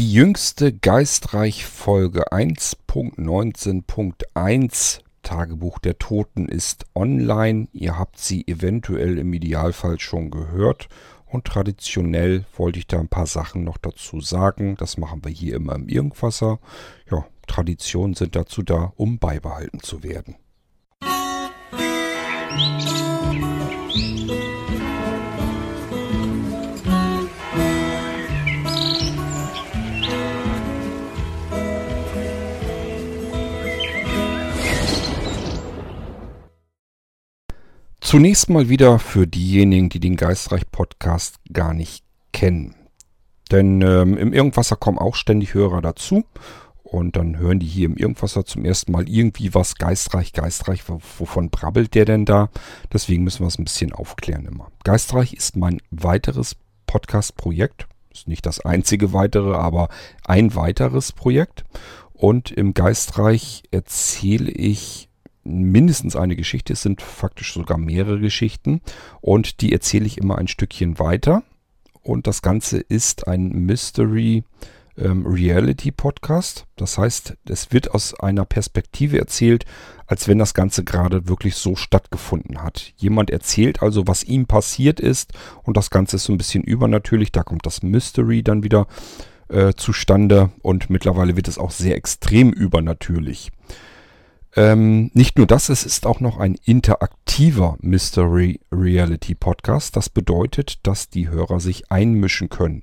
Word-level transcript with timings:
Die 0.00 0.12
jüngste 0.14 0.72
Geistreich-Folge 0.72 2.32
1.19.1 2.32 5.00
Tagebuch 5.22 5.78
der 5.78 5.98
Toten 5.98 6.48
ist 6.48 6.86
online. 6.94 7.68
Ihr 7.74 7.98
habt 7.98 8.18
sie 8.18 8.48
eventuell 8.48 9.18
im 9.18 9.30
Idealfall 9.34 10.00
schon 10.00 10.30
gehört. 10.30 10.88
Und 11.26 11.44
traditionell 11.44 12.46
wollte 12.56 12.78
ich 12.78 12.86
da 12.86 12.98
ein 12.98 13.08
paar 13.08 13.26
Sachen 13.26 13.62
noch 13.62 13.76
dazu 13.76 14.22
sagen. 14.22 14.74
Das 14.78 14.96
machen 14.96 15.22
wir 15.22 15.30
hier 15.30 15.56
immer 15.56 15.74
im 15.74 15.86
Irgendwasser. 15.86 16.60
Ja, 17.10 17.26
Traditionen 17.46 18.14
sind 18.14 18.36
dazu 18.36 18.62
da, 18.62 18.94
um 18.96 19.18
beibehalten 19.18 19.80
zu 19.80 20.02
werden. 20.02 20.36
Musik 22.56 23.59
Zunächst 38.10 38.50
mal 38.50 38.68
wieder 38.68 38.98
für 38.98 39.28
diejenigen, 39.28 39.88
die 39.88 40.00
den 40.00 40.16
Geistreich-Podcast 40.16 41.36
gar 41.52 41.72
nicht 41.72 42.02
kennen. 42.32 42.74
Denn 43.52 43.82
ähm, 43.82 44.16
im 44.16 44.32
Irgendwasser 44.32 44.74
kommen 44.74 44.98
auch 44.98 45.14
ständig 45.14 45.54
Hörer 45.54 45.80
dazu. 45.80 46.24
Und 46.82 47.14
dann 47.14 47.38
hören 47.38 47.60
die 47.60 47.68
hier 47.68 47.86
im 47.86 47.96
Irgendwasser 47.96 48.44
zum 48.44 48.64
ersten 48.64 48.90
Mal 48.90 49.08
irgendwie 49.08 49.54
was 49.54 49.76
geistreich, 49.76 50.32
geistreich. 50.32 50.82
Wovon 50.88 51.50
brabbelt 51.50 51.94
der 51.94 52.04
denn 52.04 52.24
da? 52.24 52.48
Deswegen 52.92 53.22
müssen 53.22 53.44
wir 53.44 53.46
es 53.46 53.60
ein 53.60 53.64
bisschen 53.64 53.92
aufklären 53.92 54.44
immer. 54.44 54.72
Geistreich 54.82 55.32
ist 55.32 55.54
mein 55.54 55.80
weiteres 55.92 56.56
Podcast-Projekt. 56.86 57.86
Ist 58.12 58.26
nicht 58.26 58.44
das 58.44 58.58
einzige 58.58 59.12
weitere, 59.12 59.54
aber 59.54 59.88
ein 60.24 60.56
weiteres 60.56 61.12
Projekt. 61.12 61.62
Und 62.12 62.50
im 62.50 62.74
Geistreich 62.74 63.62
erzähle 63.70 64.50
ich 64.50 65.09
mindestens 65.44 66.16
eine 66.16 66.36
Geschichte, 66.36 66.72
es 66.72 66.82
sind 66.82 67.02
faktisch 67.02 67.54
sogar 67.54 67.78
mehrere 67.78 68.20
Geschichten 68.20 68.80
und 69.20 69.60
die 69.60 69.72
erzähle 69.72 70.06
ich 70.06 70.18
immer 70.18 70.38
ein 70.38 70.48
Stückchen 70.48 70.98
weiter. 70.98 71.42
Und 72.02 72.26
das 72.26 72.42
Ganze 72.42 72.78
ist 72.78 73.28
ein 73.28 73.50
Mystery 73.50 74.44
ähm, 74.96 75.26
Reality 75.26 75.92
Podcast. 75.92 76.66
Das 76.76 76.98
heißt, 76.98 77.36
es 77.48 77.72
wird 77.72 77.92
aus 77.92 78.18
einer 78.18 78.44
Perspektive 78.44 79.18
erzählt, 79.18 79.64
als 80.06 80.28
wenn 80.28 80.38
das 80.38 80.54
Ganze 80.54 80.84
gerade 80.84 81.28
wirklich 81.28 81.56
so 81.56 81.76
stattgefunden 81.76 82.62
hat. 82.62 82.92
Jemand 82.96 83.30
erzählt 83.30 83.82
also, 83.82 84.06
was 84.06 84.24
ihm 84.24 84.46
passiert 84.46 85.00
ist 85.00 85.32
und 85.62 85.76
das 85.76 85.90
Ganze 85.90 86.16
ist 86.16 86.24
so 86.24 86.32
ein 86.32 86.38
bisschen 86.38 86.64
übernatürlich. 86.64 87.32
Da 87.32 87.42
kommt 87.42 87.66
das 87.66 87.82
Mystery 87.82 88.42
dann 88.42 88.62
wieder 88.62 88.86
äh, 89.48 89.74
zustande 89.74 90.50
und 90.62 90.90
mittlerweile 90.90 91.36
wird 91.36 91.48
es 91.48 91.58
auch 91.58 91.70
sehr 91.70 91.96
extrem 91.96 92.52
übernatürlich. 92.52 93.50
Ähm, 94.56 95.10
nicht 95.14 95.38
nur 95.38 95.46
das, 95.46 95.68
es 95.68 95.86
ist 95.86 96.06
auch 96.06 96.18
noch 96.18 96.38
ein 96.38 96.56
interaktiver 96.64 97.76
Mystery 97.80 98.60
Reality 98.72 99.34
Podcast. 99.34 99.96
Das 99.96 100.08
bedeutet, 100.08 100.80
dass 100.86 101.08
die 101.08 101.28
Hörer 101.28 101.60
sich 101.60 101.90
einmischen 101.92 102.48
können. 102.48 102.82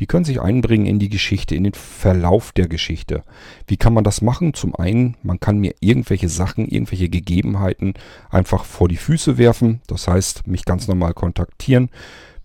Die 0.00 0.06
können 0.06 0.24
sich 0.24 0.40
einbringen 0.40 0.86
in 0.86 0.98
die 0.98 1.08
Geschichte, 1.08 1.54
in 1.54 1.64
den 1.64 1.74
Verlauf 1.74 2.52
der 2.52 2.68
Geschichte. 2.68 3.24
Wie 3.66 3.76
kann 3.76 3.94
man 3.94 4.04
das 4.04 4.22
machen? 4.22 4.54
Zum 4.54 4.74
einen, 4.74 5.16
man 5.22 5.40
kann 5.40 5.58
mir 5.58 5.74
irgendwelche 5.80 6.28
Sachen, 6.28 6.68
irgendwelche 6.68 7.08
Gegebenheiten 7.08 7.94
einfach 8.30 8.64
vor 8.64 8.88
die 8.88 8.96
Füße 8.96 9.38
werfen. 9.38 9.80
Das 9.88 10.08
heißt, 10.08 10.46
mich 10.46 10.64
ganz 10.64 10.88
normal 10.88 11.14
kontaktieren 11.14 11.90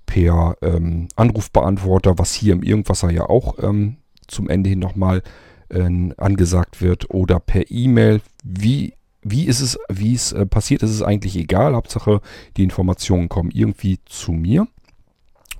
per 0.05 0.57
ähm, 0.61 1.07
Anrufbeantworter, 1.15 2.17
was 2.17 2.33
hier 2.33 2.53
im 2.53 2.63
Irgendwasser 2.63 3.09
ja 3.11 3.29
auch 3.29 3.57
ähm, 3.61 3.97
zum 4.27 4.49
Ende 4.49 4.69
hin 4.69 4.79
nochmal 4.79 5.21
äh, 5.73 6.13
angesagt 6.17 6.81
wird 6.81 7.09
oder 7.09 7.39
per 7.39 7.69
E-Mail. 7.69 8.21
Wie, 8.43 8.93
wie 9.21 9.45
ist 9.45 9.61
es, 9.61 9.77
wie 9.89 10.13
es 10.13 10.31
äh, 10.31 10.45
passiert, 10.45 10.83
ist 10.83 10.91
es 10.91 11.01
eigentlich 11.01 11.35
egal. 11.35 11.75
Hauptsache, 11.75 12.21
die 12.57 12.63
Informationen 12.63 13.29
kommen 13.29 13.51
irgendwie 13.51 13.99
zu 14.05 14.31
mir. 14.31 14.67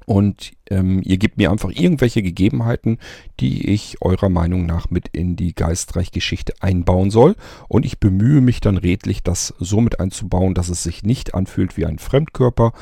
Und 0.06 0.52
ähm, 0.70 1.02
ihr 1.04 1.18
gebt 1.18 1.38
mir 1.38 1.50
einfach 1.52 1.70
irgendwelche 1.70 2.22
Gegebenheiten, 2.22 2.98
die 3.40 3.70
ich 3.70 4.02
eurer 4.02 4.30
Meinung 4.30 4.66
nach 4.66 4.90
mit 4.90 5.08
in 5.10 5.36
die 5.36 5.56
Geistreich-Geschichte 5.56 6.54
einbauen 6.60 7.10
soll. 7.10 7.36
Und 7.68 7.86
ich 7.86 8.00
bemühe 8.00 8.42
mich 8.42 8.60
dann 8.60 8.78
redlich, 8.78 9.24
das 9.24 9.54
so 9.60 9.82
mit 9.82 10.00
einzubauen, 10.00 10.54
dass 10.54 10.70
es 10.70 10.84
sich 10.84 11.04
nicht 11.04 11.34
anfühlt 11.34 11.78
wie 11.78 11.86
ein 11.86 12.00
Fremdkörper. 12.00 12.74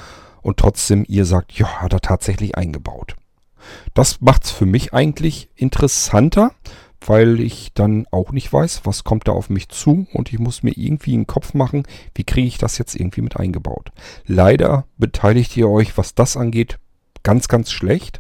Und 0.41 0.57
trotzdem 0.57 1.05
ihr 1.07 1.25
sagt, 1.25 1.51
ja, 1.53 1.81
hat 1.81 1.94
er 1.94 2.01
tatsächlich 2.01 2.57
eingebaut. 2.57 3.16
Das 3.94 4.22
macht 4.22 4.45
es 4.45 4.51
für 4.51 4.66
mich 4.66 4.94
eigentlich 4.94 5.50
interessanter, 5.55 6.51
weil 7.06 7.39
ich 7.39 7.73
dann 7.73 8.06
auch 8.12 8.31
nicht 8.31 8.51
weiß, 8.51 8.81
was 8.84 9.03
kommt 9.03 9.28
da 9.28 9.31
auf 9.31 9.50
mich 9.50 9.69
zu 9.69 10.07
und 10.13 10.31
ich 10.31 10.39
muss 10.39 10.63
mir 10.63 10.78
irgendwie 10.78 11.13
einen 11.13 11.28
Kopf 11.28 11.53
machen, 11.53 11.84
wie 12.13 12.23
kriege 12.23 12.47
ich 12.47 12.57
das 12.57 12.78
jetzt 12.78 12.95
irgendwie 12.95 13.22
mit 13.22 13.38
eingebaut. 13.38 13.91
Leider 14.25 14.85
beteiligt 14.97 15.57
ihr 15.57 15.69
euch, 15.69 15.97
was 15.97 16.16
das 16.16 16.38
angeht, 16.38 16.78
ganz, 17.23 17.47
ganz 17.47 17.72
schlecht. 17.72 18.19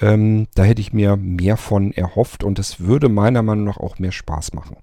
Ähm, 0.00 0.46
da 0.54 0.64
hätte 0.64 0.80
ich 0.80 0.92
mir 0.92 1.16
mehr 1.16 1.56
von 1.56 1.92
erhofft 1.92 2.44
und 2.44 2.58
es 2.58 2.80
würde 2.80 3.08
meiner 3.08 3.42
Meinung 3.42 3.64
nach 3.64 3.76
auch 3.76 3.98
mehr 3.98 4.12
Spaß 4.12 4.52
machen. 4.52 4.76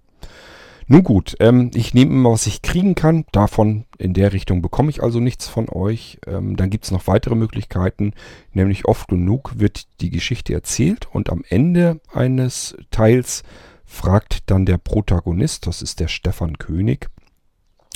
Nun 0.91 1.03
gut, 1.03 1.35
ähm, 1.39 1.69
ich 1.75 1.93
nehme 1.93 2.11
immer, 2.11 2.31
was 2.31 2.47
ich 2.47 2.63
kriegen 2.63 2.95
kann. 2.95 3.23
Davon 3.31 3.85
in 3.99 4.15
der 4.15 4.33
Richtung 4.33 4.63
bekomme 4.63 4.89
ich 4.89 5.03
also 5.03 5.19
nichts 5.19 5.47
von 5.47 5.69
euch. 5.69 6.17
Ähm, 6.25 6.55
dann 6.55 6.71
gibt 6.71 6.85
es 6.85 6.89
noch 6.89 7.05
weitere 7.05 7.35
Möglichkeiten, 7.35 8.13
nämlich 8.53 8.85
oft 8.85 9.07
genug 9.07 9.59
wird 9.59 9.83
die 10.01 10.09
Geschichte 10.09 10.51
erzählt 10.51 11.07
und 11.11 11.29
am 11.29 11.43
Ende 11.47 12.01
eines 12.11 12.75
Teils 12.89 13.43
fragt 13.85 14.49
dann 14.49 14.65
der 14.65 14.79
Protagonist, 14.79 15.67
das 15.67 15.83
ist 15.83 15.99
der 15.99 16.07
Stefan 16.07 16.57
König, 16.57 17.11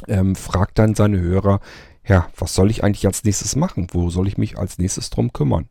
ähm, 0.08 0.36
fragt 0.36 0.78
dann 0.78 0.94
seine 0.94 1.20
Hörer, 1.20 1.62
ja, 2.08 2.30
was 2.38 2.54
soll 2.54 2.70
ich 2.70 2.84
eigentlich 2.84 3.08
als 3.08 3.24
nächstes 3.24 3.56
machen? 3.56 3.88
Wo 3.92 4.12
soll 4.12 4.28
ich 4.28 4.38
mich 4.38 4.60
als 4.60 4.78
nächstes 4.78 5.10
drum 5.10 5.34
kümmern? 5.34 5.68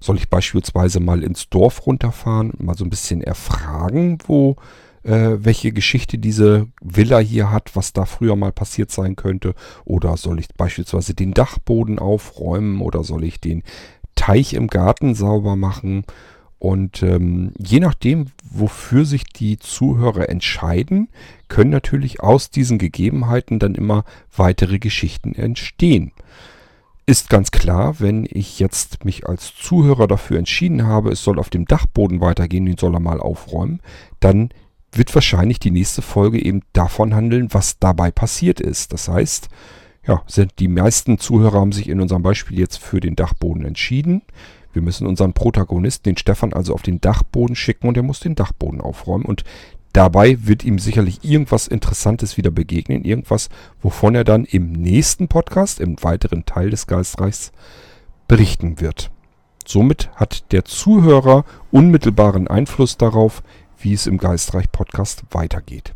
Soll 0.00 0.18
ich 0.18 0.28
beispielsweise 0.28 1.00
mal 1.00 1.22
ins 1.22 1.48
Dorf 1.48 1.86
runterfahren, 1.86 2.52
mal 2.58 2.76
so 2.76 2.84
ein 2.84 2.90
bisschen 2.90 3.22
erfragen, 3.22 4.18
wo 4.26 4.56
äh, 5.02 5.36
welche 5.38 5.72
Geschichte 5.72 6.18
diese 6.18 6.68
Villa 6.80 7.18
hier 7.18 7.50
hat, 7.50 7.74
was 7.74 7.92
da 7.92 8.04
früher 8.04 8.36
mal 8.36 8.52
passiert 8.52 8.90
sein 8.90 9.16
könnte. 9.16 9.54
Oder 9.84 10.16
soll 10.16 10.38
ich 10.40 10.48
beispielsweise 10.56 11.14
den 11.14 11.34
Dachboden 11.34 11.98
aufräumen 11.98 12.80
oder 12.80 13.04
soll 13.04 13.24
ich 13.24 13.40
den 13.40 13.62
Teich 14.14 14.54
im 14.54 14.68
Garten 14.68 15.14
sauber 15.14 15.56
machen? 15.56 16.04
Und 16.58 17.04
ähm, 17.04 17.52
je 17.56 17.78
nachdem, 17.78 18.26
wofür 18.50 19.04
sich 19.04 19.24
die 19.24 19.58
Zuhörer 19.58 20.28
entscheiden, 20.28 21.08
können 21.46 21.70
natürlich 21.70 22.20
aus 22.20 22.50
diesen 22.50 22.78
Gegebenheiten 22.78 23.60
dann 23.60 23.76
immer 23.76 24.04
weitere 24.36 24.80
Geschichten 24.80 25.34
entstehen. 25.34 26.12
Ist 27.06 27.30
ganz 27.30 27.52
klar, 27.52 28.00
wenn 28.00 28.26
ich 28.28 28.58
jetzt 28.58 29.04
mich 29.04 29.26
als 29.26 29.54
Zuhörer 29.54 30.08
dafür 30.08 30.38
entschieden 30.38 30.86
habe, 30.86 31.10
es 31.10 31.22
soll 31.22 31.38
auf 31.38 31.48
dem 31.48 31.64
Dachboden 31.64 32.20
weitergehen, 32.20 32.66
den 32.66 32.76
soll 32.76 32.94
er 32.94 33.00
mal 33.00 33.20
aufräumen, 33.20 33.80
dann 34.20 34.50
wird 34.92 35.14
wahrscheinlich 35.14 35.58
die 35.58 35.70
nächste 35.70 36.02
Folge 36.02 36.42
eben 36.42 36.62
davon 36.72 37.14
handeln, 37.14 37.48
was 37.52 37.78
dabei 37.78 38.10
passiert 38.10 38.60
ist. 38.60 38.92
Das 38.92 39.08
heißt, 39.08 39.48
ja, 40.06 40.22
die 40.58 40.68
meisten 40.68 41.18
Zuhörer 41.18 41.60
haben 41.60 41.72
sich 41.72 41.88
in 41.88 42.00
unserem 42.00 42.22
Beispiel 42.22 42.58
jetzt 42.58 42.78
für 42.78 43.00
den 43.00 43.14
Dachboden 43.14 43.64
entschieden. 43.64 44.22
Wir 44.72 44.82
müssen 44.82 45.06
unseren 45.06 45.34
Protagonisten, 45.34 46.04
den 46.04 46.16
Stefan, 46.16 46.52
also 46.52 46.72
auf 46.72 46.82
den 46.82 47.00
Dachboden 47.00 47.56
schicken 47.56 47.88
und 47.88 47.96
er 47.96 48.02
muss 48.02 48.20
den 48.20 48.34
Dachboden 48.34 48.80
aufräumen. 48.80 49.24
Und 49.24 49.44
dabei 49.92 50.46
wird 50.46 50.64
ihm 50.64 50.78
sicherlich 50.78 51.24
irgendwas 51.24 51.66
Interessantes 51.66 52.36
wieder 52.36 52.50
begegnen. 52.50 53.04
Irgendwas, 53.04 53.50
wovon 53.82 54.14
er 54.14 54.24
dann 54.24 54.44
im 54.44 54.72
nächsten 54.72 55.28
Podcast, 55.28 55.80
im 55.80 56.02
weiteren 56.02 56.46
Teil 56.46 56.70
des 56.70 56.86
Geistreichs, 56.86 57.52
berichten 58.28 58.80
wird. 58.80 59.10
Somit 59.66 60.10
hat 60.14 60.50
der 60.52 60.64
Zuhörer 60.64 61.44
unmittelbaren 61.70 62.48
Einfluss 62.48 62.96
darauf, 62.96 63.42
wie 63.80 63.92
es 63.92 64.06
im 64.06 64.18
Geistreich 64.18 64.70
Podcast 64.70 65.22
weitergeht. 65.30 65.94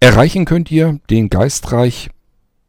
Erreichen 0.00 0.44
könnt 0.44 0.70
ihr 0.70 1.00
den 1.10 1.30
Geistreich, 1.30 2.10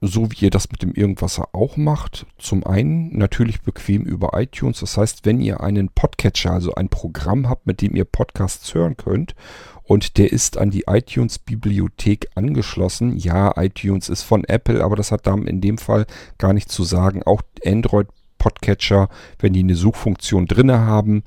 so 0.02 0.32
wie 0.32 0.46
ihr 0.46 0.50
das 0.50 0.72
mit 0.72 0.82
dem 0.82 0.94
Irgendwasser 0.94 1.50
auch 1.54 1.76
macht. 1.76 2.26
Zum 2.38 2.66
einen 2.66 3.18
natürlich 3.18 3.62
bequem 3.62 4.04
über 4.04 4.40
iTunes. 4.40 4.80
Das 4.80 4.98
heißt, 4.98 5.26
wenn 5.26 5.42
ihr 5.42 5.62
einen 5.62 5.90
Podcatcher, 5.90 6.52
also 6.52 6.76
ein 6.76 6.90
Programm 6.90 7.50
habt, 7.50 7.68
mit 7.68 7.82
dem 7.82 7.96
ihr 7.96 8.06
Podcasts 8.06 8.74
hören 8.74 8.96
könnt 8.96 9.36
und 9.84 10.18
der 10.18 10.32
ist 10.32 10.58
an 10.58 10.70
die 10.70 10.84
iTunes-Bibliothek 10.88 12.30
angeschlossen. 12.36 13.18
Ja, 13.18 13.54
iTunes 13.56 14.10
ist 14.10 14.24
von 14.24 14.44
Apple, 14.44 14.84
aber 14.84 14.96
das 14.96 15.12
hat 15.12 15.26
dann 15.26 15.48
in 15.48 15.62
dem 15.62 15.78
Fall 15.78 16.06
gar 16.38 16.54
nichts 16.54 16.74
zu 16.74 16.84
sagen. 16.84 17.24
Auch 17.24 17.42
Android 17.66 18.08
Podcatcher, 18.38 19.10
wenn 19.40 19.54
die 19.54 19.62
eine 19.62 19.76
Suchfunktion 19.76 20.46
drinne 20.46 20.80
haben, 20.80 21.24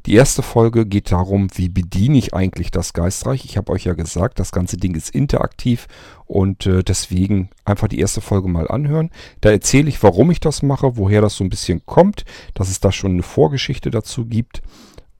Die 0.06 0.14
erste 0.14 0.42
Folge 0.42 0.84
geht 0.84 1.12
darum, 1.12 1.48
wie 1.54 1.68
bediene 1.68 2.18
ich 2.18 2.34
eigentlich 2.34 2.70
das 2.72 2.92
Geistreich. 2.92 3.44
Ich 3.44 3.56
habe 3.56 3.70
euch 3.70 3.84
ja 3.84 3.94
gesagt, 3.94 4.40
das 4.40 4.50
ganze 4.50 4.76
Ding 4.76 4.96
ist 4.96 5.10
interaktiv 5.10 5.86
und 6.26 6.66
äh, 6.66 6.82
deswegen 6.82 7.50
einfach 7.64 7.86
die 7.86 8.00
erste 8.00 8.20
Folge 8.20 8.48
mal 8.48 8.68
anhören. 8.68 9.10
Da 9.40 9.50
erzähle 9.50 9.88
ich, 9.88 10.02
warum 10.02 10.30
ich 10.32 10.40
das 10.40 10.62
mache, 10.62 10.96
woher 10.96 11.20
das 11.20 11.36
so 11.36 11.44
ein 11.44 11.50
bisschen 11.50 11.86
kommt, 11.86 12.24
dass 12.54 12.68
es 12.68 12.80
da 12.80 12.90
schon 12.90 13.12
eine 13.12 13.22
Vorgeschichte 13.22 13.90
dazu 13.90 14.26
gibt 14.26 14.62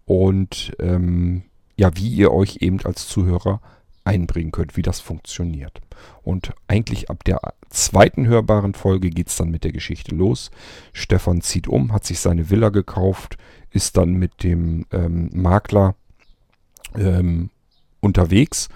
und 0.05 0.73
ähm, 0.81 1.45
ja, 1.77 1.97
wie 1.97 2.09
ihr 2.09 2.33
euch 2.33 2.59
eben 2.61 2.81
als 2.85 3.07
Zuhörer 3.07 3.61
einbringen 4.05 4.51
könnt, 4.51 4.77
wie 4.77 4.83
das 4.83 5.01
funktioniert. 5.01 5.81
Und 6.23 6.53
eigentlich 6.67 7.09
ab 7.09 7.23
der 7.25 7.41
zweiten 7.71 8.27
hörbaren 8.27 8.75
Folge 8.75 9.11
geht 9.11 9.29
es 9.29 9.37
dann 9.37 9.51
mit 9.51 9.63
der 9.65 9.73
Geschichte 9.73 10.15
los. 10.15 10.51
Stefan 10.93 11.41
zieht 11.41 11.69
um, 11.69 11.93
hat 11.93 12.05
sich 12.05 12.19
seine 12.19 12.51
Villa 12.51 12.71
gekauft, 12.71 13.39
ist 13.73 13.97
dann 13.97 14.15
mit 14.15 14.43
dem 14.43 14.87
ähm, 14.93 15.31
Makler 15.33 15.95
ähm, 16.97 17.51
unterwegs 18.01 18.69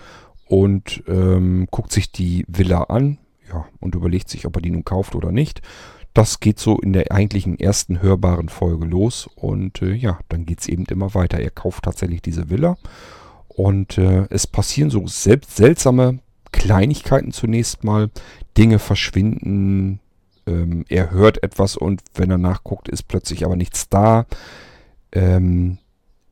und 0.48 1.02
ähm, 1.06 1.68
guckt 1.70 1.92
sich 1.92 2.12
die 2.12 2.44
Villa 2.48 2.84
an 2.84 3.18
ja, 3.48 3.66
und 3.80 3.94
überlegt 3.94 4.28
sich, 4.28 4.46
ob 4.46 4.56
er 4.56 4.62
die 4.62 4.70
nun 4.70 4.84
kauft 4.84 5.14
oder 5.14 5.32
nicht. 5.32 5.62
Das 6.14 6.40
geht 6.40 6.58
so 6.58 6.78
in 6.78 6.94
der 6.94 7.12
eigentlichen 7.12 7.58
ersten 7.58 8.00
hörbaren 8.00 8.48
Folge 8.48 8.86
los 8.86 9.28
und 9.34 9.82
äh, 9.82 9.92
ja, 9.92 10.18
dann 10.28 10.46
geht 10.46 10.60
es 10.60 10.68
eben 10.68 10.86
immer 10.86 11.14
weiter. 11.14 11.38
Er 11.38 11.50
kauft 11.50 11.84
tatsächlich 11.84 12.22
diese 12.22 12.48
Villa 12.48 12.78
und 13.48 13.98
äh, 13.98 14.26
es 14.30 14.46
passieren 14.46 14.90
so 14.90 15.06
selbst 15.06 15.56
seltsame 15.56 16.20
Kleinigkeiten 16.52 17.32
zunächst 17.32 17.84
mal. 17.84 18.10
Dinge 18.56 18.78
verschwinden, 18.78 20.00
ähm, 20.46 20.84
er 20.88 21.10
hört 21.10 21.42
etwas 21.42 21.76
und 21.76 22.02
wenn 22.14 22.30
er 22.30 22.38
nachguckt, 22.38 22.88
ist 22.88 23.08
plötzlich 23.08 23.44
aber 23.44 23.56
nichts 23.56 23.88
da. 23.88 24.24
Ähm, 25.12 25.78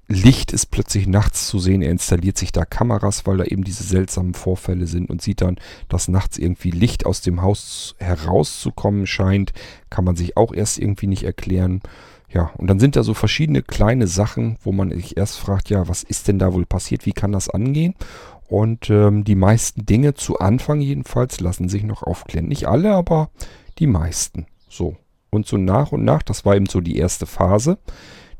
Licht 0.06 0.53
ist 0.53 0.67
plötzlich 0.67 1.06
nachts 1.06 1.49
zu 1.49 1.59
sehen. 1.59 1.81
Er 1.81 1.91
installiert 1.91 2.37
sich 2.37 2.53
da 2.53 2.65
Kameras, 2.65 3.26
weil 3.26 3.38
da 3.38 3.44
eben 3.44 3.65
diese 3.65 3.85
seltsamen 3.85 4.35
Vorfälle 4.35 4.87
sind 4.87 5.09
und 5.09 5.23
sieht 5.23 5.41
dann, 5.41 5.56
dass 5.88 6.09
nachts 6.09 6.37
irgendwie 6.37 6.71
Licht 6.71 7.06
aus 7.06 7.23
dem 7.23 7.41
Haus 7.41 7.94
herauszukommen 7.99 9.06
scheint. 9.06 9.53
Kann 9.88 10.05
man 10.05 10.17
sich 10.17 10.37
auch 10.37 10.53
erst 10.53 10.79
irgendwie 10.79 11.06
nicht 11.06 11.25
erklären. 11.25 11.81
Ja, 12.29 12.50
und 12.59 12.67
dann 12.67 12.81
sind 12.81 12.97
da 12.97 13.03
so 13.03 13.15
verschiedene 13.15 13.62
kleine 13.62 14.06
Sachen, 14.06 14.59
wo 14.62 14.73
man 14.73 14.91
sich 14.91 15.17
erst 15.17 15.38
fragt, 15.38 15.70
ja, 15.70 15.88
was 15.88 16.03
ist 16.03 16.29
denn 16.29 16.38
da 16.38 16.53
wohl 16.53 16.67
passiert? 16.67 17.06
Wie 17.06 17.12
kann 17.12 17.32
das 17.32 17.49
angehen? 17.49 17.94
Und 18.49 18.91
ähm, 18.91 19.25
die 19.25 19.37
meisten 19.37 19.87
Dinge, 19.87 20.15
zu 20.15 20.38
Anfang 20.38 20.81
jedenfalls, 20.81 21.41
lassen 21.41 21.69
sich 21.69 21.82
noch 21.85 22.03
aufklären. 22.03 22.49
Nicht 22.49 22.67
alle, 22.67 22.93
aber 22.93 23.31
die 23.79 23.87
meisten. 23.87 24.47
So. 24.69 24.97
Und 25.31 25.47
so 25.47 25.56
nach 25.56 25.93
und 25.93 26.05
nach, 26.05 26.23
das 26.23 26.44
war 26.44 26.55
eben 26.55 26.67
so 26.67 26.81
die 26.81 26.97
erste 26.97 27.27
Phase 27.27 27.79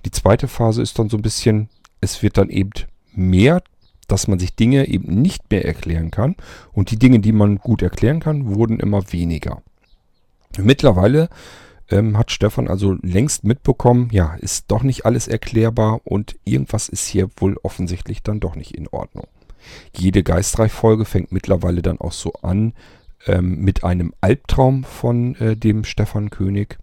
die 0.05 0.11
zweite 0.11 0.49
Phase 0.49 0.83
ist 0.83 0.99
dann 0.99 1.09
so 1.09 1.17
ein 1.17 1.23
bisschen, 1.23 1.69
es 2.01 2.23
wird 2.23 2.39
dann 2.39 2.51
eben 2.51 2.71
mehr, 3.13 3.63
dass 4.09 4.29
man 4.29 4.39
sich 4.39 4.55
Dinge 4.55 4.87
eben 4.87 5.23
nicht 5.23 5.51
mehr 5.51 5.65
erklären 5.65 6.11
kann. 6.11 6.37
Und 6.73 6.91
die 6.91 6.99
Dinge, 6.99 7.21
die 7.21 7.33
man 7.33 7.59
gut 7.59 7.83
erklären 7.83 8.21
kann, 8.21 8.55
wurden 8.55 8.81
immer 8.81 9.13
weniger. 9.13 9.63
Mittlerweile 10.59 11.29
ähm, 11.91 12.17
hat 12.17 12.31
Stefan 12.31 12.69
also 12.69 12.97
längst 13.03 13.45
mitbekommen, 13.45 14.09
ja, 14.13 14.35
ist 14.35 14.67
doch 14.69 14.83
nicht 14.83 15.05
alles 15.05 15.29
erklärbar 15.29 16.01
und 16.05 16.37
irgendwas 16.45 16.89
ist 16.89 17.07
hier 17.07 17.29
wohl 17.37 17.57
offensichtlich 17.63 18.23
dann 18.23 18.41
doch 18.41 18.57
nicht 18.57 18.75
in 18.75 18.89
Ordnung. 18.89 19.27
Jede 19.97 20.23
Geistreich-Folge 20.23 21.05
fängt 21.05 21.33
mittlerweile 21.33 21.83
dann 21.83 21.99
auch 21.99 22.13
so 22.13 22.35
an 22.43 22.75
ähm, 23.27 23.61
mit 23.61 23.85
einem 23.85 24.13
Albtraum 24.21 24.85
von 24.85 25.35
äh, 25.37 25.57
dem 25.57 25.85
Stefan 25.85 26.31
König. 26.31 26.79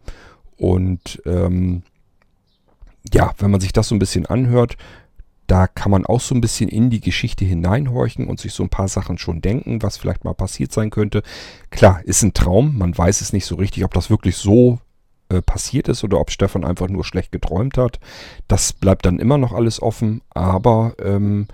Und 0.58 1.22
ähm, 1.26 1.84
ja, 3.14 3.34
wenn 3.38 3.52
man 3.52 3.62
sich 3.62 3.74
das 3.74 3.88
so 3.88 3.96
ein 3.96 4.00
bisschen 4.00 4.26
anhört, 4.26 4.78
da 5.48 5.68
kann 5.68 5.92
man 5.92 6.06
auch 6.06 6.22
so 6.22 6.34
ein 6.34 6.40
bisschen 6.40 6.70
in 6.70 6.90
die 6.90 7.02
Geschichte 7.02 7.44
hineinhorchen 7.44 8.28
und 8.28 8.40
sich 8.40 8.54
so 8.54 8.64
ein 8.64 8.70
paar 8.70 8.88
Sachen 8.88 9.18
schon 9.18 9.42
denken, 9.42 9.82
was 9.82 9.98
vielleicht 9.98 10.24
mal 10.24 10.34
passiert 10.34 10.72
sein 10.72 10.92
könnte. 10.92 11.24
Klar, 11.72 12.02
ist 12.06 12.24
ein 12.24 12.34
Traum, 12.34 12.78
man 12.78 12.98
weiß 12.98 13.20
es 13.20 13.34
nicht 13.34 13.46
so 13.46 13.56
richtig, 13.56 13.84
ob 13.84 13.94
das 13.94 14.10
wirklich 14.10 14.38
so 14.38 14.80
äh, 15.28 15.42
passiert 15.42 15.90
ist 15.90 16.06
oder 16.06 16.20
ob 16.22 16.32
Stefan 16.32 16.64
einfach 16.64 16.88
nur 16.88 17.04
schlecht 17.04 17.34
geträumt 17.34 17.78
hat. 17.78 18.00
Das 18.48 18.72
bleibt 18.72 19.06
dann 19.06 19.20
immer 19.20 19.38
noch 19.38 19.52
alles 19.52 19.82
offen, 19.82 20.22
aber 20.30 20.96
ähm, 21.04 21.48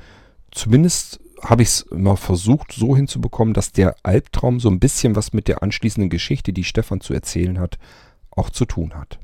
zumindest 0.51 1.19
habe 1.41 1.63
ich 1.63 1.69
es 1.69 1.81
immer 1.81 2.17
versucht 2.17 2.73
so 2.73 2.95
hinzubekommen, 2.95 3.53
dass 3.53 3.71
der 3.71 3.95
Albtraum 4.03 4.59
so 4.59 4.69
ein 4.69 4.79
bisschen 4.79 5.15
was 5.15 5.33
mit 5.33 5.47
der 5.47 5.63
anschließenden 5.63 6.09
Geschichte, 6.09 6.53
die 6.53 6.63
Stefan 6.63 7.01
zu 7.01 7.13
erzählen 7.13 7.59
hat, 7.59 7.77
auch 8.31 8.49
zu 8.49 8.65
tun 8.65 8.93
hat. 8.95 9.19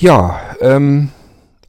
Ja, 0.00 0.40
ähm, 0.60 1.10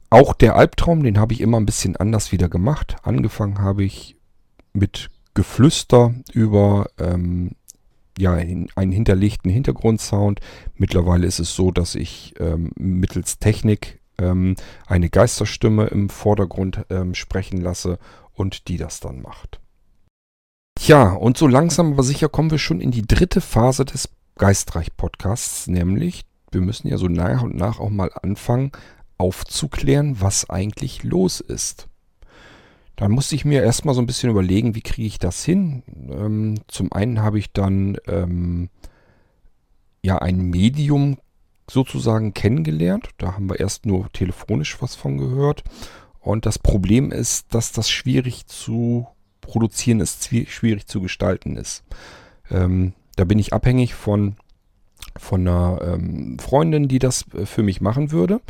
auch 0.08 0.34
der 0.34 0.54
Albtraum, 0.54 1.02
den 1.02 1.18
habe 1.18 1.32
ich 1.32 1.40
immer 1.40 1.58
ein 1.58 1.66
bisschen 1.66 1.96
anders 1.96 2.30
wieder 2.30 2.48
gemacht. 2.48 2.96
Angefangen 3.02 3.58
habe 3.58 3.82
ich 3.82 4.16
mit 4.72 5.08
Geflüster 5.34 6.14
über 6.32 6.88
ähm, 6.98 7.56
ja, 8.16 8.34
einen 8.34 8.92
hinterlegten 8.92 9.50
Hintergrundsound. 9.50 10.40
Mittlerweile 10.76 11.26
ist 11.26 11.40
es 11.40 11.56
so, 11.56 11.72
dass 11.72 11.96
ich 11.96 12.34
ähm, 12.38 12.70
mittels 12.76 13.40
Technik 13.40 13.98
ähm, 14.18 14.54
eine 14.86 15.10
Geisterstimme 15.10 15.86
im 15.86 16.08
Vordergrund 16.08 16.84
ähm, 16.88 17.16
sprechen 17.16 17.60
lasse 17.60 17.98
und 18.32 18.68
die 18.68 18.76
das 18.76 19.00
dann 19.00 19.22
macht. 19.22 19.58
Tja, 20.78 21.14
und 21.14 21.36
so 21.36 21.48
langsam 21.48 21.94
aber 21.94 22.04
sicher 22.04 22.28
kommen 22.28 22.52
wir 22.52 22.58
schon 22.58 22.80
in 22.80 22.92
die 22.92 23.06
dritte 23.06 23.40
Phase 23.40 23.84
des 23.84 24.08
Geistreich-Podcasts, 24.36 25.66
nämlich 25.66 26.24
wir 26.52 26.60
müssen 26.60 26.88
ja 26.88 26.96
so 26.96 27.06
nach 27.06 27.42
und 27.42 27.56
nach 27.56 27.80
auch 27.80 27.90
mal 27.90 28.10
anfangen 28.22 28.72
aufzuklären, 29.18 30.20
was 30.20 30.48
eigentlich 30.48 31.02
los 31.02 31.40
ist. 31.40 31.88
Da 32.96 33.08
musste 33.08 33.34
ich 33.34 33.44
mir 33.44 33.62
erstmal 33.62 33.94
so 33.94 34.00
ein 34.00 34.06
bisschen 34.06 34.30
überlegen, 34.30 34.74
wie 34.74 34.82
kriege 34.82 35.06
ich 35.06 35.18
das 35.18 35.44
hin. 35.44 35.82
Ähm, 36.10 36.60
zum 36.68 36.92
einen 36.92 37.22
habe 37.22 37.38
ich 37.38 37.52
dann 37.52 37.96
ähm, 38.06 38.68
ja 40.02 40.18
ein 40.18 40.50
Medium 40.50 41.18
sozusagen 41.70 42.34
kennengelernt. 42.34 43.08
Da 43.18 43.34
haben 43.34 43.48
wir 43.48 43.60
erst 43.60 43.86
nur 43.86 44.10
telefonisch 44.12 44.80
was 44.82 44.96
von 44.96 45.18
gehört. 45.18 45.64
Und 46.18 46.44
das 46.44 46.58
Problem 46.58 47.12
ist, 47.12 47.54
dass 47.54 47.72
das 47.72 47.90
schwierig 47.90 48.46
zu 48.46 49.06
produzieren 49.40 50.00
ist, 50.00 50.28
schwierig 50.48 50.86
zu 50.86 51.00
gestalten 51.00 51.56
ist. 51.56 51.84
Ähm, 52.50 52.92
da 53.16 53.24
bin 53.24 53.38
ich 53.38 53.52
abhängig 53.52 53.94
von 53.94 54.36
von 55.16 55.46
einer 55.46 55.80
ähm, 55.82 56.38
Freundin, 56.38 56.88
die 56.88 56.98
das 56.98 57.24
äh, 57.34 57.46
für 57.46 57.62
mich 57.62 57.80
machen 57.80 58.12
würde. 58.12 58.40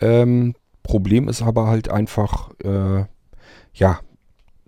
Ähm, 0.00 0.54
Problem 0.82 1.28
ist 1.28 1.42
aber 1.42 1.66
halt 1.66 1.88
einfach, 1.88 2.50
äh, 2.64 3.04
ja, 3.74 4.00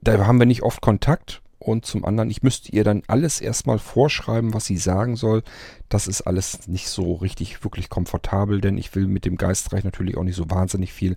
da 0.00 0.26
haben 0.26 0.38
wir 0.38 0.46
nicht 0.46 0.62
oft 0.62 0.80
Kontakt. 0.80 1.42
Und 1.58 1.86
zum 1.86 2.04
anderen, 2.04 2.28
ich 2.28 2.42
müsste 2.42 2.72
ihr 2.72 2.82
dann 2.82 3.04
alles 3.06 3.40
erstmal 3.40 3.78
vorschreiben, 3.78 4.52
was 4.52 4.64
sie 4.64 4.76
sagen 4.76 5.14
soll. 5.14 5.44
Das 5.88 6.08
ist 6.08 6.22
alles 6.22 6.66
nicht 6.66 6.88
so 6.88 7.14
richtig 7.14 7.62
wirklich 7.62 7.88
komfortabel, 7.88 8.60
denn 8.60 8.76
ich 8.78 8.92
will 8.96 9.06
mit 9.06 9.24
dem 9.24 9.36
Geistreich 9.36 9.84
natürlich 9.84 10.16
auch 10.16 10.24
nicht 10.24 10.34
so 10.34 10.50
wahnsinnig 10.50 10.92
viel 10.92 11.16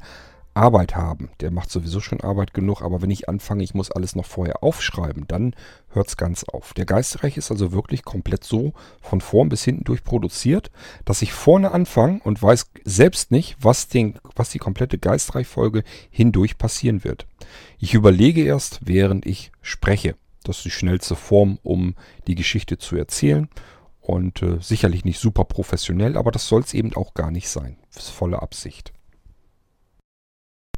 Arbeit 0.56 0.96
haben. 0.96 1.30
Der 1.42 1.52
macht 1.52 1.70
sowieso 1.70 2.00
schon 2.00 2.22
Arbeit 2.22 2.54
genug, 2.54 2.82
aber 2.82 3.02
wenn 3.02 3.12
ich 3.12 3.28
anfange, 3.28 3.64
ich 3.64 3.74
muss 3.74 3.92
alles 3.92 4.16
noch 4.16 4.26
vorher 4.26 4.64
aufschreiben, 4.64 5.26
dann 5.28 5.54
hört 5.90 6.08
es 6.08 6.18
ganz 6.18 6.46
auf. 6.46 6.74
Der 6.74 6.86
Geistreich 6.86 7.38
ist 7.38 7.52
also 7.52 7.74
wirklich 7.74 8.04
komplett 8.04 8.44
so 8.44 8.74
von 9.02 9.22
vorn 9.22 9.50
bis 9.50 9.64
hinten 9.64 9.84
durchproduziert, 9.84 10.72
dass 11.04 11.22
ich 11.22 11.34
vorne 11.34 11.72
anfange 11.72 12.22
und 12.24 12.42
weiß 12.42 12.72
selbst 12.86 13.32
nicht, 13.32 13.58
was, 13.60 13.90
den, 13.90 14.18
was 14.36 14.50
die 14.50 14.60
komplette 14.60 14.98
Geistreichfolge 14.98 15.84
hindurch 16.10 16.58
passieren 16.58 17.04
wird. 17.04 17.28
Ich 17.78 17.94
überlege 17.94 18.44
erst, 18.44 18.80
während 18.82 19.26
ich 19.26 19.52
spreche. 19.62 20.16
Das 20.44 20.58
ist 20.58 20.66
die 20.66 20.72
schnellste 20.72 21.16
Form, 21.16 21.60
um 21.64 21.96
die 22.28 22.36
Geschichte 22.36 22.78
zu 22.78 22.96
erzählen. 22.96 23.50
Und 24.00 24.44
äh, 24.44 24.60
sicherlich 24.62 25.04
nicht 25.04 25.20
super 25.20 25.46
professionell, 25.46 26.16
aber 26.16 26.30
das 26.30 26.48
soll 26.48 26.62
es 26.62 26.76
eben 26.76 26.96
auch 26.96 27.16
gar 27.16 27.32
nicht 27.32 27.50
sein. 27.50 27.78
Das 27.92 28.04
ist 28.04 28.12
volle 28.12 28.40
Absicht. 28.40 28.94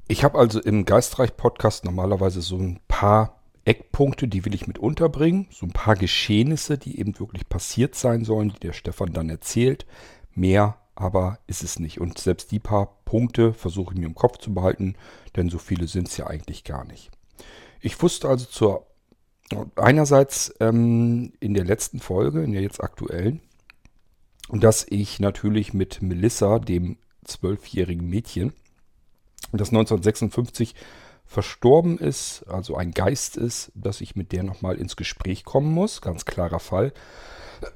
Ich 0.10 0.24
habe 0.24 0.40
also 0.40 0.62
im 0.62 0.86
Geistreich-Podcast 0.86 1.84
normalerweise 1.84 2.42
so 2.42 2.58
ein 2.58 2.80
paar 2.88 3.42
Eckpunkte, 3.66 4.30
die 4.30 4.46
will 4.46 4.56
ich 4.56 4.66
mit 4.66 4.80
unterbringen. 4.80 5.48
So 5.52 5.66
ein 5.66 5.74
paar 5.74 5.96
Geschehnisse, 5.96 6.78
die 6.78 7.00
eben 7.00 7.20
wirklich 7.20 7.50
passiert 7.50 7.96
sein 7.96 8.24
sollen, 8.24 8.50
die 8.50 8.60
der 8.60 8.74
Stefan 8.74 9.12
dann 9.12 9.30
erzählt. 9.30 9.86
Mehr 10.34 10.78
aber 10.96 11.40
ist 11.46 11.62
es 11.62 11.78
nicht. 11.78 12.00
Und 12.00 12.18
selbst 12.18 12.52
die 12.52 12.60
paar 12.60 13.00
Punkte 13.04 13.54
versuche 13.54 13.94
ich 13.94 14.00
mir 14.00 14.08
im 14.08 14.16
Kopf 14.16 14.38
zu 14.38 14.54
behalten, 14.54 14.96
denn 15.36 15.50
so 15.50 15.58
viele 15.58 15.88
sind 15.88 16.08
es 16.08 16.16
ja 16.16 16.28
eigentlich 16.28 16.64
gar 16.64 16.86
nicht. 16.86 17.12
Ich 17.82 18.02
wusste 18.02 18.30
also 18.30 18.46
zur 18.46 18.88
einerseits 19.76 20.54
ähm, 20.60 21.34
in 21.40 21.54
der 21.54 21.66
letzten 21.66 22.00
Folge, 22.00 22.44
in 22.44 22.54
der 22.54 22.62
jetzt 22.62 22.82
aktuellen, 22.82 23.42
dass 24.50 24.86
ich 24.90 25.20
natürlich 25.20 25.74
mit 25.74 26.02
Melissa, 26.02 26.60
dem 26.60 26.98
zwölfjährigen 27.24 28.10
Mädchen, 28.10 28.54
das 29.52 29.70
1956 29.70 30.76
verstorben 31.26 31.98
ist, 31.98 32.46
also 32.48 32.76
ein 32.78 32.92
Geist 32.92 33.36
ist, 33.38 33.72
dass 33.76 34.02
ich 34.02 34.16
mit 34.16 34.32
der 34.32 34.44
nochmal 34.44 34.78
ins 34.78 34.96
Gespräch 34.96 35.44
kommen 35.44 35.72
muss. 35.72 36.02
Ganz 36.02 36.26
klarer 36.26 36.60
Fall. 36.60 36.94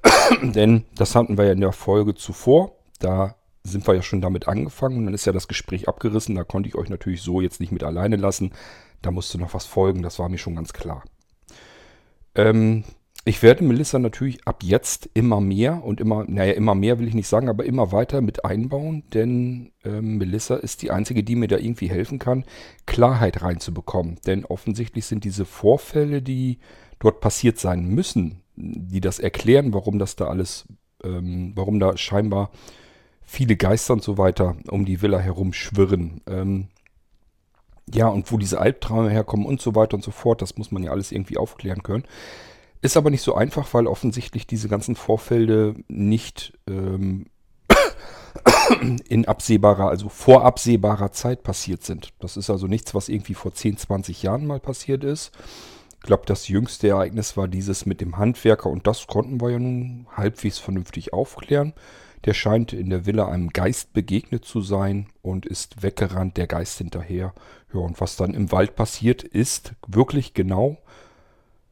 Denn 0.41 0.85
das 0.95 1.15
hatten 1.15 1.37
wir 1.37 1.45
ja 1.45 1.51
in 1.51 1.61
der 1.61 1.73
Folge 1.73 2.15
zuvor. 2.15 2.75
Da 2.99 3.35
sind 3.63 3.85
wir 3.87 3.95
ja 3.95 4.01
schon 4.01 4.21
damit 4.21 4.47
angefangen 4.47 4.97
und 4.97 5.05
dann 5.05 5.13
ist 5.13 5.25
ja 5.25 5.33
das 5.33 5.47
Gespräch 5.47 5.87
abgerissen. 5.87 6.35
Da 6.35 6.43
konnte 6.43 6.69
ich 6.69 6.75
euch 6.75 6.89
natürlich 6.89 7.21
so 7.21 7.41
jetzt 7.41 7.59
nicht 7.59 7.71
mit 7.71 7.83
alleine 7.83 8.15
lassen. 8.15 8.53
Da 9.01 9.11
musste 9.11 9.37
noch 9.37 9.53
was 9.53 9.65
folgen, 9.65 10.01
das 10.01 10.19
war 10.19 10.29
mir 10.29 10.37
schon 10.37 10.55
ganz 10.55 10.73
klar. 10.73 11.03
Ähm, 12.35 12.83
ich 13.23 13.43
werde 13.43 13.63
Melissa 13.63 13.99
natürlich 13.99 14.47
ab 14.47 14.63
jetzt 14.63 15.09
immer 15.13 15.41
mehr 15.41 15.83
und 15.83 16.01
immer, 16.01 16.23
naja, 16.27 16.53
immer 16.53 16.73
mehr 16.73 16.97
will 16.97 17.07
ich 17.07 17.13
nicht 17.13 17.27
sagen, 17.27 17.49
aber 17.49 17.65
immer 17.65 17.91
weiter 17.91 18.21
mit 18.21 18.45
einbauen, 18.45 19.03
denn 19.13 19.71
ähm, 19.83 20.17
Melissa 20.17 20.55
ist 20.55 20.81
die 20.81 20.89
einzige, 20.89 21.23
die 21.23 21.35
mir 21.35 21.47
da 21.47 21.57
irgendwie 21.57 21.89
helfen 21.89 22.17
kann, 22.17 22.45
Klarheit 22.87 23.43
reinzubekommen. 23.43 24.19
Denn 24.25 24.43
offensichtlich 24.45 25.05
sind 25.05 25.23
diese 25.23 25.45
Vorfälle, 25.45 26.23
die 26.23 26.57
dort 26.97 27.21
passiert 27.21 27.59
sein 27.59 27.85
müssen, 27.85 28.41
die 28.55 29.01
das 29.01 29.19
erklären, 29.19 29.73
warum 29.73 29.99
das 29.99 30.15
da 30.15 30.25
alles, 30.25 30.65
ähm, 31.03 31.51
warum 31.55 31.79
da 31.79 31.97
scheinbar 31.97 32.49
viele 33.21 33.55
Geister 33.55 33.93
und 33.93 34.03
so 34.03 34.17
weiter 34.17 34.57
um 34.67 34.83
die 34.83 35.01
Villa 35.01 35.19
herum 35.19 35.53
schwirren. 35.53 36.21
Ähm, 36.27 36.69
ja, 37.93 38.07
und 38.07 38.31
wo 38.31 38.37
diese 38.37 38.59
Albträume 38.59 39.11
herkommen 39.11 39.45
und 39.45 39.61
so 39.61 39.75
weiter 39.75 39.95
und 39.95 40.03
so 40.03 40.11
fort, 40.11 40.41
das 40.41 40.57
muss 40.57 40.71
man 40.71 40.81
ja 40.81 40.91
alles 40.91 41.11
irgendwie 41.11 41.37
aufklären 41.37 41.83
können. 41.83 42.03
Ist 42.81 42.97
aber 42.97 43.11
nicht 43.11 43.21
so 43.21 43.35
einfach, 43.35 43.73
weil 43.73 43.85
offensichtlich 43.85 44.47
diese 44.47 44.67
ganzen 44.67 44.95
Vorfälle 44.95 45.75
nicht 45.87 46.57
ähm, 46.67 47.27
in 49.07 49.27
absehbarer, 49.27 49.89
also 49.89 50.09
vor 50.09 50.43
absehbarer 50.45 51.11
Zeit 51.11 51.43
passiert 51.43 51.83
sind. 51.83 52.09
Das 52.19 52.37
ist 52.37 52.49
also 52.49 52.65
nichts, 52.67 52.95
was 52.95 53.09
irgendwie 53.09 53.35
vor 53.35 53.53
10, 53.53 53.77
20 53.77 54.23
Jahren 54.23 54.47
mal 54.47 54.59
passiert 54.59 55.03
ist. 55.03 55.31
Ich 55.95 56.07
glaube, 56.07 56.23
das 56.25 56.47
jüngste 56.47 56.87
Ereignis 56.87 57.37
war 57.37 57.47
dieses 57.47 57.85
mit 57.85 58.01
dem 58.01 58.17
Handwerker 58.17 58.71
und 58.71 58.87
das 58.87 59.05
konnten 59.05 59.39
wir 59.39 59.51
ja 59.51 59.59
nun 59.59 60.07
halbwegs 60.15 60.57
vernünftig 60.57 61.13
aufklären. 61.13 61.73
Der 62.25 62.33
scheint 62.33 62.73
in 62.73 62.89
der 62.89 63.05
Villa 63.05 63.27
einem 63.27 63.49
Geist 63.49 63.93
begegnet 63.93 64.45
zu 64.45 64.61
sein 64.61 65.07
und 65.21 65.45
ist 65.45 65.83
weggerannt, 65.83 66.37
der 66.37 66.47
Geist 66.47 66.79
hinterher. 66.79 67.33
Ja, 67.73 67.79
und 67.79 68.01
was 68.01 68.15
dann 68.15 68.33
im 68.33 68.51
Wald 68.51 68.75
passiert 68.75 69.23
ist, 69.23 69.73
wirklich 69.87 70.33
genau 70.33 70.77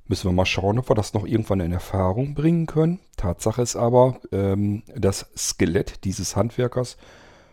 Müssen 0.09 0.27
wir 0.27 0.33
mal 0.33 0.45
schauen, 0.45 0.79
ob 0.79 0.89
wir 0.89 0.95
das 0.95 1.13
noch 1.13 1.23
irgendwann 1.23 1.59
in 1.59 1.71
Erfahrung 1.71 2.33
bringen 2.33 2.65
können. 2.65 2.99
Tatsache 3.15 3.61
ist 3.61 3.75
aber, 3.75 4.19
ähm, 4.31 4.81
das 4.95 5.27
Skelett 5.37 6.03
dieses 6.03 6.35
Handwerkers, 6.35 6.97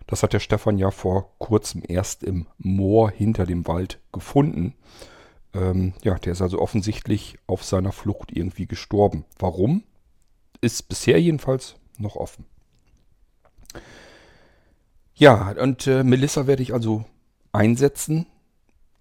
das 0.07 0.23
hat 0.23 0.33
der 0.33 0.41
Stefan 0.41 0.79
ja 0.79 0.91
vor 0.91 1.37
kurzem 1.37 1.83
erst 1.87 2.23
im 2.23 2.47
Moor 2.57 3.11
hinter 3.11 3.45
dem 3.45 3.67
Wald 3.67 4.01
gefunden. 4.11 4.75
Ähm, 5.53 5.93
ja, 6.03 6.15
der 6.15 6.33
ist 6.33 6.41
also 6.41 6.59
offensichtlich 6.59 7.39
auf 7.47 7.63
seiner 7.63 7.93
Flucht 7.93 8.33
irgendwie 8.33 8.67
gestorben. 8.67 9.27
Warum? 9.39 9.85
Ist 10.63 10.89
bisher 10.89 11.21
jedenfalls 11.21 11.77
noch 11.99 12.17
offen. 12.17 12.47
Ja, 15.15 15.55
und 15.61 15.87
äh, 15.87 16.03
Melissa 16.05 16.47
werde 16.47 16.63
ich 16.63 16.73
also 16.73 17.05
einsetzen 17.53 18.27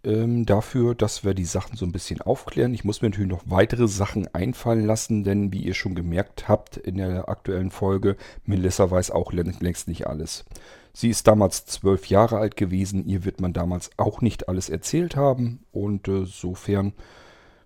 ähm, 0.05 0.45
dafür, 0.45 0.95
dass 0.95 1.23
wir 1.23 1.33
die 1.33 1.45
Sachen 1.45 1.75
so 1.75 1.85
ein 1.85 1.91
bisschen 1.91 2.21
aufklären. 2.21 2.73
Ich 2.73 2.83
muss 2.83 3.01
mir 3.01 3.09
natürlich 3.09 3.31
noch 3.31 3.43
weitere 3.45 3.87
Sachen 3.87 4.33
einfallen 4.33 4.85
lassen, 4.85 5.23
denn 5.23 5.51
wie 5.51 5.63
ihr 5.63 5.73
schon 5.73 5.95
gemerkt 5.95 6.47
habt 6.47 6.77
in 6.77 6.97
der 6.97 7.27
aktuellen 7.27 7.71
Folge, 7.71 8.15
Melissa 8.45 8.89
weiß 8.89 9.11
auch 9.11 9.33
längst 9.33 9.87
nicht 9.87 10.07
alles. 10.07 10.45
Sie 10.93 11.09
ist 11.09 11.27
damals 11.27 11.65
zwölf 11.65 12.07
Jahre 12.07 12.37
alt 12.37 12.55
gewesen, 12.55 13.05
ihr 13.05 13.25
wird 13.25 13.41
man 13.41 13.51
damals 13.51 13.89
auch 13.97 14.21
nicht 14.21 14.47
alles 14.47 14.69
erzählt 14.69 15.15
haben 15.15 15.65
und 15.71 16.07
äh, 16.07 16.25
sofern 16.25 16.93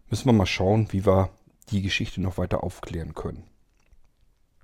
müssen 0.09 0.25
wir 0.25 0.33
mal 0.33 0.47
schauen, 0.47 0.87
wie 0.91 1.05
wir 1.05 1.29
die 1.69 1.83
Geschichte 1.83 2.21
noch 2.21 2.39
weiter 2.39 2.63
aufklären 2.63 3.13
können. 3.13 3.43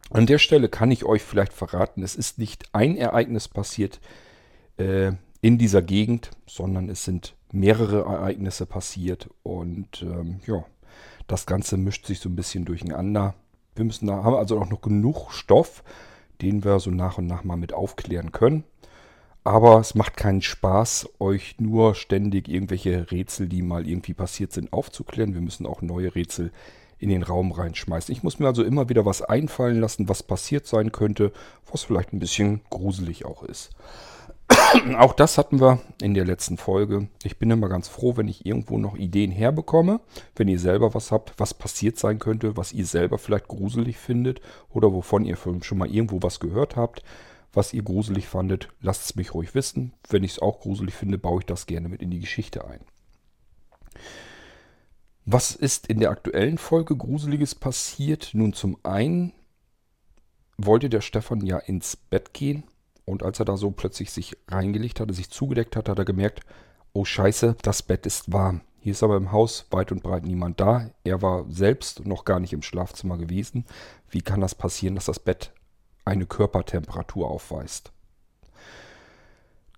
An 0.09 0.25
der 0.25 0.39
Stelle 0.39 0.69
kann 0.69 0.91
ich 0.91 1.03
euch 1.03 1.21
vielleicht 1.21 1.53
verraten, 1.53 2.01
es 2.01 2.15
ist 2.15 2.39
nicht 2.39 2.63
ein 2.73 2.95
Ereignis 2.97 3.47
passiert 3.47 3.99
äh, 4.77 5.11
in 5.41 5.57
dieser 5.57 5.83
Gegend, 5.83 6.31
sondern 6.47 6.89
es 6.89 7.03
sind 7.03 7.34
mehrere 7.51 8.01
Ereignisse 8.01 8.65
passiert 8.65 9.29
und 9.43 10.01
ähm, 10.01 10.39
ja, 10.45 10.65
das 11.27 11.45
Ganze 11.45 11.77
mischt 11.77 12.05
sich 12.05 12.19
so 12.19 12.29
ein 12.29 12.35
bisschen 12.35 12.65
durcheinander. 12.65 13.35
Wir 13.75 13.85
müssen 13.85 14.07
da, 14.07 14.23
haben 14.23 14.35
also 14.35 14.59
auch 14.59 14.69
noch 14.69 14.81
genug 14.81 15.31
Stoff, 15.31 15.83
den 16.41 16.63
wir 16.63 16.79
so 16.79 16.91
nach 16.91 17.17
und 17.17 17.27
nach 17.27 17.43
mal 17.43 17.57
mit 17.57 17.73
aufklären 17.73 18.31
können. 18.31 18.63
Aber 19.43 19.79
es 19.79 19.93
macht 19.93 20.17
keinen 20.17 20.41
Spaß, 20.41 21.09
euch 21.19 21.55
nur 21.59 21.93
ständig 21.93 22.47
irgendwelche 22.47 23.11
Rätsel, 23.11 23.47
die 23.47 23.61
mal 23.61 23.87
irgendwie 23.87 24.15
passiert 24.15 24.51
sind, 24.51 24.73
aufzuklären. 24.73 25.35
Wir 25.35 25.41
müssen 25.41 25.67
auch 25.67 25.83
neue 25.83 26.15
Rätsel 26.15 26.51
in 26.97 27.09
den 27.09 27.21
Raum 27.21 27.51
reinschmeißen. 27.51 28.11
Ich 28.11 28.23
muss 28.23 28.39
mir 28.39 28.47
also 28.47 28.63
immer 28.63 28.89
wieder 28.89 29.05
was 29.05 29.21
einfallen 29.21 29.79
lassen, 29.79 30.09
was 30.09 30.23
passiert 30.23 30.65
sein 30.65 30.91
könnte, 30.91 31.31
was 31.71 31.83
vielleicht 31.83 32.13
ein 32.13 32.19
bisschen 32.19 32.61
gruselig 32.71 33.25
auch 33.25 33.43
ist. 33.43 33.69
Auch 34.97 35.13
das 35.13 35.37
hatten 35.37 35.59
wir 35.59 35.81
in 36.01 36.13
der 36.13 36.25
letzten 36.25 36.57
Folge. 36.57 37.07
Ich 37.23 37.37
bin 37.37 37.51
immer 37.51 37.69
ganz 37.69 37.87
froh, 37.87 38.17
wenn 38.17 38.27
ich 38.27 38.45
irgendwo 38.45 38.77
noch 38.77 38.95
Ideen 38.95 39.31
herbekomme. 39.31 39.99
Wenn 40.35 40.47
ihr 40.47 40.59
selber 40.59 40.93
was 40.93 41.11
habt, 41.11 41.33
was 41.37 41.53
passiert 41.53 41.97
sein 41.97 42.19
könnte, 42.19 42.57
was 42.57 42.73
ihr 42.73 42.85
selber 42.85 43.17
vielleicht 43.17 43.47
gruselig 43.47 43.97
findet 43.97 44.41
oder 44.69 44.93
wovon 44.93 45.25
ihr 45.25 45.37
schon 45.37 45.77
mal 45.77 45.89
irgendwo 45.89 46.21
was 46.21 46.39
gehört 46.39 46.75
habt, 46.75 47.03
was 47.53 47.73
ihr 47.73 47.83
gruselig 47.83 48.27
fandet, 48.27 48.69
lasst 48.81 49.05
es 49.05 49.15
mich 49.15 49.33
ruhig 49.33 49.55
wissen. 49.55 49.93
Wenn 50.09 50.23
ich 50.23 50.31
es 50.31 50.39
auch 50.39 50.59
gruselig 50.59 50.93
finde, 50.93 51.17
baue 51.17 51.39
ich 51.39 51.45
das 51.45 51.65
gerne 51.65 51.89
mit 51.89 52.01
in 52.01 52.11
die 52.11 52.19
Geschichte 52.19 52.67
ein. 52.67 52.81
Was 55.25 55.55
ist 55.55 55.87
in 55.87 55.99
der 55.99 56.11
aktuellen 56.11 56.57
Folge 56.57 56.95
Gruseliges 56.95 57.55
passiert? 57.55 58.31
Nun 58.33 58.53
zum 58.53 58.77
einen 58.83 59.33
wollte 60.57 60.89
der 60.89 61.01
Stefan 61.01 61.45
ja 61.45 61.57
ins 61.57 61.95
Bett 61.95 62.33
gehen 62.33 62.63
und 63.05 63.23
als 63.23 63.39
er 63.39 63.45
da 63.45 63.55
so 63.57 63.71
plötzlich 63.71 64.11
sich 64.11 64.37
reingelegt 64.47 64.99
hatte, 64.99 65.13
sich 65.13 65.29
zugedeckt 65.29 65.75
hat, 65.75 65.89
hat 65.89 65.99
er 65.99 66.05
gemerkt, 66.05 66.41
oh 66.93 67.05
scheiße, 67.05 67.55
das 67.61 67.83
Bett 67.83 68.05
ist 68.05 68.31
warm. 68.33 68.61
Hier 68.79 68.91
ist 68.91 69.03
aber 69.03 69.17
im 69.17 69.31
Haus 69.31 69.65
weit 69.71 69.91
und 69.91 70.03
breit 70.03 70.25
niemand 70.25 70.59
da. 70.59 70.91
Er 71.03 71.21
war 71.21 71.45
selbst 71.49 72.05
noch 72.05 72.23
gar 72.23 72.39
nicht 72.39 72.53
im 72.53 72.61
Schlafzimmer 72.61 73.17
gewesen. 73.17 73.65
Wie 74.09 74.21
kann 74.21 74.41
das 74.41 74.53
passieren, 74.53 74.95
dass 74.95 75.05
das 75.05 75.19
Bett 75.19 75.53
eine 76.03 76.25
Körpertemperatur 76.25 77.29
aufweist? 77.29 77.91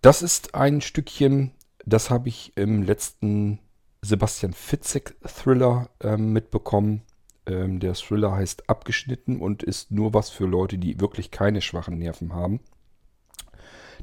Das 0.02 0.22
ist 0.22 0.56
ein 0.56 0.82
Stückchen, 0.82 1.52
das 1.86 2.10
habe 2.10 2.28
ich 2.28 2.52
im 2.56 2.84
letzten 2.84 3.60
Sebastian 4.02 4.54
Fitzek 4.54 5.16
Thriller 5.26 5.90
äh, 6.02 6.18
mitbekommen. 6.18 7.02
Ähm, 7.46 7.80
der 7.80 7.94
Thriller 7.94 8.34
heißt 8.34 8.70
Abgeschnitten 8.70 9.42
und 9.42 9.64
ist 9.64 9.90
nur 9.90 10.14
was 10.14 10.30
für 10.30 10.46
Leute, 10.46 10.78
die 10.78 11.00
wirklich 11.00 11.32
keine 11.32 11.62
schwachen 11.62 11.98
Nerven 11.98 12.34
haben. 12.34 12.60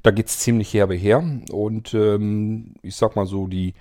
Da 0.05 0.13
geht 0.13 0.29
es 0.29 0.39
ziemlich 0.39 0.73
herbe 0.75 0.95
her. 0.95 1.25
Und 1.51 1.95
ähm, 1.95 2.75
ich 2.83 2.95
sag 2.95 3.17
mal 3.17 3.27
so, 3.27 3.49
die 3.49 3.75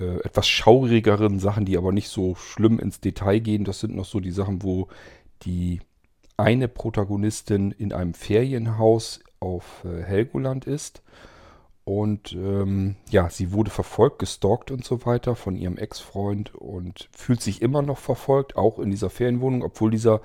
äh, 0.00 0.20
etwas 0.24 0.48
schaurigeren 0.48 1.38
Sachen, 1.38 1.66
die 1.66 1.76
aber 1.76 1.92
nicht 1.92 2.08
so 2.08 2.34
schlimm 2.36 2.78
ins 2.78 3.00
Detail 3.00 3.40
gehen, 3.40 3.64
das 3.64 3.80
sind 3.80 3.94
noch 3.94 4.06
so 4.06 4.20
die 4.20 4.30
Sachen, 4.30 4.62
wo 4.62 4.88
die 5.42 5.80
eine 6.36 6.68
Protagonistin 6.68 7.72
in 7.72 7.92
einem 7.92 8.14
Ferienhaus 8.14 9.20
auf 9.40 9.84
äh, 9.84 10.02
Helgoland 10.02 10.64
ist 10.64 11.02
Und 11.84 12.32
ähm, 12.34 12.96
ja, 13.10 13.28
sie 13.28 13.52
wurde 13.52 13.70
verfolgt, 13.70 14.20
gestalkt 14.20 14.70
und 14.70 14.84
so 14.84 15.04
weiter 15.04 15.34
von 15.34 15.56
ihrem 15.56 15.78
Ex-Freund 15.78 16.54
und 16.54 17.08
fühlt 17.12 17.40
sich 17.42 17.60
immer 17.60 17.82
noch 17.82 17.98
verfolgt, 17.98 18.56
auch 18.56 18.78
in 18.78 18.90
dieser 18.90 19.10
Ferienwohnung, 19.10 19.64
obwohl 19.64 19.90
dieser 19.90 20.20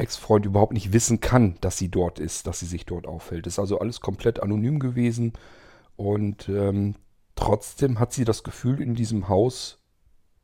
Ex-Freund 0.00 0.46
überhaupt 0.46 0.72
nicht 0.72 0.92
wissen 0.92 1.20
kann, 1.20 1.56
dass 1.60 1.78
sie 1.78 1.88
dort 1.88 2.18
ist, 2.18 2.46
dass 2.46 2.60
sie 2.60 2.66
sich 2.66 2.86
dort 2.86 3.06
aufhält. 3.06 3.46
Ist 3.46 3.58
also 3.58 3.78
alles 3.78 4.00
komplett 4.00 4.42
anonym 4.42 4.78
gewesen 4.78 5.34
und 5.96 6.48
ähm, 6.48 6.94
trotzdem 7.34 7.98
hat 7.98 8.12
sie 8.12 8.24
das 8.24 8.42
Gefühl, 8.42 8.80
in 8.80 8.94
diesem 8.94 9.28
Haus 9.28 9.78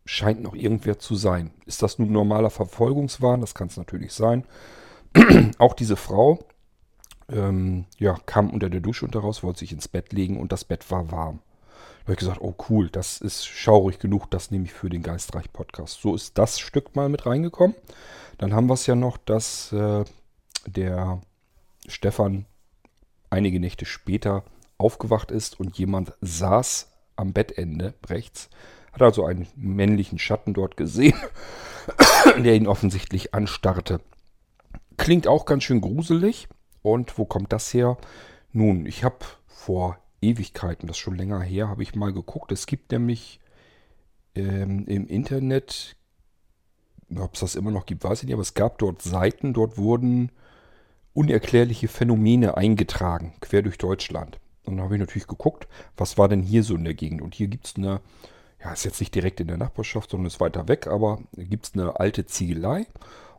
scheint 0.05 0.43
noch 0.43 0.55
irgendwer 0.55 0.99
zu 0.99 1.17
sein. 1.17 1.51
Ist 1.67 1.83
das 1.83 1.99
nun 1.99 2.13
normaler 2.13 2.51
Verfolgungswahn? 2.51 3.41
Das 3.41 3.55
kann 3.55 3.69
es 3.69 3.77
natürlich 3.77 4.13
sein. 4.13 4.45
auch 5.59 5.75
diese 5.75 5.97
Frau 5.97 6.39
ähm, 7.29 7.87
ja, 7.99 8.17
kam 8.27 8.51
unter 8.51 8.71
der 8.71 8.81
Dusche 8.81 9.05
unter 9.05 9.21
raus, 9.21 9.43
wollte 9.43 9.61
sich 9.61 9.73
ins 9.73 9.89
Bett 9.89 10.13
legen 10.13 10.39
und 10.39 10.53
das 10.53 10.65
Bett 10.65 10.91
war 10.91 11.11
warm. 11.11 11.41
Habe 12.07 12.13
ich 12.13 12.19
gesagt, 12.21 12.41
oh 12.41 12.55
cool, 12.71 12.89
das 12.89 13.21
ist 13.21 13.45
schaurig 13.45 13.99
genug, 13.99 14.31
das 14.31 14.53
nehme 14.53 14.67
ich 14.67 14.73
für 14.73 14.89
den 14.89 15.03
Geistreich-Podcast. 15.03 16.01
So 16.01 16.15
ist 16.15 16.39
das 16.39 16.61
Stück 16.61 16.95
mal 16.95 17.09
mit 17.09 17.27
reingekommen. 17.27 17.75
Dann 18.39 18.55
haben 18.55 18.69
wir 18.69 18.75
es 18.75 18.87
ja 18.87 18.95
noch, 18.95 19.17
dass 19.17 19.73
äh, 19.73 20.05
der 20.67 21.21
Stefan 21.89 22.47
einige 23.29 23.59
Nächte 23.59 23.87
später 23.87 24.45
aufgewacht 24.79 25.33
ist 25.33 25.59
und 25.59 25.79
jemand 25.79 26.13
saß 26.21 26.93
am 27.17 27.33
Bettende 27.33 27.95
rechts, 28.07 28.51
hat 28.93 29.03
also 29.03 29.27
einen 29.27 29.49
männlichen 29.57 30.21
Schatten 30.21 30.55
dort 30.55 30.77
gesehen, 30.77 31.19
der 32.39 32.55
ihn 32.55 32.69
offensichtlich 32.69 33.35
anstarrte. 33.35 34.01
Klingt 34.97 35.27
auch 35.27 35.45
ganz 35.45 35.65
schön 35.65 35.81
gruselig. 35.81 36.47
Und 36.83 37.19
wo 37.19 37.25
kommt 37.25 37.53
das 37.53 37.75
her? 37.75 37.97
Nun, 38.53 38.87
ich 38.87 39.03
habe 39.03 39.19
vor 39.49 39.99
Ewigkeiten, 40.21 40.87
das 40.87 40.97
ist 40.97 41.01
schon 41.01 41.17
länger 41.17 41.41
her, 41.41 41.69
habe 41.69 41.83
ich 41.83 41.95
mal 41.95 42.13
geguckt. 42.13 42.53
Es 42.53 42.67
gibt 42.67 42.93
nämlich 42.93 43.41
ähm, 44.35 44.87
im 44.87 45.07
Internet, 45.07 45.97
ob 47.17 47.35
es 47.35 47.41
das 47.41 47.55
immer 47.55 47.71
noch 47.71 47.87
gibt, 47.87 48.05
weiß 48.05 48.21
ich 48.21 48.27
nicht, 48.27 48.35
aber 48.35 48.43
es 48.43 48.55
gab 48.55 48.79
dort 48.79 49.03
Seiten, 49.03 49.53
dort 49.53 49.79
wurden 49.79 50.31
unerklärliche 51.13 51.89
Phänomene 51.89 52.57
eingetragen, 52.57 53.35
quer 53.41 53.63
durch 53.63 53.79
Deutschland. 53.79 54.39
Und 54.65 54.77
dann 54.77 54.85
habe 54.85 54.97
ich 54.97 55.01
natürlich 55.01 55.29
geguckt, 55.29 55.67
was 55.97 56.19
war 56.19 56.29
denn 56.29 56.43
hier 56.43 56.63
so 56.63 56.75
in 56.75 56.85
der 56.85 56.95
Gegend. 56.95 57.23
Und 57.23 57.35
hier 57.35 57.49
gibt 57.49 57.67
es 57.67 57.77
eine, 57.77 58.01
ja, 58.63 58.73
ist 58.73 58.85
jetzt 58.85 59.01
nicht 59.01 59.15
direkt 59.15 59.41
in 59.41 59.47
der 59.47 59.57
Nachbarschaft, 59.57 60.11
sondern 60.11 60.27
ist 60.27 60.41
weiter 60.41 60.69
weg, 60.69 60.87
aber 60.87 61.21
gibt 61.37 61.67
es 61.67 61.75
eine 61.75 61.99
alte 61.99 62.27
Ziegelei. 62.27 62.87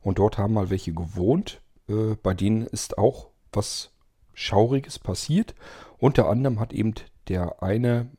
Und 0.02 0.20
dort 0.20 0.38
haben 0.38 0.54
mal 0.54 0.70
welche 0.70 0.94
gewohnt. 0.94 1.62
Äh, 1.90 2.16
bei 2.24 2.34
denen 2.34 2.66
ist 2.66 2.98
auch 2.98 3.28
was 3.52 3.92
Schauriges 4.34 5.00
passiert. 5.00 5.54
Unter 6.00 6.30
anderem 6.30 6.60
hat 6.60 6.74
eben 6.74 6.94
der 7.28 7.62
eine, 7.64 8.10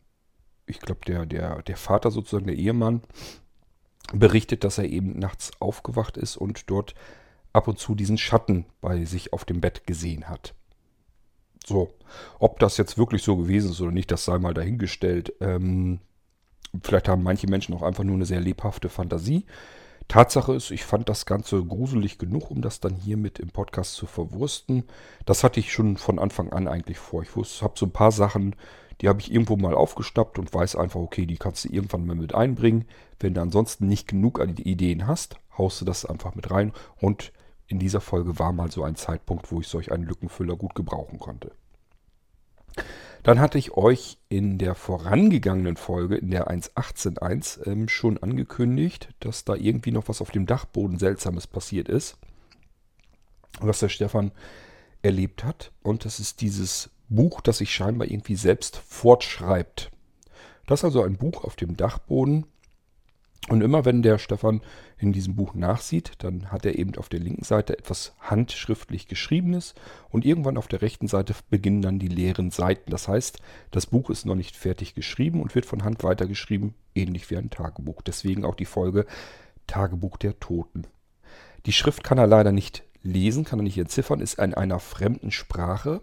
ich 0.67 0.81
glaube 0.81 1.01
der, 1.07 1.27
der, 1.27 1.63
der 1.63 1.77
Vater 1.77 2.11
sozusagen, 2.11 2.47
der 2.47 2.57
Ehemann, 2.57 3.03
berichtet, 4.13 4.65
dass 4.65 4.79
er 4.79 4.85
eben 4.85 5.19
nachts 5.19 5.53
aufgewacht 5.61 6.17
ist 6.17 6.37
und 6.37 6.71
dort 6.71 6.95
ab 7.53 7.69
und 7.69 7.79
zu 7.79 7.95
diesen 7.95 8.19
Schatten 8.19 8.67
bei 8.81 9.05
sich 9.05 9.33
auf 9.33 9.45
dem 9.45 9.61
Bett 9.61 9.87
gesehen 9.87 10.29
hat. 10.29 10.55
So, 11.67 11.95
ob 12.39 12.59
das 12.59 12.79
jetzt 12.79 12.97
wirklich 12.97 13.23
so 13.23 13.37
gewesen 13.37 13.71
ist 13.71 13.81
oder 13.81 13.93
nicht, 13.93 14.11
das 14.11 14.25
sei 14.25 14.39
mal 14.39 14.55
dahingestellt. 14.55 15.35
Ähm, 15.41 16.01
vielleicht 16.83 17.09
haben 17.09 17.23
manche 17.23 17.47
Menschen 17.47 17.75
auch 17.75 17.83
einfach 17.83 18.05
nur 18.05 18.15
eine 18.15 18.25
sehr 18.25 18.41
lebhafte 18.41 18.89
Fantasie. 18.89 19.45
Tatsache 20.09 20.55
ist, 20.55 20.71
ich 20.71 20.85
fand 20.85 21.09
das 21.09 21.27
Ganze 21.27 21.63
gruselig 21.63 22.19
genug, 22.19 22.51
um 22.51 22.63
das 22.63 22.81
dann 22.81 22.95
hier 22.95 23.19
mit 23.19 23.39
im 23.39 23.51
Podcast 23.51 23.95
zu 23.95 24.07
verwursten. 24.07 24.85
Das 25.27 25.45
hatte 25.45 25.61
ich 25.61 25.71
schon 25.71 25.99
von 25.99 26.19
Anfang 26.19 26.51
an 26.51 26.67
eigentlich 26.67 26.99
vor. 26.99 27.23
Ich 27.23 27.63
habe 27.63 27.75
so 27.77 27.87
ein 27.87 27.93
paar 27.93 28.11
Sachen, 28.11 28.57
die 29.01 29.09
habe 29.09 29.21
ich 29.21 29.31
irgendwo 29.31 29.57
mal 29.57 29.75
aufgestappt 29.75 30.39
und 30.39 30.53
weiß 30.53 30.77
einfach, 30.77 30.99
okay, 30.99 31.27
die 31.27 31.37
kannst 31.37 31.65
du 31.65 31.69
irgendwann 31.69 32.07
mal 32.07 32.17
mit 32.17 32.35
einbringen. 32.35 32.87
Wenn 33.21 33.35
du 33.35 33.43
ansonsten 33.43 33.87
nicht 33.87 34.09
genug 34.09 34.41
Ideen 34.41 35.07
hast, 35.07 35.37
haust 35.57 35.81
du 35.83 35.85
das 35.85 36.07
einfach 36.07 36.35
mit 36.35 36.51
rein. 36.51 36.73
Und 37.01 37.33
in 37.67 37.79
dieser 37.79 38.01
Folge 38.01 38.39
war 38.39 38.53
mal 38.53 38.71
so 38.71 38.83
ein 38.85 38.97
Zeitpunkt, 38.97 39.53
wo 39.53 39.61
ich 39.61 39.69
solch 39.69 39.93
einen 39.93 40.05
Lückenfüller 40.05 40.57
gut 40.57 40.75
gebrauchen 40.75 41.19
konnte. 41.19 41.53
Dann 43.23 43.41
hatte 43.41 43.59
ich 43.59 43.73
euch 43.73 44.19
in 44.29 44.59
der 44.59 44.75
vorangegangenen 44.75 45.77
Folge, 45.77 46.17
in 46.17 46.31
der 46.31 46.49
1.18.1, 46.49 47.67
ähm, 47.67 47.89
schon 47.89 48.19
angekündigt, 48.23 49.09
dass 49.21 49.45
da 49.45 49.55
irgendwie 49.55 49.91
noch 49.91 50.09
was 50.09 50.21
auf 50.21 50.31
dem 50.31 50.47
Dachboden 50.47 50.99
Seltsames 50.99 51.47
passiert 51.47 51.89
ist. 51.89 52.17
Was 53.61 53.81
der 53.81 53.89
Stefan 53.89 54.33
erlebt 55.03 55.45
hat. 55.45 55.73
Und 55.83 56.05
das 56.05 56.21
ist 56.21 56.41
dieses 56.41 56.91
Buch, 57.09 57.41
das 57.41 57.59
sich 57.59 57.73
scheinbar 57.73 58.09
irgendwie 58.09 58.37
selbst 58.37 58.77
fortschreibt. 58.77 59.91
Das 60.67 60.81
ist 60.81 60.85
also 60.85 61.03
ein 61.03 61.17
Buch 61.17 61.45
auf 61.45 61.57
dem 61.57 61.77
Dachboden, 61.77 62.47
und 63.49 63.63
immer 63.63 63.85
wenn 63.85 64.03
der 64.03 64.19
Stefan 64.19 64.61
in 64.99 65.13
diesem 65.13 65.35
Buch 65.35 65.55
nachsieht, 65.55 66.13
dann 66.19 66.53
hat 66.53 66.67
er 66.67 66.79
eben 66.79 66.95
auf 66.97 67.09
der 67.09 67.21
linken 67.21 67.45
Seite 67.45 67.79
etwas 67.79 68.15
handschriftlich 68.21 69.09
geschriebenes 69.09 69.75
und 70.11 70.27
irgendwann 70.27 70.59
auf 70.59 70.69
der 70.69 70.83
rechten 70.83 71.09
Seite 71.09 71.35
beginnen 71.49 71.81
dann 71.81 71.99
die 71.99 72.09
leeren 72.09 72.51
Seiten. 72.51 72.91
Das 72.91 73.09
heißt, 73.09 73.39
das 73.71 73.87
Buch 73.87 74.11
ist 74.11 74.27
noch 74.27 74.35
nicht 74.35 74.57
fertig 74.57 74.95
geschrieben 74.95 75.41
und 75.41 75.55
wird 75.55 75.67
von 75.67 75.85
Hand 75.85 76.05
weitergeschrieben, 76.05 76.75
ähnlich 76.95 77.31
wie 77.31 77.37
ein 77.37 77.51
Tagebuch. 77.51 78.03
Deswegen 78.03 78.45
auch 78.45 78.55
die 78.55 78.67
Folge 78.67 79.07
Tagebuch 79.67 80.19
der 80.19 80.39
Toten. 80.41 80.87
Die 81.67 81.73
Schrift 81.73 82.05
kann 82.05 82.19
er 82.19 82.27
leider 82.27 82.53
nicht 82.53 82.85
lesen, 83.03 83.45
kann 83.45 83.61
er 83.61 83.65
nicht 83.65 83.79
entziffern, 83.79 84.21
ist 84.21 84.39
in 84.39 84.55
einer 84.55 84.81
fremden 84.81 85.31
Sprache. 85.31 86.03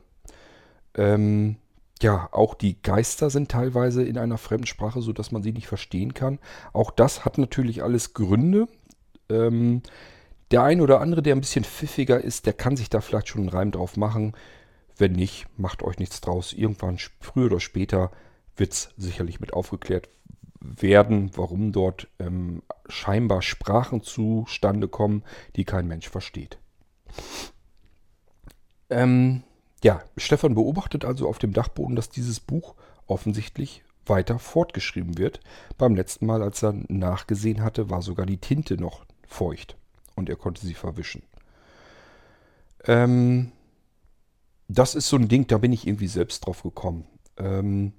Ähm, 0.95 1.57
ja, 2.01 2.27
auch 2.31 2.55
die 2.55 2.81
Geister 2.81 3.29
sind 3.29 3.49
teilweise 3.49 4.03
in 4.03 4.17
einer 4.17 4.37
Fremdsprache, 4.37 5.01
sodass 5.01 5.31
man 5.31 5.43
sie 5.43 5.53
nicht 5.53 5.67
verstehen 5.67 6.13
kann. 6.13 6.39
Auch 6.73 6.91
das 6.91 7.25
hat 7.25 7.37
natürlich 7.37 7.83
alles 7.83 8.13
Gründe. 8.13 8.67
Ähm, 9.29 9.81
der 10.51 10.63
ein 10.63 10.81
oder 10.81 10.99
andere, 11.01 11.21
der 11.21 11.35
ein 11.35 11.41
bisschen 11.41 11.65
pfiffiger 11.65 12.21
ist, 12.21 12.45
der 12.45 12.53
kann 12.53 12.77
sich 12.77 12.89
da 12.89 13.01
vielleicht 13.01 13.29
schon 13.29 13.41
einen 13.41 13.49
Reim 13.49 13.71
drauf 13.71 13.97
machen. 13.97 14.33
Wenn 14.97 15.13
nicht, 15.13 15.47
macht 15.57 15.83
euch 15.83 15.97
nichts 15.97 16.21
draus. 16.21 16.53
Irgendwann, 16.53 16.97
früher 17.19 17.47
oder 17.47 17.59
später, 17.59 18.11
wird 18.55 18.73
es 18.73 18.89
sicherlich 18.97 19.39
mit 19.39 19.53
aufgeklärt 19.53 20.09
werden, 20.59 21.31
warum 21.35 21.71
dort 21.71 22.07
ähm, 22.19 22.61
scheinbar 22.87 23.41
Sprachen 23.41 24.01
zustande 24.01 24.87
kommen, 24.87 25.23
die 25.55 25.65
kein 25.65 25.87
Mensch 25.87 26.09
versteht. 26.09 26.57
Ähm, 28.89 29.43
ja, 29.85 30.01
Stefan 30.17 30.55
beobachtet 30.55 31.05
also 31.05 31.29
auf 31.29 31.37
dem 31.37 31.53
Dachboden, 31.53 31.95
dass 31.95 32.09
dieses 32.09 32.39
Buch 32.39 32.73
offensichtlich 33.05 33.83
weiter 34.07 34.39
fortgeschrieben 34.39 35.19
wird. 35.19 35.41
Beim 35.77 35.95
letzten 35.95 36.25
Mal, 36.25 36.41
als 36.41 36.63
er 36.63 36.73
nachgesehen 36.87 37.61
hatte, 37.61 37.87
war 37.91 38.01
sogar 38.01 38.25
die 38.25 38.39
Tinte 38.39 38.77
noch 38.77 39.05
feucht 39.27 39.77
und 40.15 40.27
er 40.27 40.37
konnte 40.37 40.65
sie 40.65 40.73
verwischen. 40.73 41.21
Ähm, 42.85 43.51
das 44.67 44.95
ist 44.95 45.07
so 45.07 45.17
ein 45.17 45.27
Ding, 45.27 45.45
da 45.45 45.59
bin 45.59 45.71
ich 45.71 45.85
irgendwie 45.85 46.07
selbst 46.07 46.47
drauf 46.47 46.63
gekommen. 46.63 47.05
Ähm, 47.37 47.93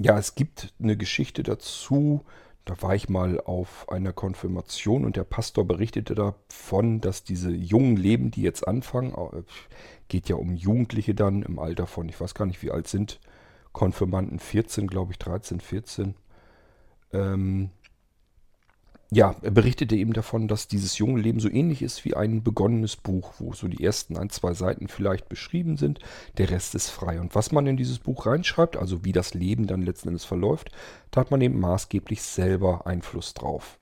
ja, 0.00 0.18
es 0.18 0.34
gibt 0.34 0.72
eine 0.82 0.96
Geschichte 0.96 1.42
dazu, 1.42 2.24
da 2.68 2.82
war 2.82 2.94
ich 2.94 3.08
mal 3.08 3.40
auf 3.40 3.88
einer 3.88 4.12
Konfirmation 4.12 5.06
und 5.06 5.16
der 5.16 5.24
Pastor 5.24 5.66
berichtete 5.66 6.14
davon, 6.14 7.00
dass 7.00 7.24
diese 7.24 7.50
jungen 7.50 7.96
Leben, 7.96 8.30
die 8.30 8.42
jetzt 8.42 8.68
anfangen, 8.68 9.14
äh, 9.14 9.42
geht 10.08 10.28
ja 10.28 10.36
um 10.36 10.54
Jugendliche 10.54 11.14
dann 11.14 11.42
im 11.42 11.58
Alter 11.58 11.86
von, 11.86 12.10
ich 12.10 12.20
weiß 12.20 12.34
gar 12.34 12.44
nicht, 12.44 12.62
wie 12.62 12.70
alt 12.70 12.86
sind 12.86 13.20
Konfirmanden, 13.72 14.38
14, 14.38 14.86
glaube 14.86 15.12
ich, 15.12 15.18
13, 15.18 15.60
14. 15.60 16.14
Ähm, 17.14 17.70
ja, 19.10 19.36
er 19.40 19.50
berichtete 19.50 19.96
eben 19.96 20.12
davon, 20.12 20.48
dass 20.48 20.68
dieses 20.68 20.98
junge 20.98 21.20
Leben 21.20 21.40
so 21.40 21.48
ähnlich 21.48 21.80
ist 21.80 22.04
wie 22.04 22.14
ein 22.14 22.42
begonnenes 22.42 22.96
Buch, 22.96 23.32
wo 23.38 23.54
so 23.54 23.66
die 23.66 23.82
ersten 23.82 24.18
ein, 24.18 24.28
zwei 24.28 24.52
Seiten 24.52 24.88
vielleicht 24.88 25.30
beschrieben 25.30 25.78
sind, 25.78 26.00
der 26.36 26.50
Rest 26.50 26.74
ist 26.74 26.90
frei. 26.90 27.18
Und 27.18 27.34
was 27.34 27.50
man 27.50 27.66
in 27.66 27.78
dieses 27.78 28.00
Buch 28.00 28.26
reinschreibt, 28.26 28.76
also 28.76 29.06
wie 29.06 29.12
das 29.12 29.32
Leben 29.32 29.66
dann 29.66 29.80
letzten 29.80 30.08
Endes 30.08 30.26
verläuft, 30.26 30.70
da 31.10 31.22
hat 31.22 31.30
man 31.30 31.40
eben 31.40 31.58
maßgeblich 31.58 32.20
selber 32.20 32.86
Einfluss 32.86 33.32
drauf. 33.32 33.78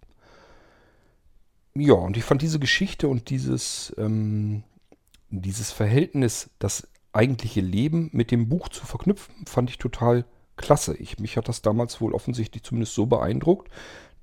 Ja, 1.74 1.94
und 1.94 2.16
ich 2.16 2.24
fand 2.24 2.40
diese 2.40 2.60
Geschichte 2.60 3.08
und 3.08 3.28
dieses, 3.28 3.92
ähm, 3.98 4.62
dieses 5.30 5.72
Verhältnis, 5.72 6.50
das 6.60 6.88
eigentliche 7.12 7.60
Leben 7.60 8.10
mit 8.12 8.30
dem 8.30 8.48
Buch 8.48 8.68
zu 8.68 8.86
verknüpfen, 8.86 9.44
fand 9.46 9.70
ich 9.70 9.78
total 9.78 10.24
klasse. 10.56 10.96
Ich, 10.96 11.18
mich 11.18 11.36
hat 11.36 11.48
das 11.48 11.62
damals 11.62 12.00
wohl 12.00 12.14
offensichtlich 12.14 12.62
zumindest 12.62 12.94
so 12.94 13.06
beeindruckt, 13.06 13.70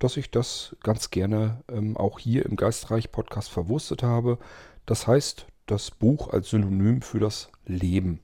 dass 0.03 0.17
ich 0.17 0.31
das 0.31 0.75
ganz 0.83 1.11
gerne 1.11 1.63
ähm, 1.71 1.95
auch 1.95 2.19
hier 2.19 2.45
im 2.45 2.57
Geistreich-Podcast 2.57 3.49
verwurstet 3.49 4.03
habe. 4.03 4.37
Das 4.85 5.07
heißt, 5.07 5.47
das 5.65 5.91
Buch 5.91 6.29
als 6.29 6.49
Synonym 6.49 7.01
für 7.01 7.19
das 7.19 7.49
Leben. 7.65 8.19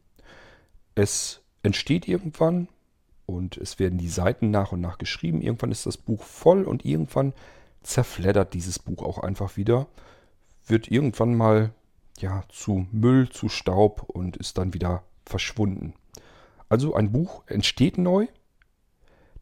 Es 0.96 1.42
entsteht 1.64 2.06
irgendwann 2.06 2.68
und 3.26 3.56
es 3.56 3.80
werden 3.80 3.98
die 3.98 4.10
Seiten 4.10 4.52
nach 4.52 4.74
und 4.74 4.82
nach 4.82 4.98
geschrieben. 4.98 5.42
Irgendwann 5.42 5.72
ist 5.72 5.86
das 5.86 5.96
Buch 5.96 6.24
voll 6.24 6.64
und 6.64 6.84
irgendwann 6.84 7.32
zerfleddert 7.82 8.54
dieses 8.54 8.78
Buch 8.80 9.02
auch 9.02 9.20
einfach 9.20 9.56
wieder. 9.56 9.88
Wird 10.68 10.92
irgendwann 10.92 11.34
mal 11.36 11.72
ja, 12.20 12.44
zu 12.50 12.88
Müll, 12.92 13.30
zu 13.30 13.48
Staub 13.48 14.04
und 14.10 14.36
ist 14.36 14.58
dann 14.58 14.74
wieder 14.74 15.04
verschwunden. 15.26 15.94
also 16.68 16.94
ein 16.96 17.14
Buch 17.14 17.44
entsteht 17.48 17.98
neu, 17.98 18.28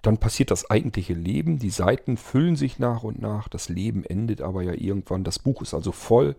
dann 0.01 0.17
passiert 0.17 0.51
das 0.51 0.69
eigentliche 0.69 1.13
Leben, 1.13 1.59
die 1.59 1.69
Seiten 1.69 2.17
füllen 2.17 2.55
sich 2.55 2.79
nach 2.79 3.03
und 3.03 3.21
nach, 3.21 3.47
das 3.47 3.69
Leben 3.69 4.03
endet 4.05 4.41
aber 4.41 4.61
ja 4.61 4.73
irgendwann, 4.73 5.23
das 5.23 5.39
Buch 5.39 5.61
ist 5.61 5.73
also 5.73 5.91
voll 5.91 6.35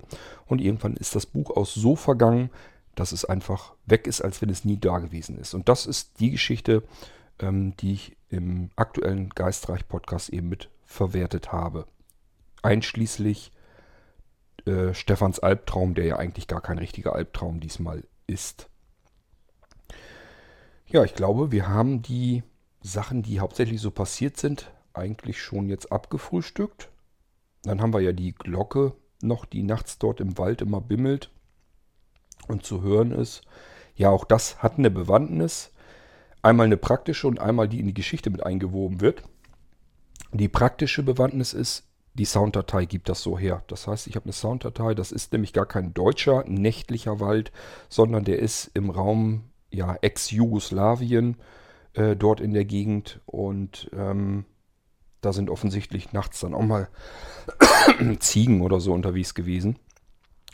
und 0.47 0.61
irgendwann 0.61 0.97
ist 0.97 1.14
das 1.14 1.27
Buch 1.27 1.51
auch 1.51 1.66
so 1.66 1.97
vergangen, 1.97 2.51
dass 2.94 3.12
es 3.12 3.25
einfach 3.25 3.75
weg 3.87 4.07
ist, 4.07 4.21
als 4.21 4.42
wenn 4.42 4.51
es 4.51 4.64
nie 4.64 4.79
da 4.79 4.99
gewesen 4.99 5.38
ist. 5.38 5.55
Und 5.55 5.68
das 5.68 5.87
ist 5.87 6.18
die 6.21 6.33
Geschichte, 6.33 6.83
ähm, 7.38 7.77
die 7.77 7.92
ich 7.92 8.16
im 8.31 8.71
aktuellen 8.77 9.31
Geistreich-Podcast 9.31 10.31
eben 10.31 10.49
mit 10.49 10.68
verwertet 10.85 11.53
habe. 11.53 11.87
Einschließlich 12.62 13.53
äh, 14.66 14.94
Stefans 14.94 15.38
Albtraum, 15.38 15.94
der 15.94 16.07
ja 16.07 16.16
eigentlich 16.16 16.49
gar 16.49 16.61
kein 16.61 16.79
richtiger 16.79 17.14
Albtraum 17.14 17.61
diesmal 17.61 18.05
ist. 18.27 18.68
Ja, 20.87 21.05
ich 21.05 21.14
glaube, 21.14 21.53
wir 21.53 21.68
haben 21.68 22.03
die 22.03 22.42
Sachen, 22.92 23.22
die 23.22 23.40
hauptsächlich 23.40 23.81
so 23.81 23.90
passiert 23.90 24.37
sind, 24.37 24.70
eigentlich 24.94 25.40
schon 25.40 25.68
jetzt 25.68 25.92
abgefrühstückt. 25.92 26.90
Dann 27.62 27.81
haben 27.81 27.92
wir 27.92 28.01
ja 28.01 28.12
die 28.12 28.33
Glocke 28.33 28.94
noch, 29.20 29.44
die 29.44 29.62
nachts 29.62 29.98
dort 29.98 30.20
im 30.20 30.38
Wald 30.38 30.62
immer 30.62 30.81
bimmelt 30.81 31.31
und 32.46 32.64
zu 32.64 32.83
hören 32.83 33.12
ist. 33.12 33.42
Ja, 33.94 34.11
auch 34.11 34.24
das 34.24 34.62
hat 34.62 34.79
eine 34.79 34.90
Bewandtnis. 34.90 35.72
Einmal 36.42 36.66
eine 36.66 36.77
praktische 36.77 37.27
und 37.27 37.40
einmal 37.40 37.68
die 37.68 37.81
in 37.81 37.87
die 37.87 37.94
Geschichte 37.94 38.31
mit 38.31 38.44
eingewoben 38.44 39.01
wird. 39.01 39.22
Die 40.33 40.48
praktische 40.48 41.03
Bewandtnis 41.03 41.53
ist, 41.53 41.85
die 42.14 42.24
Sounddatei 42.24 42.85
gibt 42.85 43.09
das 43.09 43.22
so 43.22 43.38
her. 43.38 43.62
Das 43.68 43.87
heißt, 43.87 44.07
ich 44.07 44.16
habe 44.16 44.24
eine 44.24 44.33
Sounddatei, 44.33 44.94
das 44.94 45.12
ist 45.12 45.33
nämlich 45.33 45.53
gar 45.53 45.66
kein 45.66 45.94
deutscher 45.94 46.44
nächtlicher 46.46 47.20
Wald, 47.20 47.53
sondern 47.88 48.24
der 48.24 48.38
ist 48.38 48.70
im 48.74 48.90
Raum 48.90 49.44
ja, 49.70 49.96
Ex-Jugoslawien 50.01 51.37
äh, 51.94 52.16
dort 52.16 52.40
in 52.40 52.53
der 52.53 52.64
Gegend 52.64 53.20
und 53.27 53.90
ähm, 53.92 54.44
da 55.20 55.33
sind 55.33 55.51
offensichtlich 55.51 56.12
nachts 56.12 56.40
dann 56.40 56.55
auch 56.55 56.62
mal 56.62 56.88
Ziegen 58.20 58.62
oder 58.62 58.81
so 58.81 58.92
unterwegs 58.92 59.35
gewesen. 59.35 59.79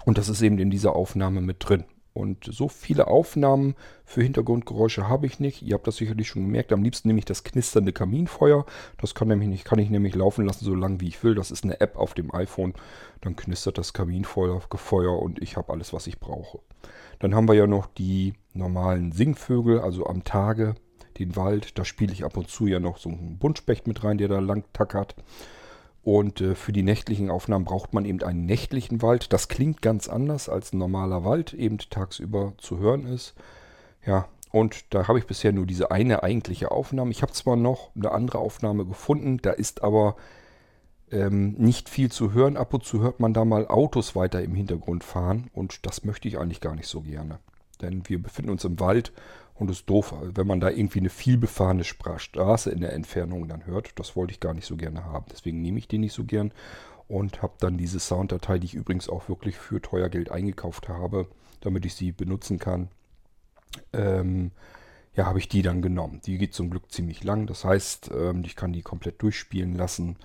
Und 0.05 0.19
das 0.19 0.29
ist 0.29 0.43
eben 0.43 0.59
in 0.59 0.71
dieser 0.71 0.97
Aufnahme 0.97 1.41
mit 1.41 1.57
drin. 1.61 1.85
Und 2.15 2.45
so 2.45 2.69
viele 2.69 3.09
Aufnahmen 3.09 3.75
für 4.05 4.23
Hintergrundgeräusche 4.23 5.09
habe 5.09 5.27
ich 5.27 5.41
nicht. 5.41 5.63
Ihr 5.63 5.75
habt 5.75 5.87
das 5.89 5.97
sicherlich 5.97 6.29
schon 6.29 6.43
gemerkt. 6.43 6.73
Am 6.73 6.85
liebsten 6.85 7.09
nehme 7.09 7.19
ich 7.19 7.25
das 7.25 7.43
knisternde 7.43 7.93
Kaminfeuer. 7.93 8.67
Das 8.99 9.17
kann, 9.17 9.27
nämlich 9.27 9.49
nicht, 9.49 9.65
kann 9.65 9.81
ich 9.81 9.91
nämlich 9.91 10.15
laufen 10.15 10.47
lassen, 10.47 10.65
so 10.65 10.77
lange 10.77 11.01
wie 11.01 11.09
ich 11.09 11.25
will. 11.25 11.35
Das 11.35 11.51
ist 11.51 11.65
eine 11.65 11.81
App 11.81 11.97
auf 11.97 12.15
dem 12.15 12.33
iPhone. 12.33 12.75
Dann 13.21 13.35
knistert 13.35 13.79
das 13.79 13.93
Kaminfeuer 13.93 14.61
Feuer 14.77 15.21
und 15.21 15.43
ich 15.43 15.57
habe 15.57 15.73
alles, 15.73 15.93
was 15.93 16.07
ich 16.07 16.21
brauche. 16.21 16.61
Dann 17.19 17.35
haben 17.35 17.49
wir 17.49 17.55
ja 17.55 17.67
noch 17.67 17.87
die 17.87 18.35
normalen 18.53 19.11
Singvögel, 19.11 19.81
also 19.81 20.07
am 20.07 20.23
Tage 20.23 20.77
den 21.19 21.37
Wald. 21.37 21.79
Da 21.79 21.85
spiele 21.85 22.13
ich 22.13 22.25
ab 22.25 22.37
und 22.37 22.49
zu 22.49 22.67
ja 22.67 22.81
noch 22.81 22.99
so 22.99 23.09
einen 23.09 23.39
Buntspecht 23.39 23.87
mit 23.87 24.05
rein, 24.05 24.19
der 24.19 24.29
da 24.29 24.39
lang 24.39 24.65
tackert. 24.73 25.15
Und 26.03 26.41
äh, 26.43 26.55
für 26.55 26.73
die 26.73 26.83
nächtlichen 26.83 27.31
Aufnahmen 27.31 27.65
braucht 27.65 27.95
man 27.95 28.05
eben 28.05 28.23
einen 28.23 28.45
nächtlichen 28.45 29.01
Wald. 29.01 29.33
Das 29.33 29.49
klingt 29.49 29.81
ganz 29.81 30.09
anders 30.09 30.49
als 30.49 30.73
ein 30.73 30.79
normaler 30.79 31.25
Wald, 31.25 31.55
eben 31.55 31.79
tagsüber 31.79 32.53
zu 32.59 32.79
hören 32.79 33.07
ist. 33.07 33.35
Ja, 34.05 34.29
und 34.53 34.95
da 34.95 35.09
habe 35.09 35.19
ich 35.19 35.27
bisher 35.27 35.53
nur 35.53 35.67
diese 35.67 35.91
eine 35.91 36.23
eigentliche 36.23 36.71
Aufnahme. 36.71 37.11
Ich 37.11 37.23
habe 37.23 37.33
zwar 37.33 37.57
noch 37.57 37.91
eine 37.97 38.13
andere 38.13 38.39
Aufnahme 38.39 38.85
gefunden, 38.85 39.39
da 39.39 39.51
ist 39.51 39.83
aber 39.83 40.17
ähm, 41.11 41.55
nicht 41.59 41.89
viel 41.89 42.13
zu 42.13 42.33
hören. 42.33 42.57
Ab 42.57 42.75
und 42.75 42.85
zu 42.85 43.01
hört 43.01 43.19
man 43.19 43.33
da 43.33 43.45
mal 43.45 43.67
Autos 43.67 44.15
weiter 44.15 44.43
im 44.43 44.55
Hintergrund 44.55 45.05
fahren 45.05 45.51
und 45.55 45.87
das 45.87 46.05
möchte 46.05 46.29
ich 46.29 46.39
eigentlich 46.39 46.61
gar 46.61 46.77
nicht 46.77 46.87
so 46.87 47.01
gerne. 47.01 47.39
Denn 47.81 48.09
wir 48.09 48.23
befinden 48.23 48.51
uns 48.51 48.65
im 48.65 48.79
Wald 48.79 49.13
und 49.55 49.71
es 49.71 49.79
ist 49.79 49.91
doof, 49.91 50.15
wenn 50.21 50.47
man 50.47 50.61
da 50.61 50.69
irgendwie 50.69 50.99
eine 50.99 51.11
vielbefahrene 51.11 51.85
Straße 51.85 52.71
in 52.71 52.81
der 52.81 52.93
Entfernung 52.93 53.49
dann 53.49 53.67
hört. 53.67 53.99
Das 53.99 54.17
wollte 54.17 54.33
ich 54.33 54.41
gar 54.41 54.53
nicht 54.53 54.67
so 54.67 54.77
gerne 54.77 55.05
haben. 55.05 55.27
Deswegen 55.31 55.63
nehme 55.63 55.79
ich 55.79 55.87
die 55.87 55.99
nicht 55.99 56.13
so 56.13 56.25
gern 56.25 56.53
und 57.07 57.43
habe 57.43 57.55
dann 57.61 57.79
diese 57.79 58.01
Sounddatei, 58.01 58.59
die 58.59 58.67
ich 58.67 58.75
übrigens 58.75 59.09
auch 59.09 59.29
wirklich 59.29 59.57
für 59.57 59.81
teuer 59.81 60.09
Geld 60.09 60.31
eingekauft 60.31 60.89
habe, 60.89 61.29
damit 61.61 61.87
ich 61.87 61.95
sie 61.95 62.11
benutzen 62.11 62.59
kann. 62.59 62.89
Ähm, 63.93 64.51
ja, 65.15 65.27
habe 65.27 65.39
ich 65.39 65.49
die 65.49 65.63
dann 65.63 65.83
genommen. 65.83 66.21
Die 66.27 66.39
geht 66.39 66.55
zum 66.55 66.71
Glück 66.71 66.91
ziemlich 66.91 67.23
lang. 67.23 67.47
Das 67.47 67.65
heißt, 67.65 68.11
ähm, 68.13 68.43
ich 68.45 68.57
kann 68.57 68.73
die 68.73 68.83
komplett 68.83 69.23
durchspielen 69.23 69.77
lassen 69.77 70.17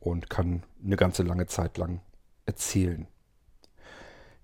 und 0.00 0.30
kann 0.30 0.62
eine 0.82 0.96
ganze 0.96 1.22
lange 1.22 1.46
Zeit 1.46 1.76
lang 1.76 2.00
erzählen. 2.46 3.06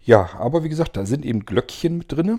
Ja, 0.02 0.30
aber 0.34 0.64
wie 0.64 0.68
gesagt, 0.68 0.96
da 0.96 1.06
sind 1.06 1.24
eben 1.24 1.44
Glöckchen 1.44 1.98
mit 1.98 2.12
drinne. 2.12 2.38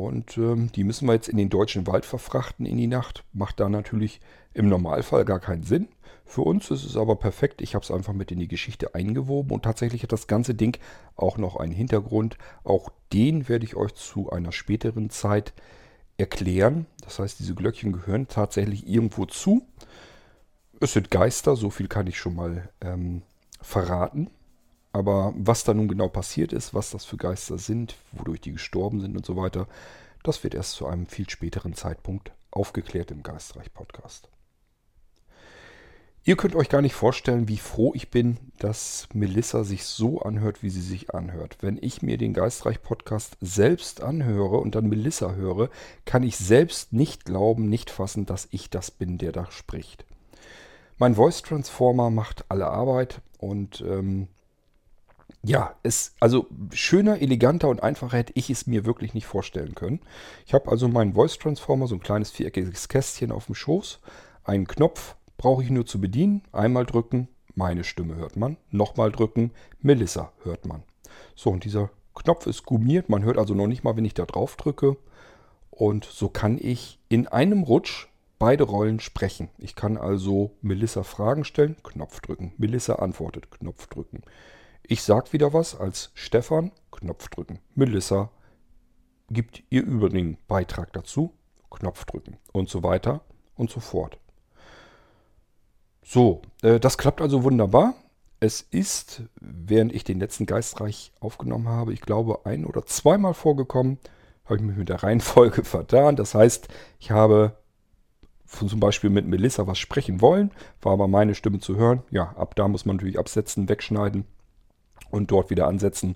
Und 0.00 0.38
ähm, 0.38 0.72
die 0.72 0.82
müssen 0.82 1.06
wir 1.06 1.12
jetzt 1.12 1.28
in 1.28 1.36
den 1.36 1.50
deutschen 1.50 1.86
Wald 1.86 2.06
verfrachten 2.06 2.64
in 2.64 2.78
die 2.78 2.86
Nacht. 2.86 3.22
Macht 3.34 3.60
da 3.60 3.68
natürlich 3.68 4.22
im 4.54 4.66
Normalfall 4.70 5.26
gar 5.26 5.40
keinen 5.40 5.62
Sinn. 5.62 5.88
Für 6.24 6.40
uns 6.40 6.70
ist 6.70 6.84
es 6.84 6.96
aber 6.96 7.16
perfekt. 7.16 7.60
Ich 7.60 7.74
habe 7.74 7.84
es 7.84 7.90
einfach 7.90 8.14
mit 8.14 8.32
in 8.32 8.38
die 8.38 8.48
Geschichte 8.48 8.94
eingewoben 8.94 9.52
und 9.52 9.62
tatsächlich 9.62 10.02
hat 10.02 10.12
das 10.12 10.26
ganze 10.26 10.54
Ding 10.54 10.78
auch 11.16 11.36
noch 11.36 11.56
einen 11.56 11.72
Hintergrund. 11.72 12.38
Auch 12.64 12.88
den 13.12 13.46
werde 13.50 13.66
ich 13.66 13.76
euch 13.76 13.92
zu 13.92 14.30
einer 14.30 14.52
späteren 14.52 15.10
Zeit 15.10 15.52
erklären. 16.16 16.86
Das 17.02 17.18
heißt, 17.18 17.38
diese 17.38 17.54
Glöckchen 17.54 17.92
gehören 17.92 18.26
tatsächlich 18.26 18.88
irgendwo 18.88 19.26
zu. 19.26 19.66
Es 20.80 20.94
sind 20.94 21.10
Geister, 21.10 21.56
so 21.56 21.68
viel 21.68 21.88
kann 21.88 22.06
ich 22.06 22.16
schon 22.16 22.36
mal 22.36 22.70
ähm, 22.80 23.20
verraten. 23.60 24.30
Aber 24.92 25.32
was 25.36 25.64
da 25.64 25.72
nun 25.74 25.88
genau 25.88 26.08
passiert 26.08 26.52
ist, 26.52 26.74
was 26.74 26.90
das 26.90 27.04
für 27.04 27.16
Geister 27.16 27.58
sind, 27.58 27.96
wodurch 28.12 28.40
die 28.40 28.52
gestorben 28.52 29.00
sind 29.00 29.16
und 29.16 29.24
so 29.24 29.36
weiter, 29.36 29.68
das 30.22 30.42
wird 30.42 30.54
erst 30.54 30.72
zu 30.72 30.86
einem 30.86 31.06
viel 31.06 31.30
späteren 31.30 31.74
Zeitpunkt 31.74 32.32
aufgeklärt 32.50 33.10
im 33.10 33.22
Geistreich-Podcast. 33.22 34.28
Ihr 36.22 36.36
könnt 36.36 36.54
euch 36.54 36.68
gar 36.68 36.82
nicht 36.82 36.94
vorstellen, 36.94 37.48
wie 37.48 37.56
froh 37.56 37.92
ich 37.94 38.10
bin, 38.10 38.36
dass 38.58 39.08
Melissa 39.14 39.64
sich 39.64 39.84
so 39.84 40.20
anhört, 40.20 40.62
wie 40.62 40.68
sie 40.68 40.82
sich 40.82 41.14
anhört. 41.14 41.56
Wenn 41.62 41.78
ich 41.80 42.02
mir 42.02 42.18
den 42.18 42.34
Geistreich-Podcast 42.34 43.38
selbst 43.40 44.02
anhöre 44.02 44.58
und 44.58 44.74
dann 44.74 44.88
Melissa 44.88 45.32
höre, 45.32 45.70
kann 46.04 46.22
ich 46.22 46.36
selbst 46.36 46.92
nicht 46.92 47.24
glauben, 47.24 47.70
nicht 47.70 47.88
fassen, 47.88 48.26
dass 48.26 48.48
ich 48.50 48.68
das 48.68 48.90
bin, 48.90 49.16
der 49.16 49.32
da 49.32 49.50
spricht. 49.50 50.04
Mein 50.98 51.14
Voice 51.14 51.40
Transformer 51.40 52.10
macht 52.10 52.44
alle 52.50 52.66
Arbeit 52.66 53.22
und 53.38 53.80
ähm, 53.80 54.28
ja, 55.42 55.74
es, 55.82 56.14
also 56.20 56.46
schöner, 56.72 57.22
eleganter 57.22 57.68
und 57.68 57.82
einfacher 57.82 58.18
hätte 58.18 58.32
ich 58.36 58.50
es 58.50 58.66
mir 58.66 58.84
wirklich 58.84 59.14
nicht 59.14 59.26
vorstellen 59.26 59.74
können. 59.74 60.00
Ich 60.46 60.52
habe 60.52 60.70
also 60.70 60.88
meinen 60.88 61.14
Voice 61.14 61.38
Transformer, 61.38 61.86
so 61.86 61.94
ein 61.94 62.02
kleines 62.02 62.30
viereckiges 62.30 62.88
Kästchen 62.88 63.32
auf 63.32 63.46
dem 63.46 63.54
Schoß. 63.54 64.00
Einen 64.44 64.66
Knopf 64.66 65.16
brauche 65.38 65.62
ich 65.62 65.70
nur 65.70 65.86
zu 65.86 66.00
bedienen. 66.00 66.42
Einmal 66.52 66.84
drücken, 66.84 67.28
meine 67.54 67.84
Stimme 67.84 68.16
hört 68.16 68.36
man. 68.36 68.58
Nochmal 68.70 69.12
drücken, 69.12 69.52
Melissa 69.80 70.32
hört 70.42 70.66
man. 70.66 70.82
So, 71.34 71.50
und 71.50 71.64
dieser 71.64 71.90
Knopf 72.14 72.46
ist 72.46 72.64
gummiert. 72.64 73.08
Man 73.08 73.24
hört 73.24 73.38
also 73.38 73.54
noch 73.54 73.66
nicht 73.66 73.82
mal, 73.82 73.96
wenn 73.96 74.04
ich 74.04 74.14
da 74.14 74.26
drauf 74.26 74.56
drücke. 74.56 74.96
Und 75.70 76.04
so 76.04 76.28
kann 76.28 76.58
ich 76.60 76.98
in 77.08 77.26
einem 77.26 77.62
Rutsch 77.62 78.08
beide 78.38 78.64
Rollen 78.64 79.00
sprechen. 79.00 79.48
Ich 79.56 79.74
kann 79.74 79.96
also 79.96 80.50
Melissa 80.60 81.02
Fragen 81.02 81.44
stellen, 81.44 81.76
Knopf 81.82 82.20
drücken. 82.20 82.52
Melissa 82.58 82.96
antwortet, 82.96 83.50
Knopf 83.50 83.86
drücken. 83.86 84.22
Ich 84.82 85.02
sag 85.02 85.32
wieder 85.32 85.52
was 85.52 85.78
als 85.78 86.10
Stefan, 86.14 86.72
Knopf 86.90 87.28
drücken. 87.28 87.60
Melissa 87.74 88.30
gibt 89.30 89.62
ihr 89.70 89.84
übrigen 89.84 90.38
Beitrag 90.48 90.92
dazu, 90.92 91.32
Knopf 91.70 92.04
drücken 92.04 92.36
und 92.52 92.68
so 92.68 92.82
weiter 92.82 93.20
und 93.56 93.70
so 93.70 93.80
fort. 93.80 94.18
So, 96.02 96.42
äh, 96.62 96.80
das 96.80 96.98
klappt 96.98 97.20
also 97.20 97.44
wunderbar. 97.44 97.94
Es 98.40 98.62
ist, 98.62 99.22
während 99.40 99.94
ich 99.94 100.02
den 100.02 100.18
letzten 100.18 100.46
Geistreich 100.46 101.12
aufgenommen 101.20 101.68
habe, 101.68 101.92
ich 101.92 102.00
glaube 102.00 102.46
ein 102.46 102.64
oder 102.64 102.86
zweimal 102.86 103.34
vorgekommen, 103.34 103.98
habe 104.46 104.56
ich 104.56 104.62
mich 104.62 104.76
mit 104.76 104.88
der 104.88 105.02
Reihenfolge 105.02 105.62
vertan. 105.64 106.16
Das 106.16 106.34
heißt, 106.34 106.68
ich 106.98 107.10
habe 107.10 107.56
zum 108.46 108.80
Beispiel 108.80 109.10
mit 109.10 109.26
Melissa 109.26 109.68
was 109.68 109.78
sprechen 109.78 110.20
wollen, 110.20 110.50
war 110.82 110.94
aber 110.94 111.06
meine 111.06 111.36
Stimme 111.36 111.60
zu 111.60 111.76
hören. 111.76 112.02
Ja, 112.10 112.34
ab 112.36 112.56
da 112.56 112.66
muss 112.66 112.84
man 112.84 112.96
natürlich 112.96 113.18
absetzen, 113.18 113.68
wegschneiden 113.68 114.24
und 115.10 115.30
dort 115.30 115.50
wieder 115.50 115.66
ansetzen, 115.66 116.14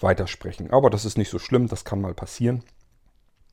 weitersprechen. 0.00 0.70
Aber 0.70 0.90
das 0.90 1.04
ist 1.04 1.18
nicht 1.18 1.30
so 1.30 1.38
schlimm, 1.38 1.68
das 1.68 1.84
kann 1.84 2.00
mal 2.00 2.14
passieren. 2.14 2.62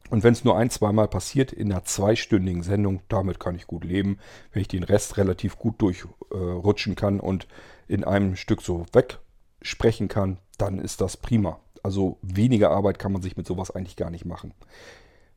Und 0.09 0.23
wenn 0.23 0.33
es 0.33 0.43
nur 0.43 0.57
ein, 0.57 0.69
zweimal 0.69 1.07
passiert 1.07 1.51
in 1.53 1.71
einer 1.71 1.83
zweistündigen 1.83 2.63
Sendung, 2.63 3.01
damit 3.09 3.39
kann 3.39 3.55
ich 3.55 3.67
gut 3.67 3.83
leben, 3.83 4.17
wenn 4.51 4.61
ich 4.61 4.67
den 4.67 4.83
Rest 4.83 5.17
relativ 5.17 5.59
gut 5.59 5.81
durchrutschen 5.81 6.93
äh, 6.93 6.95
kann 6.95 7.19
und 7.19 7.47
in 7.87 8.03
einem 8.03 8.35
Stück 8.35 8.61
so 8.61 8.85
wegsprechen 8.91 10.07
kann, 10.07 10.39
dann 10.57 10.79
ist 10.79 11.01
das 11.01 11.17
prima. 11.17 11.59
Also 11.83 12.17
weniger 12.21 12.71
Arbeit 12.71 12.99
kann 12.99 13.11
man 13.11 13.21
sich 13.21 13.37
mit 13.37 13.45
sowas 13.45 13.71
eigentlich 13.71 13.95
gar 13.95 14.09
nicht 14.09 14.25
machen. 14.25 14.53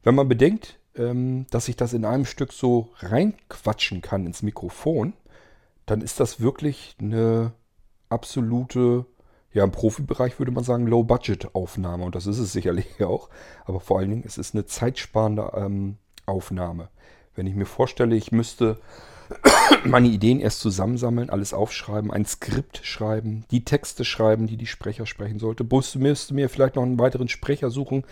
Wenn 0.02 0.14
man 0.14 0.28
bedenkt, 0.28 0.78
ähm, 0.96 1.46
dass 1.50 1.68
ich 1.68 1.76
das 1.76 1.92
in 1.92 2.04
einem 2.04 2.24
Stück 2.24 2.52
so 2.52 2.90
reinquatschen 2.98 4.00
kann 4.00 4.26
ins 4.26 4.42
Mikrofon, 4.42 5.12
dann 5.86 6.00
ist 6.00 6.18
das 6.18 6.40
wirklich 6.40 6.96
eine 6.98 7.52
absolute 8.08 9.06
ja, 9.52 9.64
im 9.64 9.70
Profibereich 9.70 10.38
würde 10.38 10.52
man 10.52 10.64
sagen 10.64 10.86
Low-Budget-Aufnahme 10.86 12.04
und 12.04 12.14
das 12.14 12.26
ist 12.26 12.38
es 12.38 12.52
sicherlich 12.52 12.86
auch. 13.04 13.28
Aber 13.64 13.80
vor 13.80 13.98
allen 13.98 14.10
Dingen, 14.10 14.24
es 14.26 14.38
ist 14.38 14.54
eine 14.54 14.66
zeitsparende 14.66 15.52
ähm, 15.54 15.96
Aufnahme. 16.26 16.88
Wenn 17.34 17.46
ich 17.46 17.54
mir 17.54 17.66
vorstelle, 17.66 18.14
ich 18.14 18.32
müsste 18.32 18.78
meine 19.84 20.08
Ideen 20.08 20.40
erst 20.40 20.60
zusammensammeln, 20.60 21.30
alles 21.30 21.54
aufschreiben, 21.54 22.10
ein 22.10 22.24
Skript 22.24 22.80
schreiben, 22.82 23.44
die 23.50 23.64
Texte 23.64 24.04
schreiben, 24.04 24.46
die 24.46 24.56
die 24.56 24.66
Sprecher 24.66 25.06
sprechen 25.06 25.38
sollte. 25.38 25.64
Müsste, 25.64 25.98
müsste 25.98 26.34
mir 26.34 26.48
vielleicht 26.48 26.76
noch 26.76 26.82
einen 26.82 26.98
weiteren 26.98 27.28
Sprecher 27.28 27.70
suchen 27.70 28.04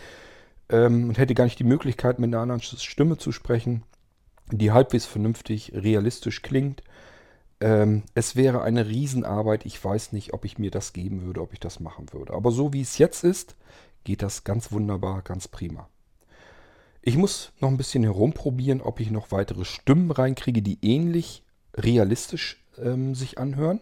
ähm, 0.68 1.08
und 1.08 1.18
hätte 1.18 1.34
gar 1.34 1.44
nicht 1.44 1.58
die 1.58 1.64
Möglichkeit, 1.64 2.18
mit 2.18 2.28
einer 2.28 2.42
anderen 2.42 2.62
Stimme 2.62 3.18
zu 3.18 3.32
sprechen, 3.32 3.82
die 4.50 4.72
halbwegs 4.72 5.06
vernünftig, 5.06 5.72
realistisch 5.74 6.42
klingt. 6.42 6.82
Ähm, 7.60 8.02
es 8.14 8.36
wäre 8.36 8.62
eine 8.62 8.86
Riesenarbeit. 8.88 9.66
Ich 9.66 9.82
weiß 9.82 10.12
nicht, 10.12 10.32
ob 10.32 10.44
ich 10.44 10.58
mir 10.58 10.70
das 10.70 10.92
geben 10.92 11.22
würde, 11.22 11.42
ob 11.42 11.52
ich 11.52 11.60
das 11.60 11.80
machen 11.80 12.12
würde. 12.12 12.32
Aber 12.32 12.50
so 12.50 12.72
wie 12.72 12.80
es 12.80 12.98
jetzt 12.98 13.24
ist, 13.24 13.56
geht 14.04 14.22
das 14.22 14.44
ganz 14.44 14.72
wunderbar, 14.72 15.22
ganz 15.22 15.48
prima. 15.48 15.88
Ich 17.02 17.16
muss 17.16 17.52
noch 17.60 17.68
ein 17.68 17.76
bisschen 17.76 18.02
herumprobieren, 18.02 18.80
ob 18.80 19.00
ich 19.00 19.10
noch 19.10 19.30
weitere 19.30 19.64
Stimmen 19.64 20.10
reinkriege, 20.10 20.62
die 20.62 20.78
ähnlich 20.82 21.42
realistisch 21.74 22.62
ähm, 22.78 23.14
sich 23.14 23.38
anhören. 23.38 23.80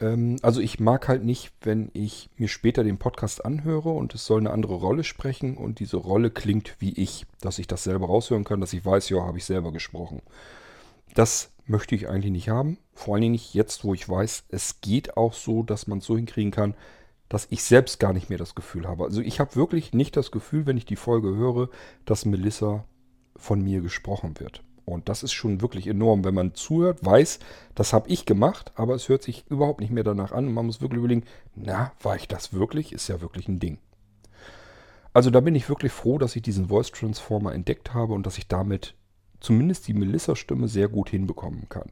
Ähm, 0.00 0.36
also 0.42 0.60
ich 0.60 0.80
mag 0.80 1.08
halt 1.08 1.24
nicht, 1.24 1.52
wenn 1.62 1.90
ich 1.92 2.30
mir 2.36 2.48
später 2.48 2.84
den 2.84 2.98
Podcast 2.98 3.44
anhöre 3.44 3.90
und 3.90 4.14
es 4.14 4.26
soll 4.26 4.40
eine 4.40 4.50
andere 4.50 4.74
Rolle 4.74 5.04
sprechen 5.04 5.56
und 5.56 5.80
diese 5.80 5.96
Rolle 5.96 6.30
klingt 6.30 6.76
wie 6.78 6.92
ich, 6.92 7.26
dass 7.40 7.58
ich 7.58 7.66
das 7.66 7.84
selber 7.84 8.06
raushören 8.06 8.44
kann, 8.44 8.60
dass 8.60 8.72
ich 8.72 8.84
weiß, 8.84 9.08
ja, 9.10 9.22
habe 9.22 9.38
ich 9.38 9.44
selber 9.44 9.72
gesprochen. 9.72 10.22
Das 11.14 11.50
möchte 11.70 11.94
ich 11.94 12.08
eigentlich 12.08 12.32
nicht 12.32 12.48
haben. 12.50 12.78
Vor 12.92 13.14
allen 13.14 13.22
Dingen 13.22 13.32
nicht 13.32 13.54
jetzt, 13.54 13.84
wo 13.84 13.94
ich 13.94 14.06
weiß, 14.06 14.44
es 14.48 14.80
geht 14.80 15.16
auch 15.16 15.32
so, 15.32 15.62
dass 15.62 15.86
man 15.86 15.98
es 15.98 16.04
so 16.04 16.16
hinkriegen 16.16 16.50
kann, 16.50 16.74
dass 17.28 17.46
ich 17.50 17.62
selbst 17.62 18.00
gar 18.00 18.12
nicht 18.12 18.28
mehr 18.28 18.38
das 18.38 18.54
Gefühl 18.54 18.88
habe. 18.88 19.04
Also 19.04 19.22
ich 19.22 19.40
habe 19.40 19.54
wirklich 19.56 19.94
nicht 19.94 20.16
das 20.16 20.32
Gefühl, 20.32 20.66
wenn 20.66 20.76
ich 20.76 20.84
die 20.84 20.96
Folge 20.96 21.28
höre, 21.28 21.70
dass 22.04 22.26
Melissa 22.26 22.84
von 23.36 23.62
mir 23.62 23.80
gesprochen 23.80 24.38
wird. 24.40 24.62
Und 24.84 25.08
das 25.08 25.22
ist 25.22 25.32
schon 25.32 25.60
wirklich 25.60 25.86
enorm, 25.86 26.24
wenn 26.24 26.34
man 26.34 26.54
zuhört, 26.54 27.04
weiß, 27.04 27.38
das 27.76 27.92
habe 27.92 28.08
ich 28.08 28.26
gemacht, 28.26 28.72
aber 28.74 28.96
es 28.96 29.08
hört 29.08 29.22
sich 29.22 29.44
überhaupt 29.48 29.80
nicht 29.80 29.92
mehr 29.92 30.02
danach 30.02 30.32
an. 30.32 30.48
Und 30.48 30.54
man 30.54 30.66
muss 30.66 30.80
wirklich 30.80 30.98
überlegen, 30.98 31.24
na, 31.54 31.92
war 32.02 32.16
ich 32.16 32.26
das 32.26 32.52
wirklich? 32.52 32.92
Ist 32.92 33.08
ja 33.08 33.20
wirklich 33.20 33.46
ein 33.46 33.60
Ding. 33.60 33.78
Also 35.12 35.30
da 35.30 35.40
bin 35.40 35.54
ich 35.54 35.68
wirklich 35.68 35.92
froh, 35.92 36.18
dass 36.18 36.34
ich 36.34 36.42
diesen 36.42 36.68
Voice 36.68 36.90
Transformer 36.90 37.54
entdeckt 37.54 37.94
habe 37.94 38.14
und 38.14 38.26
dass 38.26 38.38
ich 38.38 38.48
damit 38.48 38.94
zumindest 39.40 39.88
die 39.88 39.94
Melissa-Stimme 39.94 40.68
sehr 40.68 40.88
gut 40.88 41.10
hinbekommen 41.10 41.68
kann. 41.68 41.90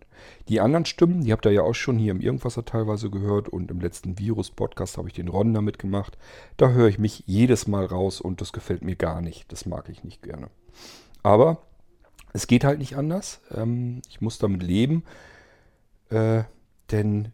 Die 0.49 0.61
anderen 0.61 0.85
Stimmen, 0.85 1.25
die 1.25 1.33
habt 1.33 1.47
ihr 1.47 1.53
ja 1.53 1.63
auch 1.63 1.75
schon 1.75 1.99
hier 1.99 2.13
im 2.13 2.21
Irgendwasser 2.21 2.65
teilweise 2.65 3.11
gehört 3.11 3.49
und 3.49 3.71
im 3.71 3.81
letzten 3.81 4.19
Virus-Podcast 4.19 4.99
habe 4.99 5.09
ich 5.09 5.15
den 5.15 5.29
Ron 5.29 5.55
damit 5.55 5.79
gemacht. 5.79 6.19
Da 6.57 6.71
höre 6.71 6.89
ich 6.89 6.99
mich 6.99 7.25
jedes 7.27 7.67
Mal 7.67 7.87
raus 7.87 8.21
und 8.21 8.41
das 8.41 8.53
gefällt 8.53 8.83
mir 8.83 8.97
gar 8.97 9.21
nicht. 9.21 9.51
Das 9.51 9.67
mag 9.67 9.89
ich 9.89 10.05
nicht 10.05 10.23
gerne. 10.23 10.49
Aber 11.23 11.63
es 12.33 12.47
geht 12.47 12.65
halt 12.65 12.79
nicht 12.79 12.97
anders. 12.97 13.41
Ähm, 13.55 14.03
ich 14.09 14.21
muss 14.21 14.39
damit 14.39 14.63
leben. 14.63 15.05
Äh, 16.11 16.45
denn 16.91 17.33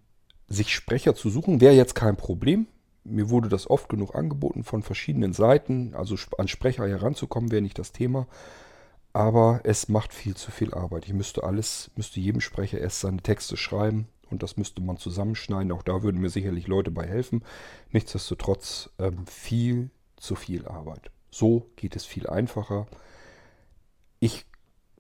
sich 0.49 0.75
Sprecher 0.75 1.15
zu 1.15 1.31
suchen 1.31 1.61
wäre 1.61 1.75
jetzt 1.75 1.95
kein 1.95 2.17
Problem. 2.17 2.67
Mir 3.05 3.29
wurde 3.29 3.49
das 3.49 3.69
oft 3.69 3.89
genug 3.89 4.15
angeboten 4.15 4.65
von 4.65 4.83
verschiedenen 4.83 5.33
Seiten. 5.33 5.95
Also 5.95 6.17
an 6.39 6.49
Sprecher 6.49 6.87
heranzukommen 6.89 7.51
wäre 7.51 7.63
nicht 7.63 7.79
das 7.79 7.93
Thema. 7.93 8.27
Aber 9.15 9.61
es 9.63 9.89
macht 9.89 10.13
viel 10.13 10.35
zu 10.35 10.51
viel 10.51 10.75
Arbeit. 10.75 11.07
Ich 11.07 11.13
müsste 11.13 11.45
alles, 11.45 11.91
müsste 11.95 12.21
jedem 12.21 12.41
Sprecher 12.41 12.79
erst 12.79 13.01
seine 13.01 13.23
Texte 13.23 13.57
schreiben 13.57 14.09
und 14.29 14.43
das 14.43 14.57
müsste 14.57 14.83
man 14.83 14.97
zusammenschneiden. 14.97 15.71
Auch 15.71 15.85
da 15.85 16.03
würden 16.03 16.21
mir 16.21 16.31
sicherlich 16.31 16.67
Leute 16.67 16.91
bei 16.91 17.07
helfen. 17.07 17.45
Nichtsdestotrotz 17.93 18.91
ähm, 18.99 19.25
viel 19.29 19.91
zu 20.17 20.35
viel 20.35 20.67
Arbeit. 20.67 21.13
So 21.31 21.71
geht 21.77 21.95
es 21.95 22.05
viel 22.05 22.27
einfacher. 22.27 22.87
Ich 24.19 24.47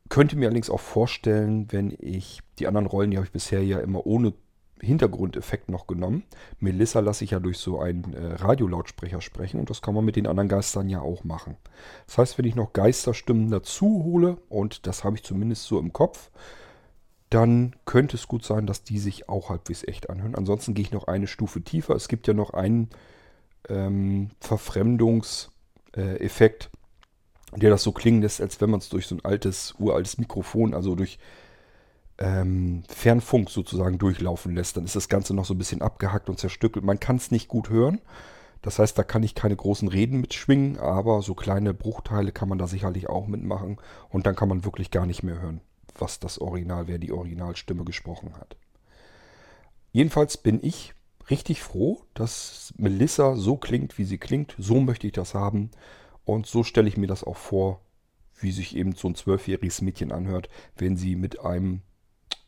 könnte 0.08 0.36
mir 0.36 0.46
allerdings 0.46 0.70
auch 0.70 0.80
vorstellen, 0.80 1.72
wenn 1.72 1.92
ich 1.98 2.40
die 2.60 2.68
anderen 2.68 2.86
Rollen, 2.86 3.10
die 3.10 3.16
habe 3.16 3.26
ich 3.26 3.32
bisher 3.32 3.64
ja 3.64 3.80
immer 3.80 4.06
ohne 4.06 4.32
Hintergrundeffekt 4.80 5.68
noch 5.68 5.86
genommen. 5.86 6.24
Melissa 6.58 7.00
lasse 7.00 7.24
ich 7.24 7.30
ja 7.30 7.40
durch 7.40 7.58
so 7.58 7.80
einen 7.80 8.12
äh, 8.12 8.34
Radiolautsprecher 8.34 9.20
sprechen 9.20 9.60
und 9.60 9.70
das 9.70 9.82
kann 9.82 9.94
man 9.94 10.04
mit 10.04 10.16
den 10.16 10.26
anderen 10.26 10.48
Geistern 10.48 10.88
ja 10.88 11.00
auch 11.00 11.24
machen. 11.24 11.56
Das 12.06 12.18
heißt, 12.18 12.38
wenn 12.38 12.44
ich 12.44 12.54
noch 12.54 12.72
Geisterstimmen 12.72 13.50
dazu 13.50 14.02
hole 14.04 14.38
und 14.48 14.86
das 14.86 15.04
habe 15.04 15.16
ich 15.16 15.22
zumindest 15.22 15.64
so 15.64 15.78
im 15.78 15.92
Kopf, 15.92 16.30
dann 17.30 17.74
könnte 17.84 18.16
es 18.16 18.28
gut 18.28 18.44
sein, 18.44 18.66
dass 18.66 18.84
die 18.84 18.98
sich 18.98 19.28
auch 19.28 19.50
halbwegs 19.50 19.86
echt 19.86 20.10
anhören. 20.10 20.34
Ansonsten 20.34 20.74
gehe 20.74 20.84
ich 20.84 20.92
noch 20.92 21.08
eine 21.08 21.26
Stufe 21.26 21.62
tiefer. 21.62 21.94
Es 21.94 22.08
gibt 22.08 22.28
ja 22.28 22.34
noch 22.34 22.50
einen 22.50 22.90
ähm, 23.68 24.30
Verfremdungseffekt, 24.40 26.70
äh, 27.52 27.58
der 27.58 27.70
das 27.70 27.82
so 27.82 27.92
klingen 27.92 28.22
lässt, 28.22 28.40
als 28.40 28.60
wenn 28.60 28.70
man 28.70 28.80
es 28.80 28.88
durch 28.88 29.06
so 29.06 29.16
ein 29.16 29.24
altes, 29.24 29.74
uraltes 29.78 30.18
Mikrofon, 30.18 30.74
also 30.74 30.94
durch 30.94 31.18
ähm, 32.18 32.84
Fernfunk 32.88 33.50
sozusagen 33.50 33.98
durchlaufen 33.98 34.54
lässt, 34.54 34.76
dann 34.76 34.84
ist 34.84 34.96
das 34.96 35.08
Ganze 35.08 35.34
noch 35.34 35.44
so 35.44 35.54
ein 35.54 35.58
bisschen 35.58 35.82
abgehackt 35.82 36.28
und 36.28 36.38
zerstückelt. 36.38 36.84
Man 36.84 37.00
kann 37.00 37.16
es 37.16 37.30
nicht 37.30 37.48
gut 37.48 37.70
hören. 37.70 38.00
Das 38.62 38.78
heißt, 38.78 38.96
da 38.96 39.02
kann 39.02 39.22
ich 39.22 39.34
keine 39.34 39.56
großen 39.56 39.88
Reden 39.88 40.20
mitschwingen, 40.20 40.78
aber 40.78 41.20
so 41.20 41.34
kleine 41.34 41.74
Bruchteile 41.74 42.32
kann 42.32 42.48
man 42.48 42.56
da 42.58 42.66
sicherlich 42.66 43.10
auch 43.10 43.26
mitmachen. 43.26 43.76
Und 44.08 44.26
dann 44.26 44.36
kann 44.36 44.48
man 44.48 44.64
wirklich 44.64 44.90
gar 44.90 45.04
nicht 45.04 45.22
mehr 45.22 45.40
hören, 45.40 45.60
was 45.98 46.18
das 46.18 46.38
Original, 46.38 46.86
wer 46.86 46.98
die 46.98 47.12
Originalstimme 47.12 47.84
gesprochen 47.84 48.36
hat. 48.38 48.56
Jedenfalls 49.92 50.38
bin 50.38 50.60
ich 50.62 50.94
richtig 51.28 51.62
froh, 51.62 52.02
dass 52.14 52.72
Melissa 52.78 53.36
so 53.36 53.56
klingt, 53.56 53.98
wie 53.98 54.04
sie 54.04 54.18
klingt. 54.18 54.54
So 54.58 54.80
möchte 54.80 55.06
ich 55.06 55.12
das 55.12 55.34
haben. 55.34 55.70
Und 56.24 56.46
so 56.46 56.64
stelle 56.64 56.88
ich 56.88 56.96
mir 56.96 57.06
das 57.06 57.22
auch 57.22 57.36
vor, 57.36 57.80
wie 58.40 58.50
sich 58.50 58.76
eben 58.76 58.94
so 58.94 59.08
ein 59.08 59.14
zwölfjähriges 59.14 59.82
Mädchen 59.82 60.10
anhört, 60.10 60.48
wenn 60.76 60.96
sie 60.96 61.16
mit 61.16 61.40
einem 61.40 61.82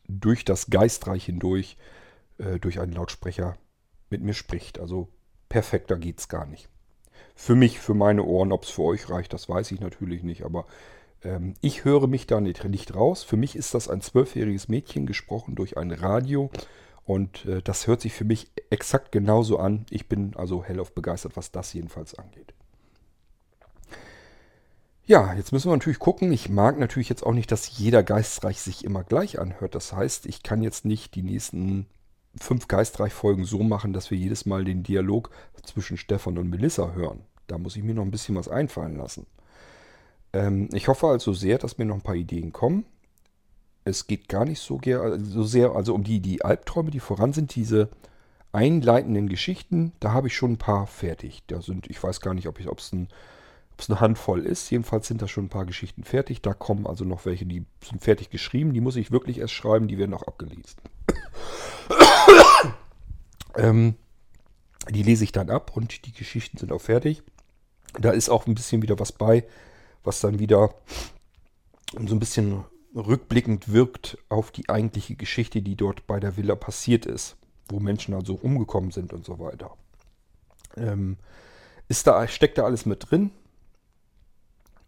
durch 0.07 0.45
das 0.45 0.69
Geistreich 0.69 1.25
hindurch 1.25 1.77
äh, 2.37 2.59
durch 2.59 2.79
einen 2.79 2.93
Lautsprecher 2.93 3.57
mit 4.09 4.21
mir 4.21 4.33
spricht. 4.33 4.79
Also 4.79 5.09
perfekter 5.49 5.97
geht's 5.97 6.27
gar 6.27 6.45
nicht. 6.45 6.69
Für 7.35 7.55
mich, 7.55 7.79
für 7.79 7.93
meine 7.93 8.23
Ohren, 8.23 8.51
ob 8.51 8.63
es 8.63 8.69
für 8.69 8.83
euch 8.83 9.09
reicht, 9.09 9.33
das 9.33 9.49
weiß 9.49 9.71
ich 9.71 9.79
natürlich 9.79 10.23
nicht, 10.23 10.43
aber 10.43 10.65
ähm, 11.23 11.53
ich 11.61 11.83
höre 11.85 12.07
mich 12.07 12.27
da 12.27 12.41
nicht, 12.41 12.63
nicht 12.65 12.95
raus. 12.95 13.23
Für 13.23 13.37
mich 13.37 13.55
ist 13.55 13.73
das 13.73 13.87
ein 13.87 14.01
zwölfjähriges 14.01 14.67
Mädchen 14.67 15.05
gesprochen 15.05 15.55
durch 15.55 15.77
ein 15.77 15.91
Radio 15.91 16.51
und 17.05 17.45
äh, 17.45 17.61
das 17.61 17.87
hört 17.87 18.01
sich 18.01 18.13
für 18.13 18.25
mich 18.25 18.51
exakt 18.69 19.11
genauso 19.11 19.59
an. 19.59 19.85
Ich 19.89 20.07
bin 20.07 20.35
also 20.35 20.63
hellauf 20.63 20.93
begeistert, 20.93 21.37
was 21.37 21.51
das 21.51 21.73
jedenfalls 21.73 22.15
angeht. 22.15 22.53
Ja, 25.07 25.33
jetzt 25.33 25.53
müssen 25.53 25.69
wir 25.69 25.75
natürlich 25.75 25.99
gucken. 25.99 26.33
Ich 26.33 26.49
mag 26.49 26.77
natürlich 26.77 27.07
jetzt 27.07 27.25
auch 27.25 27.31
nicht, 27.31 27.49
dass 27.49 27.77
jeder 27.77 28.03
Geistreich 28.03 28.59
sich 28.59 28.83
immer 28.83 29.05
gleich 29.05 29.39
anhört. 29.39 29.73
Das 29.73 29.93
heißt, 29.93 30.25
ich 30.25 30.43
kann 30.43 30.61
jetzt 30.61 30.83
nicht 30.83 31.15
die 31.15 31.23
nächsten 31.23 31.85
fünf 32.37 32.67
Geistreich-Folgen 32.67 33.45
so 33.45 33.63
machen, 33.63 33.93
dass 33.93 34.11
wir 34.11 34.17
jedes 34.17 34.45
Mal 34.45 34.65
den 34.65 34.83
Dialog 34.83 35.29
zwischen 35.63 35.95
Stefan 35.95 36.37
und 36.37 36.49
Melissa 36.49 36.91
hören. 36.91 37.21
Da 37.47 37.57
muss 37.57 37.77
ich 37.77 37.83
mir 37.83 37.93
noch 37.93 38.03
ein 38.03 38.11
bisschen 38.11 38.35
was 38.35 38.49
einfallen 38.49 38.97
lassen. 38.97 39.25
Ähm, 40.33 40.67
ich 40.73 40.89
hoffe 40.89 41.07
also 41.07 41.31
sehr, 41.31 41.57
dass 41.57 41.77
mir 41.77 41.85
noch 41.85 41.95
ein 41.95 42.01
paar 42.01 42.15
Ideen 42.15 42.51
kommen. 42.51 42.85
Es 43.85 44.07
geht 44.07 44.27
gar 44.27 44.43
nicht 44.43 44.59
so, 44.59 44.81
so 44.83 45.43
sehr 45.43 45.71
also 45.71 45.95
um 45.95 46.03
die, 46.03 46.19
die 46.19 46.43
Albträume, 46.43 46.91
die 46.91 46.99
voran 46.99 47.31
sind, 47.31 47.55
diese 47.55 47.87
einleitenden 48.51 49.29
Geschichten. 49.29 49.93
Da 50.01 50.11
habe 50.11 50.27
ich 50.27 50.35
schon 50.35 50.53
ein 50.53 50.57
paar 50.57 50.85
fertig. 50.85 51.43
Da 51.47 51.61
sind, 51.61 51.89
ich 51.89 52.03
weiß 52.03 52.19
gar 52.19 52.33
nicht, 52.33 52.49
ob 52.49 52.59
es 52.59 52.91
ein 52.91 53.07
ob 53.77 53.81
es 53.81 53.89
eine 53.91 53.99
Handvoll 53.99 54.43
ist. 54.43 54.71
Jedenfalls 54.71 55.07
sind 55.07 55.21
da 55.21 55.27
schon 55.27 55.45
ein 55.45 55.49
paar 55.49 55.67
Geschichten 55.67 56.03
fertig. 56.03 56.41
Da 56.41 56.55
kommen 56.55 56.87
also 56.87 57.05
noch 57.05 57.27
welche, 57.27 57.45
die 57.45 57.63
sind 57.87 58.01
fertig 58.01 58.31
geschrieben. 58.31 58.73
Die 58.73 58.81
muss 58.81 58.95
ich 58.95 59.11
wirklich 59.11 59.37
erst 59.37 59.53
schreiben. 59.53 59.87
Die 59.87 59.99
werden 59.99 60.15
auch 60.15 60.23
abgelesen. 60.23 60.81
ähm, 63.55 63.93
die 64.89 65.03
lese 65.03 65.23
ich 65.23 65.31
dann 65.31 65.51
ab 65.51 65.77
und 65.77 66.07
die 66.07 66.11
Geschichten 66.11 66.57
sind 66.57 66.71
auch 66.71 66.81
fertig. 66.81 67.21
Da 67.99 68.09
ist 68.09 68.29
auch 68.29 68.47
ein 68.47 68.55
bisschen 68.55 68.81
wieder 68.81 68.97
was 68.97 69.11
bei, 69.11 69.45
was 70.03 70.21
dann 70.21 70.39
wieder 70.39 70.73
so 71.91 72.15
ein 72.15 72.19
bisschen 72.19 72.65
rückblickend 72.95 73.71
wirkt 73.71 74.17
auf 74.27 74.49
die 74.49 74.69
eigentliche 74.69 75.15
Geschichte, 75.15 75.61
die 75.61 75.75
dort 75.75 76.07
bei 76.07 76.19
der 76.19 76.35
Villa 76.35 76.55
passiert 76.55 77.05
ist, 77.05 77.37
wo 77.69 77.79
Menschen 77.79 78.15
also 78.15 78.33
umgekommen 78.33 78.89
sind 78.89 79.13
und 79.13 79.23
so 79.23 79.37
weiter. 79.37 79.77
Ähm, 80.75 81.17
ist 81.87 82.07
da, 82.07 82.27
steckt 82.27 82.57
da 82.57 82.63
alles 82.63 82.87
mit 82.87 83.11
drin? 83.11 83.29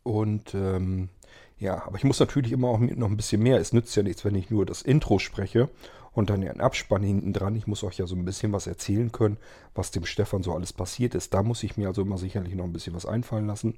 Und 0.03 0.53
ähm, 0.53 1.09
ja, 1.57 1.85
aber 1.85 1.97
ich 1.97 2.03
muss 2.03 2.19
natürlich 2.19 2.51
immer 2.51 2.69
auch 2.69 2.79
noch 2.79 3.09
ein 3.09 3.17
bisschen 3.17 3.41
mehr. 3.43 3.59
Es 3.59 3.73
nützt 3.73 3.95
ja 3.95 4.03
nichts, 4.03 4.23
wenn 4.25 4.35
ich 4.35 4.49
nur 4.49 4.65
das 4.65 4.81
Intro 4.81 5.19
spreche 5.19 5.69
und 6.13 6.29
dann 6.29 6.41
ja 6.41 6.51
einen 6.51 6.61
Abspann 6.61 7.03
hinten 7.03 7.33
dran. 7.33 7.55
Ich 7.55 7.67
muss 7.67 7.83
euch 7.83 7.97
ja 7.97 8.07
so 8.07 8.15
ein 8.15 8.25
bisschen 8.25 8.51
was 8.53 8.67
erzählen 8.67 9.11
können, 9.11 9.37
was 9.75 9.91
dem 9.91 10.05
Stefan 10.05 10.43
so 10.43 10.53
alles 10.53 10.73
passiert 10.73 11.15
ist. 11.15 11.33
Da 11.33 11.43
muss 11.43 11.63
ich 11.63 11.77
mir 11.77 11.87
also 11.87 12.01
immer 12.01 12.17
sicherlich 12.17 12.55
noch 12.55 12.63
ein 12.63 12.73
bisschen 12.73 12.95
was 12.95 13.05
einfallen 13.05 13.47
lassen. 13.47 13.75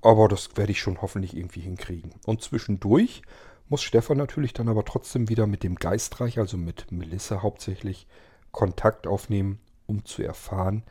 Aber 0.00 0.28
das 0.28 0.56
werde 0.56 0.72
ich 0.72 0.80
schon 0.80 1.00
hoffentlich 1.00 1.36
irgendwie 1.36 1.60
hinkriegen. 1.60 2.12
Und 2.26 2.42
zwischendurch 2.42 3.22
muss 3.68 3.82
Stefan 3.82 4.18
natürlich 4.18 4.52
dann 4.52 4.68
aber 4.68 4.84
trotzdem 4.84 5.28
wieder 5.28 5.46
mit 5.46 5.62
dem 5.62 5.76
Geistreich, 5.76 6.38
also 6.38 6.56
mit 6.56 6.90
Melissa 6.90 7.42
hauptsächlich, 7.42 8.06
Kontakt 8.50 9.06
aufnehmen, 9.06 9.60
um 9.86 10.04
zu 10.04 10.22
erfahren, 10.22 10.82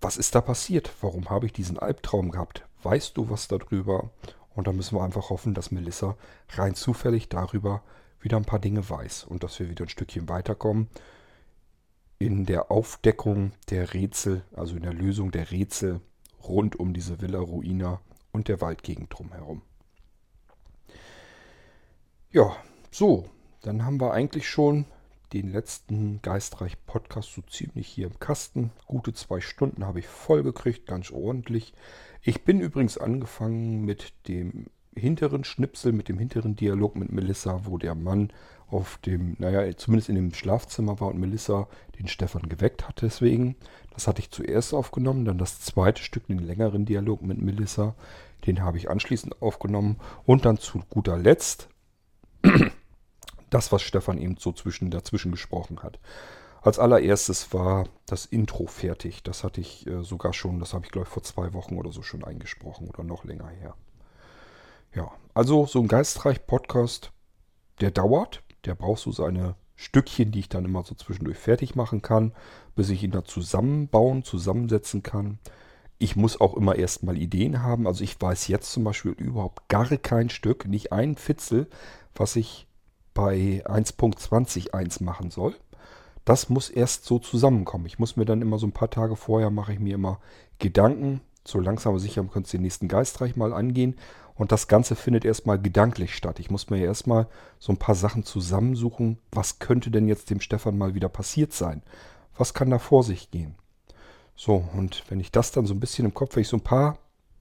was 0.00 0.16
ist 0.18 0.34
da 0.34 0.40
passiert? 0.40 0.92
Warum 1.00 1.30
habe 1.30 1.46
ich 1.46 1.52
diesen 1.52 1.78
Albtraum 1.78 2.30
gehabt? 2.30 2.64
Weißt 2.84 3.16
du 3.16 3.30
was 3.30 3.48
darüber? 3.48 4.10
Und 4.54 4.66
da 4.66 4.72
müssen 4.72 4.96
wir 4.96 5.02
einfach 5.02 5.30
hoffen, 5.30 5.54
dass 5.54 5.70
Melissa 5.70 6.16
rein 6.50 6.74
zufällig 6.74 7.28
darüber 7.28 7.82
wieder 8.20 8.36
ein 8.36 8.44
paar 8.44 8.58
Dinge 8.58 8.88
weiß 8.88 9.24
und 9.24 9.42
dass 9.42 9.58
wir 9.58 9.68
wieder 9.68 9.84
ein 9.84 9.88
Stückchen 9.88 10.28
weiterkommen 10.28 10.88
in 12.18 12.46
der 12.46 12.70
Aufdeckung 12.70 13.52
der 13.70 13.92
Rätsel, 13.92 14.42
also 14.54 14.76
in 14.76 14.82
der 14.82 14.94
Lösung 14.94 15.30
der 15.30 15.50
Rätsel 15.50 16.00
rund 16.42 16.78
um 16.78 16.94
diese 16.94 17.20
Villa 17.20 17.40
Ruina 17.40 18.00
und 18.32 18.48
der 18.48 18.60
Waldgegend 18.60 19.12
drumherum. 19.12 19.62
Ja, 22.30 22.56
so, 22.90 23.26
dann 23.62 23.84
haben 23.84 24.00
wir 24.00 24.12
eigentlich 24.12 24.48
schon 24.48 24.86
den 25.32 25.52
letzten 25.52 26.22
Geistreich 26.22 26.76
Podcast 26.86 27.32
so 27.32 27.42
ziemlich 27.42 27.88
hier 27.88 28.06
im 28.06 28.18
Kasten. 28.18 28.70
Gute 28.86 29.12
zwei 29.12 29.40
Stunden 29.40 29.84
habe 29.84 29.98
ich 29.98 30.06
voll 30.06 30.42
gekriegt, 30.42 30.86
ganz 30.86 31.10
ordentlich. 31.10 31.74
Ich 32.26 32.42
bin 32.42 32.60
übrigens 32.60 32.96
angefangen 32.96 33.84
mit 33.84 34.14
dem 34.28 34.68
hinteren 34.96 35.44
Schnipsel, 35.44 35.92
mit 35.92 36.08
dem 36.08 36.18
hinteren 36.18 36.56
Dialog 36.56 36.96
mit 36.96 37.12
Melissa, 37.12 37.66
wo 37.66 37.76
der 37.76 37.94
Mann 37.94 38.32
auf 38.66 38.96
dem, 39.04 39.36
naja, 39.38 39.76
zumindest 39.76 40.08
in 40.08 40.14
dem 40.14 40.32
Schlafzimmer 40.32 41.00
war 41.00 41.08
und 41.08 41.20
Melissa 41.20 41.68
den 41.98 42.08
Stefan 42.08 42.48
geweckt 42.48 42.88
hat 42.88 43.02
deswegen. 43.02 43.56
Das 43.92 44.06
hatte 44.06 44.20
ich 44.20 44.30
zuerst 44.30 44.72
aufgenommen, 44.72 45.26
dann 45.26 45.36
das 45.36 45.60
zweite 45.60 46.02
Stück, 46.02 46.26
den 46.28 46.38
längeren 46.38 46.86
Dialog 46.86 47.20
mit 47.20 47.42
Melissa, 47.42 47.94
den 48.46 48.62
habe 48.62 48.78
ich 48.78 48.88
anschließend 48.88 49.42
aufgenommen 49.42 49.98
und 50.24 50.46
dann 50.46 50.56
zu 50.56 50.80
guter 50.88 51.18
Letzt 51.18 51.68
das, 53.50 53.70
was 53.70 53.82
Stefan 53.82 54.16
eben 54.16 54.38
so 54.38 54.50
zwischen, 54.52 54.90
dazwischen 54.90 55.30
gesprochen 55.30 55.82
hat. 55.82 55.98
Als 56.64 56.78
allererstes 56.78 57.52
war 57.52 57.84
das 58.06 58.24
Intro 58.24 58.66
fertig. 58.66 59.22
Das 59.22 59.44
hatte 59.44 59.60
ich 59.60 59.86
äh, 59.86 60.02
sogar 60.02 60.32
schon, 60.32 60.60
das 60.60 60.72
habe 60.72 60.86
ich 60.86 60.90
glaube 60.90 61.06
ich 61.06 61.12
vor 61.12 61.22
zwei 61.22 61.52
Wochen 61.52 61.76
oder 61.76 61.92
so 61.92 62.00
schon 62.00 62.24
eingesprochen 62.24 62.88
oder 62.88 63.04
noch 63.04 63.24
länger 63.24 63.48
her. 63.48 63.74
Ja, 64.94 65.12
also 65.34 65.66
so 65.66 65.80
ein 65.80 65.88
Geistreich-Podcast, 65.88 67.12
der 67.82 67.90
dauert. 67.90 68.42
Der 68.64 68.74
braucht 68.74 69.02
so 69.02 69.12
seine 69.12 69.56
Stückchen, 69.76 70.32
die 70.32 70.38
ich 70.38 70.48
dann 70.48 70.64
immer 70.64 70.84
so 70.84 70.94
zwischendurch 70.94 71.36
fertig 71.36 71.74
machen 71.74 72.00
kann, 72.00 72.32
bis 72.74 72.88
ich 72.88 73.02
ihn 73.02 73.10
da 73.10 73.24
zusammenbauen, 73.26 74.24
zusammensetzen 74.24 75.02
kann. 75.02 75.40
Ich 75.98 76.16
muss 76.16 76.40
auch 76.40 76.54
immer 76.54 76.76
erstmal 76.76 77.18
Ideen 77.18 77.62
haben. 77.62 77.86
Also 77.86 78.02
ich 78.02 78.18
weiß 78.18 78.48
jetzt 78.48 78.72
zum 78.72 78.84
Beispiel 78.84 79.12
überhaupt 79.12 79.68
gar 79.68 79.86
kein 79.98 80.30
Stück, 80.30 80.66
nicht 80.66 80.92
ein 80.92 81.16
Fitzel, 81.16 81.68
was 82.14 82.36
ich 82.36 82.66
bei 83.12 83.62
1.20.1 83.66 85.04
machen 85.04 85.30
soll. 85.30 85.54
Das 86.24 86.48
muss 86.48 86.70
erst 86.70 87.04
so 87.04 87.18
zusammenkommen. 87.18 87.86
Ich 87.86 87.98
muss 87.98 88.16
mir 88.16 88.24
dann 88.24 88.42
immer 88.42 88.58
so 88.58 88.66
ein 88.66 88.72
paar 88.72 88.90
Tage 88.90 89.16
vorher, 89.16 89.50
mache 89.50 89.72
ich 89.72 89.80
mir 89.80 89.94
immer 89.94 90.20
Gedanken. 90.58 91.20
So 91.46 91.60
langsam 91.60 91.90
aber 91.90 92.00
sicher 92.00 92.24
könnt 92.24 92.48
ihr 92.48 92.58
den 92.58 92.62
nächsten 92.62 92.88
Geistreich 92.88 93.36
mal 93.36 93.52
angehen. 93.52 93.96
Und 94.34 94.50
das 94.50 94.66
Ganze 94.66 94.96
findet 94.96 95.24
erstmal 95.24 95.60
gedanklich 95.60 96.14
statt. 96.14 96.40
Ich 96.40 96.50
muss 96.50 96.70
mir 96.70 96.78
erstmal 96.78 97.28
so 97.58 97.72
ein 97.72 97.78
paar 97.78 97.94
Sachen 97.94 98.24
zusammensuchen. 98.24 99.18
Was 99.30 99.58
könnte 99.58 99.90
denn 99.90 100.08
jetzt 100.08 100.30
dem 100.30 100.40
Stefan 100.40 100.78
mal 100.78 100.94
wieder 100.94 101.08
passiert 101.08 101.52
sein? 101.52 101.82
Was 102.36 102.54
kann 102.54 102.70
da 102.70 102.78
vor 102.78 103.04
sich 103.04 103.30
gehen? 103.30 103.54
So, 104.34 104.64
und 104.74 105.04
wenn 105.08 105.20
ich 105.20 105.30
das 105.30 105.52
dann 105.52 105.66
so 105.66 105.74
ein 105.74 105.80
bisschen 105.80 106.06
im 106.06 106.14
Kopf, 106.14 106.34
wenn 106.34 106.42
ich 106.42 106.48
so 106.48 106.56
ein 106.56 106.64
paar 106.64 106.98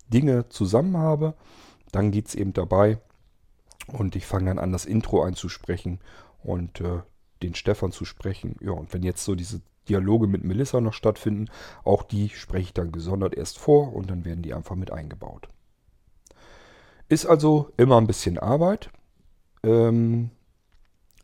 Dinge 0.10 0.50
zusammen 0.50 0.98
habe, 0.98 1.34
dann 1.92 2.12
geht 2.12 2.28
es 2.28 2.36
eben 2.36 2.54
dabei, 2.54 3.00
und 3.88 4.16
ich 4.16 4.26
fange 4.26 4.46
dann 4.46 4.60
an, 4.60 4.72
das 4.72 4.86
Intro 4.86 5.24
einzusprechen 5.24 6.00
und 6.44 6.82
äh, 6.82 7.02
den 7.44 7.56
Stefan 7.56 7.92
zu 7.92 8.06
sprechen. 8.06 8.56
Ja, 8.62 8.72
und 8.72 8.94
wenn 8.94 9.04
jetzt 9.04 9.24
so 9.24 9.36
diese 9.36 9.62
Dialoge 9.90 10.28
mit 10.28 10.44
Melissa 10.44 10.82
noch 10.82 10.94
stattfinden, 10.94 11.50
auch 11.84 12.04
die 12.04 12.30
spreche 12.30 12.68
ich 12.68 12.74
dann 12.74 12.92
gesondert 12.92 13.36
erst 13.36 13.60
vor 13.60 13.94
und 13.94 14.10
dann 14.10 14.26
werden 14.26 14.42
die 14.42 14.54
einfach 14.54 14.76
mit 14.76 14.92
eingebaut. 14.92 15.50
Ist 17.10 17.26
also 17.26 17.70
immer 17.78 17.98
ein 17.98 18.08
bisschen 18.08 18.40
Arbeit. 18.40 18.90
Ähm, 19.64 20.32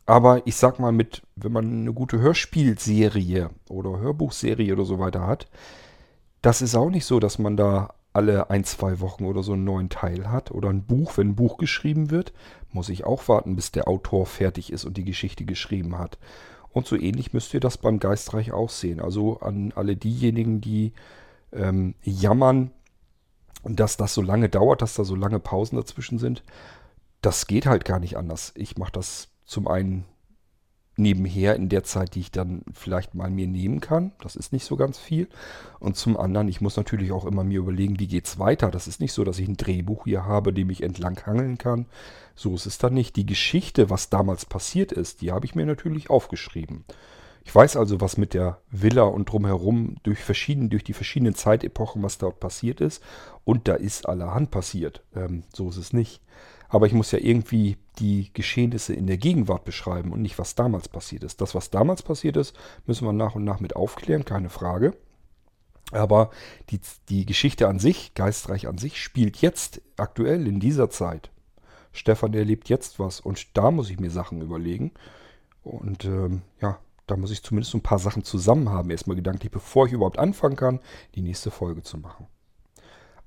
aber 0.06 0.46
ich 0.46 0.56
sag 0.56 0.78
mal, 0.78 0.92
mit, 0.92 1.22
wenn 1.36 1.52
man 1.52 1.82
eine 1.82 1.92
gute 1.92 2.18
Hörspielserie 2.18 3.50
oder 3.68 3.98
Hörbuchserie 3.98 4.72
oder 4.72 4.84
so 4.84 4.98
weiter 4.98 5.26
hat, 5.26 5.48
das 6.42 6.62
ist 6.62 6.74
auch 6.74 6.90
nicht 6.90 7.04
so, 7.04 7.20
dass 7.20 7.38
man 7.38 7.56
da 7.56 7.94
alle 8.12 8.50
ein, 8.50 8.64
zwei 8.64 9.00
Wochen 9.00 9.24
oder 9.24 9.42
so 9.42 9.52
einen 9.52 9.64
neuen 9.64 9.88
Teil 9.88 10.30
hat. 10.30 10.50
Oder 10.50 10.70
ein 10.70 10.84
Buch, 10.84 11.16
wenn 11.16 11.28
ein 11.28 11.36
Buch 11.36 11.58
geschrieben 11.58 12.10
wird, 12.10 12.32
muss 12.72 12.88
ich 12.88 13.04
auch 13.04 13.28
warten, 13.28 13.56
bis 13.56 13.72
der 13.72 13.88
Autor 13.88 14.26
fertig 14.26 14.72
ist 14.72 14.84
und 14.84 14.96
die 14.96 15.04
Geschichte 15.04 15.44
geschrieben 15.44 15.98
hat. 15.98 16.18
Und 16.72 16.86
so 16.86 16.96
ähnlich 16.96 17.32
müsst 17.32 17.52
ihr 17.52 17.60
das 17.60 17.78
beim 17.78 17.98
Geistreich 17.98 18.52
auch 18.52 18.70
sehen. 18.70 19.00
Also 19.00 19.40
an 19.40 19.72
alle 19.74 19.96
diejenigen, 19.96 20.60
die 20.60 20.92
ähm, 21.52 21.94
jammern, 22.02 22.70
dass 23.64 23.96
das 23.96 24.14
so 24.14 24.22
lange 24.22 24.48
dauert, 24.48 24.82
dass 24.82 24.94
da 24.94 25.04
so 25.04 25.16
lange 25.16 25.40
Pausen 25.40 25.76
dazwischen 25.76 26.18
sind. 26.18 26.42
Das 27.20 27.46
geht 27.46 27.66
halt 27.66 27.84
gar 27.84 27.98
nicht 27.98 28.16
anders. 28.16 28.52
Ich 28.56 28.78
mache 28.78 28.92
das 28.92 29.28
zum 29.44 29.68
einen 29.68 30.04
nebenher 31.00 31.56
in 31.56 31.68
der 31.68 31.82
Zeit, 31.82 32.14
die 32.14 32.20
ich 32.20 32.30
dann 32.30 32.62
vielleicht 32.72 33.14
mal 33.14 33.30
mir 33.30 33.46
nehmen 33.46 33.80
kann. 33.80 34.12
Das 34.20 34.36
ist 34.36 34.52
nicht 34.52 34.64
so 34.64 34.76
ganz 34.76 34.98
viel. 34.98 35.28
Und 35.78 35.96
zum 35.96 36.16
anderen, 36.16 36.48
ich 36.48 36.60
muss 36.60 36.76
natürlich 36.76 37.12
auch 37.12 37.24
immer 37.24 37.42
mir 37.42 37.58
überlegen, 37.58 37.98
wie 37.98 38.06
geht 38.06 38.26
es 38.26 38.38
weiter. 38.38 38.70
Das 38.70 38.86
ist 38.86 39.00
nicht 39.00 39.12
so, 39.12 39.24
dass 39.24 39.38
ich 39.38 39.48
ein 39.48 39.56
Drehbuch 39.56 40.04
hier 40.04 40.24
habe, 40.24 40.52
dem 40.52 40.70
ich 40.70 40.82
entlang 40.82 41.20
hangeln 41.26 41.58
kann. 41.58 41.86
So 42.36 42.54
ist 42.54 42.66
es 42.66 42.78
dann 42.78 42.94
nicht. 42.94 43.16
Die 43.16 43.26
Geschichte, 43.26 43.90
was 43.90 44.10
damals 44.10 44.44
passiert 44.44 44.92
ist, 44.92 45.20
die 45.22 45.32
habe 45.32 45.46
ich 45.46 45.54
mir 45.54 45.66
natürlich 45.66 46.10
aufgeschrieben. 46.10 46.84
Ich 47.44 47.54
weiß 47.54 47.76
also, 47.76 48.00
was 48.00 48.16
mit 48.16 48.34
der 48.34 48.58
Villa 48.70 49.02
und 49.02 49.30
drumherum 49.30 49.96
durch, 50.02 50.20
verschieden, 50.20 50.70
durch 50.70 50.84
die 50.84 50.92
verschiedenen 50.92 51.34
Zeitepochen, 51.34 52.02
was 52.02 52.18
dort 52.18 52.38
passiert 52.38 52.80
ist. 52.80 53.02
Und 53.44 53.66
da 53.66 53.74
ist 53.74 54.08
allerhand 54.08 54.50
passiert. 54.50 55.02
Ähm, 55.14 55.44
so 55.52 55.68
ist 55.68 55.78
es 55.78 55.92
nicht. 55.92 56.20
Aber 56.70 56.86
ich 56.86 56.92
muss 56.92 57.10
ja 57.10 57.18
irgendwie 57.18 57.76
die 57.98 58.30
Geschehnisse 58.32 58.94
in 58.94 59.06
der 59.06 59.18
Gegenwart 59.18 59.64
beschreiben 59.64 60.12
und 60.12 60.22
nicht, 60.22 60.38
was 60.38 60.54
damals 60.54 60.88
passiert 60.88 61.24
ist. 61.24 61.40
Das, 61.40 61.54
was 61.54 61.70
damals 61.70 62.02
passiert 62.02 62.36
ist, 62.36 62.56
müssen 62.86 63.06
wir 63.06 63.12
nach 63.12 63.34
und 63.34 63.44
nach 63.44 63.60
mit 63.60 63.76
aufklären, 63.76 64.24
keine 64.24 64.48
Frage. 64.48 64.96
Aber 65.90 66.30
die, 66.70 66.80
die 67.08 67.26
Geschichte 67.26 67.66
an 67.66 67.80
sich, 67.80 68.14
Geistreich 68.14 68.68
an 68.68 68.78
sich, 68.78 69.02
spielt 69.02 69.38
jetzt 69.38 69.82
aktuell 69.96 70.46
in 70.46 70.60
dieser 70.60 70.88
Zeit. 70.88 71.30
Stefan 71.92 72.32
erlebt 72.34 72.68
jetzt 72.68 73.00
was 73.00 73.18
und 73.18 73.56
da 73.56 73.72
muss 73.72 73.90
ich 73.90 73.98
mir 73.98 74.10
Sachen 74.10 74.40
überlegen. 74.40 74.92
Und 75.64 76.04
ähm, 76.04 76.42
ja, 76.60 76.78
da 77.08 77.16
muss 77.16 77.32
ich 77.32 77.42
zumindest 77.42 77.74
ein 77.74 77.82
paar 77.82 77.98
Sachen 77.98 78.22
zusammen 78.22 78.68
haben, 78.68 78.90
erstmal 78.90 79.16
gedanklich, 79.16 79.50
bevor 79.50 79.86
ich 79.86 79.92
überhaupt 79.92 80.20
anfangen 80.20 80.54
kann, 80.54 80.78
die 81.16 81.22
nächste 81.22 81.50
Folge 81.50 81.82
zu 81.82 81.98
machen. 81.98 82.28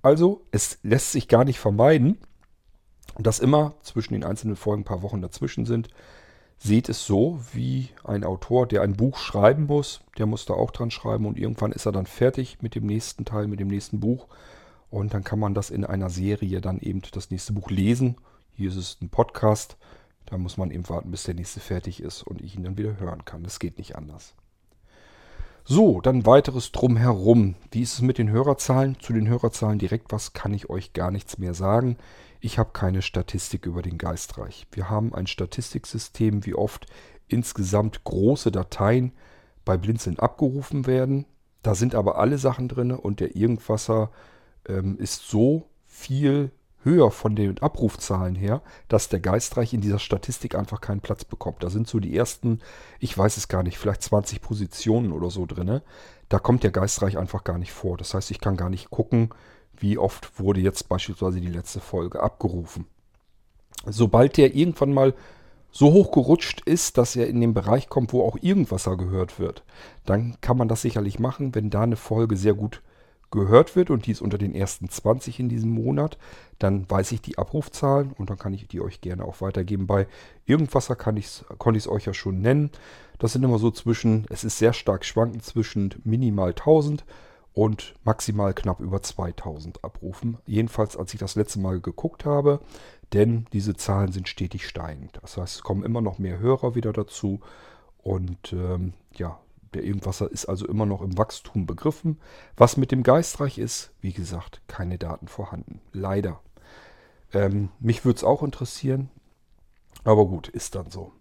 Also, 0.01 0.45
es 0.51 0.79
lässt 0.83 1.11
sich 1.11 1.27
gar 1.27 1.43
nicht 1.43 1.59
vermeiden, 1.59 2.17
dass 3.17 3.39
immer 3.39 3.73
zwischen 3.81 4.13
den 4.13 4.23
einzelnen 4.23 4.55
Folgen 4.55 4.81
ein 4.81 4.85
paar 4.85 5.01
Wochen 5.01 5.21
dazwischen 5.21 5.65
sind. 5.65 5.89
Seht 6.57 6.87
es 6.87 7.05
so, 7.05 7.39
wie 7.51 7.89
ein 8.03 8.23
Autor, 8.23 8.67
der 8.67 8.81
ein 8.81 8.95
Buch 8.95 9.17
schreiben 9.17 9.65
muss, 9.65 10.01
der 10.17 10.25
muss 10.25 10.45
da 10.45 10.53
auch 10.53 10.71
dran 10.71 10.91
schreiben 10.91 11.25
und 11.25 11.37
irgendwann 11.37 11.71
ist 11.71 11.85
er 11.85 11.91
dann 11.91 12.05
fertig 12.05 12.61
mit 12.61 12.75
dem 12.75 12.85
nächsten 12.85 13.25
Teil, 13.25 13.47
mit 13.47 13.59
dem 13.59 13.67
nächsten 13.67 13.99
Buch. 13.99 14.27
Und 14.89 15.13
dann 15.13 15.23
kann 15.23 15.39
man 15.39 15.53
das 15.53 15.71
in 15.71 15.85
einer 15.85 16.09
Serie 16.09 16.61
dann 16.61 16.79
eben 16.79 17.01
das 17.11 17.31
nächste 17.31 17.53
Buch 17.53 17.69
lesen. 17.69 18.15
Hier 18.55 18.69
ist 18.69 18.77
es 18.77 18.97
ein 19.01 19.09
Podcast. 19.09 19.77
Da 20.25 20.37
muss 20.37 20.57
man 20.57 20.71
eben 20.71 20.87
warten, 20.87 21.11
bis 21.11 21.23
der 21.23 21.33
nächste 21.33 21.59
fertig 21.59 22.01
ist 22.01 22.23
und 22.23 22.41
ich 22.41 22.55
ihn 22.55 22.63
dann 22.63 22.77
wieder 22.77 22.99
hören 22.99 23.25
kann. 23.25 23.43
Das 23.43 23.59
geht 23.59 23.77
nicht 23.77 23.95
anders. 23.95 24.35
So, 25.65 26.01
dann 26.01 26.25
weiteres 26.25 26.73
drumherum. 26.73 27.55
Wie 27.71 27.81
ist 27.81 27.93
es 27.93 28.01
mit 28.01 28.17
den 28.17 28.29
Hörerzahlen? 28.29 28.97
Zu 28.99 29.13
den 29.13 29.29
Hörerzahlen 29.29 29.79
direkt 29.79 30.11
was 30.11 30.33
kann 30.33 30.53
ich 30.53 30.69
euch 30.69 30.91
gar 30.91 31.09
nichts 31.09 31.37
mehr 31.37 31.53
sagen. 31.53 31.97
Ich 32.41 32.59
habe 32.59 32.71
keine 32.73 33.01
Statistik 33.01 33.65
über 33.65 33.81
den 33.81 33.97
Geistreich. 33.97 34.67
Wir 34.73 34.89
haben 34.89 35.13
ein 35.13 35.25
Statistiksystem, 35.25 36.45
wie 36.45 36.53
oft 36.53 36.87
insgesamt 37.29 38.03
große 38.03 38.51
Dateien 38.51 39.13
bei 39.63 39.77
Blinzeln 39.77 40.19
abgerufen 40.19 40.85
werden. 40.85 41.25
Da 41.61 41.75
sind 41.75 41.95
aber 41.95 42.17
alle 42.17 42.37
Sachen 42.37 42.67
drin 42.67 42.91
und 42.91 43.21
der 43.21 43.37
Irgendwasser 43.37 44.11
ähm, 44.67 44.97
ist 44.97 45.29
so 45.29 45.69
viel 45.85 46.51
höher 46.83 47.11
von 47.11 47.35
den 47.35 47.59
Abrufzahlen 47.59 48.35
her, 48.35 48.61
dass 48.87 49.09
der 49.09 49.19
Geistreich 49.19 49.73
in 49.73 49.81
dieser 49.81 49.99
Statistik 49.99 50.55
einfach 50.55 50.81
keinen 50.81 51.01
Platz 51.01 51.25
bekommt. 51.25 51.63
Da 51.63 51.69
sind 51.69 51.87
so 51.87 51.99
die 51.99 52.15
ersten, 52.15 52.59
ich 52.99 53.17
weiß 53.17 53.37
es 53.37 53.47
gar 53.47 53.63
nicht, 53.63 53.77
vielleicht 53.77 54.03
20 54.03 54.41
Positionen 54.41 55.11
oder 55.11 55.29
so 55.29 55.45
drin. 55.45 55.81
Da 56.29 56.39
kommt 56.39 56.63
der 56.63 56.71
Geistreich 56.71 57.17
einfach 57.17 57.43
gar 57.43 57.57
nicht 57.57 57.71
vor. 57.71 57.97
Das 57.97 58.13
heißt, 58.13 58.31
ich 58.31 58.39
kann 58.39 58.57
gar 58.57 58.69
nicht 58.69 58.89
gucken, 58.89 59.29
wie 59.77 59.97
oft 59.97 60.39
wurde 60.39 60.61
jetzt 60.61 60.89
beispielsweise 60.89 61.41
die 61.41 61.47
letzte 61.47 61.79
Folge 61.79 62.21
abgerufen. 62.21 62.85
Sobald 63.85 64.37
der 64.37 64.55
irgendwann 64.55 64.93
mal 64.93 65.13
so 65.71 65.91
hoch 65.91 66.11
gerutscht 66.11 66.61
ist, 66.61 66.97
dass 66.97 67.15
er 67.15 67.27
in 67.27 67.41
den 67.41 67.53
Bereich 67.53 67.89
kommt, 67.89 68.13
wo 68.13 68.23
auch 68.23 68.37
Irgendwasser 68.39 68.95
gehört 68.95 69.39
wird, 69.39 69.63
dann 70.05 70.37
kann 70.39 70.55
man 70.55 70.67
das 70.67 70.83
sicherlich 70.83 71.19
machen, 71.19 71.55
wenn 71.55 71.71
da 71.71 71.81
eine 71.81 71.95
Folge 71.95 72.37
sehr 72.37 72.53
gut 72.53 72.81
gehört 73.33 73.75
wird 73.75 73.89
und 73.89 74.05
die 74.05 74.11
ist 74.11 74.21
unter 74.21 74.37
den 74.37 74.55
ersten 74.55 74.87
20 74.87 75.39
in 75.39 75.49
diesem 75.49 75.71
Monat, 75.71 76.17
dann 76.59 76.89
weiß 76.89 77.11
ich 77.11 77.21
die 77.21 77.37
Abrufzahlen 77.37 78.13
und 78.13 78.29
dann 78.29 78.37
kann 78.37 78.53
ich 78.53 78.67
die 78.67 78.79
euch 78.79 79.01
gerne 79.01 79.25
auch 79.25 79.41
weitergeben. 79.41 79.87
Bei 79.87 80.07
Irgendwasser 80.45 80.95
kann 80.95 81.17
ich's, 81.17 81.43
konnte 81.57 81.77
ich 81.77 81.85
es 81.85 81.91
euch 81.91 82.05
ja 82.05 82.13
schon 82.13 82.41
nennen. 82.41 82.69
Das 83.19 83.33
sind 83.33 83.43
immer 83.43 83.59
so 83.59 83.71
zwischen, 83.71 84.25
es 84.29 84.43
ist 84.43 84.57
sehr 84.57 84.73
stark 84.73 85.03
schwankend 85.03 85.43
zwischen 85.43 85.93
minimal 86.03 86.49
1000 86.49 87.03
und 87.53 87.95
maximal 88.03 88.53
knapp 88.53 88.79
über 88.79 89.01
2000 89.01 89.83
Abrufen. 89.83 90.37
Jedenfalls, 90.45 90.95
als 90.95 91.13
ich 91.13 91.19
das 91.19 91.35
letzte 91.35 91.59
Mal 91.59 91.79
geguckt 91.79 92.25
habe, 92.25 92.59
denn 93.13 93.45
diese 93.53 93.75
Zahlen 93.75 94.11
sind 94.11 94.27
stetig 94.27 94.67
steigend. 94.67 95.19
Das 95.21 95.37
heißt, 95.37 95.55
es 95.55 95.63
kommen 95.63 95.83
immer 95.83 96.01
noch 96.01 96.19
mehr 96.19 96.39
Hörer 96.39 96.75
wieder 96.75 96.93
dazu 96.93 97.39
und 97.97 98.53
ähm, 98.53 98.93
ja, 99.13 99.39
der 99.75 99.83
Irgendwasser 99.83 100.31
ist 100.31 100.45
also 100.45 100.67
immer 100.67 100.85
noch 100.85 101.01
im 101.01 101.17
Wachstum 101.17 101.65
begriffen. 101.65 102.19
Was 102.55 102.77
mit 102.77 102.91
dem 102.91 103.03
Geistreich 103.03 103.57
ist, 103.57 103.91
wie 104.01 104.13
gesagt, 104.13 104.61
keine 104.67 104.97
Daten 104.97 105.27
vorhanden. 105.27 105.81
Leider. 105.91 106.41
Ähm, 107.33 107.69
mich 107.79 108.05
würde 108.05 108.17
es 108.17 108.23
auch 108.23 108.43
interessieren, 108.43 109.09
aber 110.03 110.25
gut, 110.25 110.47
ist 110.47 110.75
dann 110.75 110.91
so. 110.91 111.11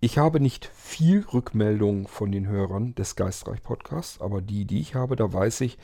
Ich 0.00 0.18
habe 0.18 0.40
nicht 0.40 0.66
viel 0.66 1.24
Rückmeldung 1.32 2.06
von 2.06 2.30
den 2.30 2.46
Hörern 2.46 2.94
des 2.94 3.16
Geistreich 3.16 3.62
Podcasts, 3.62 4.20
aber 4.20 4.42
die, 4.42 4.66
die 4.66 4.80
ich 4.80 4.94
habe, 4.94 5.16
da 5.16 5.32
weiß 5.32 5.62
ich, 5.62 5.78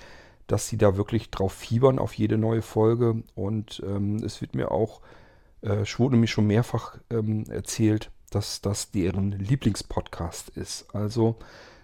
dass 0.46 0.68
sie 0.68 0.76
da 0.76 0.96
wirklich 0.96 1.30
drauf 1.30 1.53
fiebern 1.53 1.98
auf 1.98 2.12
jede 2.14 2.36
neue 2.36 2.62
Folge. 2.62 3.22
Und 3.34 3.82
ähm, 3.86 4.16
es 4.16 4.40
wird 4.40 4.55
mir 4.55 4.70
auch, 4.70 5.00
äh, 5.62 5.84
wurde 5.96 6.16
mir 6.16 6.26
schon 6.26 6.46
mehrfach 6.46 6.98
ähm, 7.11 7.44
erzählt, 7.48 8.11
dass 8.30 8.61
das 8.61 8.90
deren 8.90 9.32
Lieblingspodcast 9.32 10.50
ist. 10.50 10.94
Also 10.94 11.36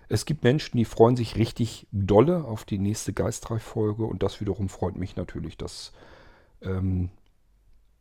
es 0.08 0.24
gibt 0.24 0.42
Menschen, 0.42 0.76
die 0.76 0.84
freuen 0.84 1.16
sich 1.16 1.36
richtig 1.36 1.86
dolle 1.92 2.44
auf 2.44 2.64
die 2.64 2.78
nächste 2.78 3.12
Geistreich-Folge 3.12 4.04
und 4.04 4.22
das 4.22 4.40
wiederum 4.40 4.68
freut 4.68 4.96
mich 4.96 5.16
natürlich, 5.16 5.56
dass 5.56 5.92
ähm, 6.62 7.10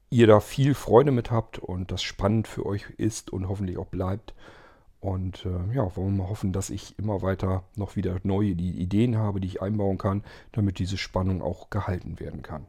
ihr 0.09 0.27
da 0.27 0.39
viel 0.39 0.73
Freude 0.73 1.11
mit 1.11 1.31
habt 1.31 1.59
und 1.59 1.91
das 1.91 2.01
spannend 2.01 2.47
für 2.47 2.65
euch 2.65 2.89
ist 2.97 3.31
und 3.31 3.49
hoffentlich 3.49 3.77
auch 3.77 3.87
bleibt. 3.87 4.33
Und 4.99 5.45
äh, 5.45 5.75
ja, 5.75 5.95
wollen 5.95 6.15
wir 6.15 6.23
mal 6.23 6.29
hoffen, 6.29 6.53
dass 6.53 6.69
ich 6.69 6.97
immer 6.97 7.21
weiter 7.21 7.63
noch 7.75 7.95
wieder 7.95 8.17
neue 8.23 8.49
Ideen 8.49 9.17
habe, 9.17 9.39
die 9.39 9.47
ich 9.47 9.61
einbauen 9.61 9.97
kann, 9.97 10.23
damit 10.53 10.79
diese 10.79 10.97
Spannung 10.97 11.41
auch 11.41 11.69
gehalten 11.69 12.19
werden 12.19 12.41
kann. 12.41 12.65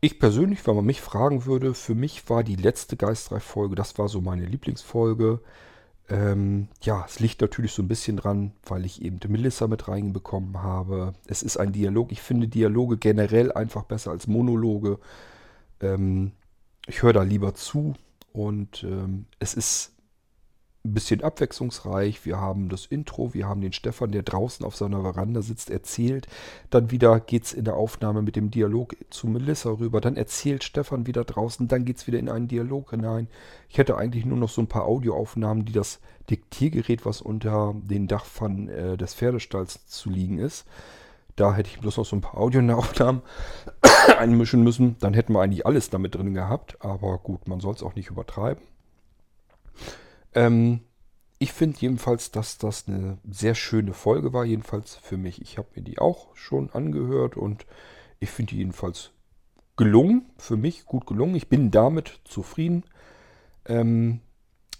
Ich 0.00 0.18
persönlich, 0.18 0.66
wenn 0.66 0.76
man 0.76 0.84
mich 0.84 1.00
fragen 1.00 1.46
würde, 1.46 1.74
für 1.74 1.94
mich 1.94 2.28
war 2.28 2.42
die 2.42 2.56
letzte 2.56 2.96
Geistreich-Folge, 2.96 3.74
das 3.74 3.96
war 3.98 4.08
so 4.08 4.20
meine 4.20 4.44
Lieblingsfolge. 4.44 5.40
Ähm, 6.10 6.66
ja, 6.82 7.04
es 7.06 7.20
liegt 7.20 7.40
natürlich 7.40 7.72
so 7.72 7.82
ein 7.82 7.88
bisschen 7.88 8.16
dran, 8.16 8.52
weil 8.64 8.84
ich 8.84 9.00
eben 9.02 9.20
Melissa 9.28 9.68
mit 9.68 9.86
reinbekommen 9.86 10.60
habe. 10.62 11.14
Es 11.26 11.42
ist 11.42 11.56
ein 11.56 11.72
Dialog. 11.72 12.10
Ich 12.10 12.20
finde 12.20 12.48
Dialoge 12.48 12.96
generell 12.96 13.52
einfach 13.52 13.84
besser 13.84 14.10
als 14.10 14.26
Monologe. 14.26 14.98
Ähm, 15.80 16.32
ich 16.86 17.02
höre 17.02 17.12
da 17.12 17.22
lieber 17.22 17.54
zu 17.54 17.94
und 18.32 18.82
ähm, 18.82 19.26
es 19.38 19.54
ist 19.54 19.92
ein 20.82 20.94
bisschen 20.94 21.22
abwechslungsreich. 21.22 22.24
Wir 22.24 22.40
haben 22.40 22.70
das 22.70 22.86
Intro, 22.86 23.34
wir 23.34 23.46
haben 23.46 23.60
den 23.60 23.74
Stefan, 23.74 24.12
der 24.12 24.22
draußen 24.22 24.64
auf 24.64 24.76
seiner 24.76 25.02
Veranda 25.02 25.42
sitzt, 25.42 25.68
erzählt. 25.68 26.26
Dann 26.70 26.90
wieder 26.90 27.20
geht 27.20 27.44
es 27.44 27.52
in 27.52 27.66
der 27.66 27.76
Aufnahme 27.76 28.22
mit 28.22 28.34
dem 28.34 28.50
Dialog 28.50 28.96
zu 29.10 29.26
Melissa 29.26 29.70
rüber. 29.70 30.00
Dann 30.00 30.16
erzählt 30.16 30.64
Stefan 30.64 31.06
wieder 31.06 31.24
draußen, 31.24 31.68
dann 31.68 31.84
geht 31.84 31.98
es 31.98 32.06
wieder 32.06 32.18
in 32.18 32.30
einen 32.30 32.48
Dialog 32.48 32.90
hinein. 32.90 33.28
Ich 33.68 33.76
hätte 33.76 33.96
eigentlich 33.98 34.24
nur 34.24 34.38
noch 34.38 34.48
so 34.48 34.62
ein 34.62 34.68
paar 34.68 34.86
Audioaufnahmen, 34.86 35.66
die 35.66 35.72
das 35.72 36.00
Diktiergerät, 36.30 37.04
was 37.04 37.20
unter 37.20 37.74
den 37.76 38.08
Dachpfannen 38.08 38.68
äh, 38.68 38.96
des 38.96 39.14
Pferdestalls 39.14 39.86
zu 39.86 40.08
liegen 40.08 40.38
ist. 40.38 40.66
Da 41.36 41.54
hätte 41.54 41.68
ich 41.68 41.80
bloß 41.80 41.98
noch 41.98 42.06
so 42.06 42.16
ein 42.16 42.22
paar 42.22 42.40
Audioaufnahmen 42.40 43.20
einmischen 44.18 44.62
müssen. 44.62 44.96
Dann 45.00 45.12
hätten 45.12 45.34
wir 45.34 45.42
eigentlich 45.42 45.66
alles 45.66 45.90
damit 45.90 46.14
drin 46.14 46.32
gehabt. 46.32 46.78
Aber 46.80 47.18
gut, 47.18 47.48
man 47.48 47.60
soll 47.60 47.74
es 47.74 47.82
auch 47.82 47.94
nicht 47.94 48.08
übertreiben. 48.08 48.62
Ähm, 50.34 50.80
ich 51.38 51.52
finde 51.52 51.78
jedenfalls, 51.80 52.30
dass 52.30 52.58
das 52.58 52.86
eine 52.86 53.18
sehr 53.28 53.54
schöne 53.54 53.94
Folge 53.94 54.32
war, 54.32 54.44
jedenfalls 54.44 54.96
für 54.96 55.16
mich. 55.16 55.40
Ich 55.40 55.56
habe 55.56 55.68
mir 55.74 55.82
die 55.82 55.98
auch 55.98 56.36
schon 56.36 56.70
angehört 56.70 57.36
und 57.36 57.66
ich 58.18 58.30
finde 58.30 58.50
die 58.50 58.58
jedenfalls 58.58 59.12
gelungen, 59.76 60.26
für 60.36 60.58
mich 60.58 60.84
gut 60.84 61.06
gelungen. 61.06 61.34
Ich 61.34 61.48
bin 61.48 61.70
damit 61.70 62.20
zufrieden. 62.24 62.84
Ähm, 63.64 64.20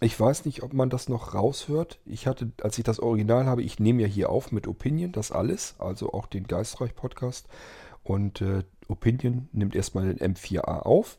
ich 0.03 0.18
weiß 0.18 0.44
nicht, 0.44 0.62
ob 0.62 0.74
man 0.74 0.90
das 0.90 1.09
noch 1.09 1.34
raushört. 1.34 2.01
Ich 2.05 2.26
hatte, 2.26 2.53
als 2.62 2.76
ich 2.76 2.84
das 2.84 3.01
Original 3.01 3.46
habe, 3.46 3.62
ich 3.62 3.78
nehme 3.78 4.03
ja 4.03 4.09
hier 4.09 4.28
auf 4.28 4.53
mit 4.53 4.66
Opinion, 4.66 5.12
das 5.12 5.32
alles, 5.32 5.76
also 5.78 6.12
auch 6.12 6.26
den 6.26 6.46
Geistreich-Podcast. 6.46 7.48
Und 8.03 8.42
äh, 8.42 8.64
Opinion 8.88 9.48
nimmt 9.53 9.74
erstmal 9.74 10.12
den 10.12 10.34
M4A 10.34 10.80
auf. 10.80 11.18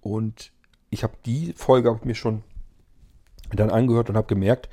Und 0.00 0.52
ich 0.88 1.02
habe 1.02 1.14
die 1.26 1.52
Folge 1.54 1.90
hab 1.90 2.04
mir 2.06 2.14
schon 2.14 2.42
dann 3.56 3.70
angehört 3.70 4.10
und 4.10 4.16
habe 4.16 4.26
gemerkt, 4.26 4.68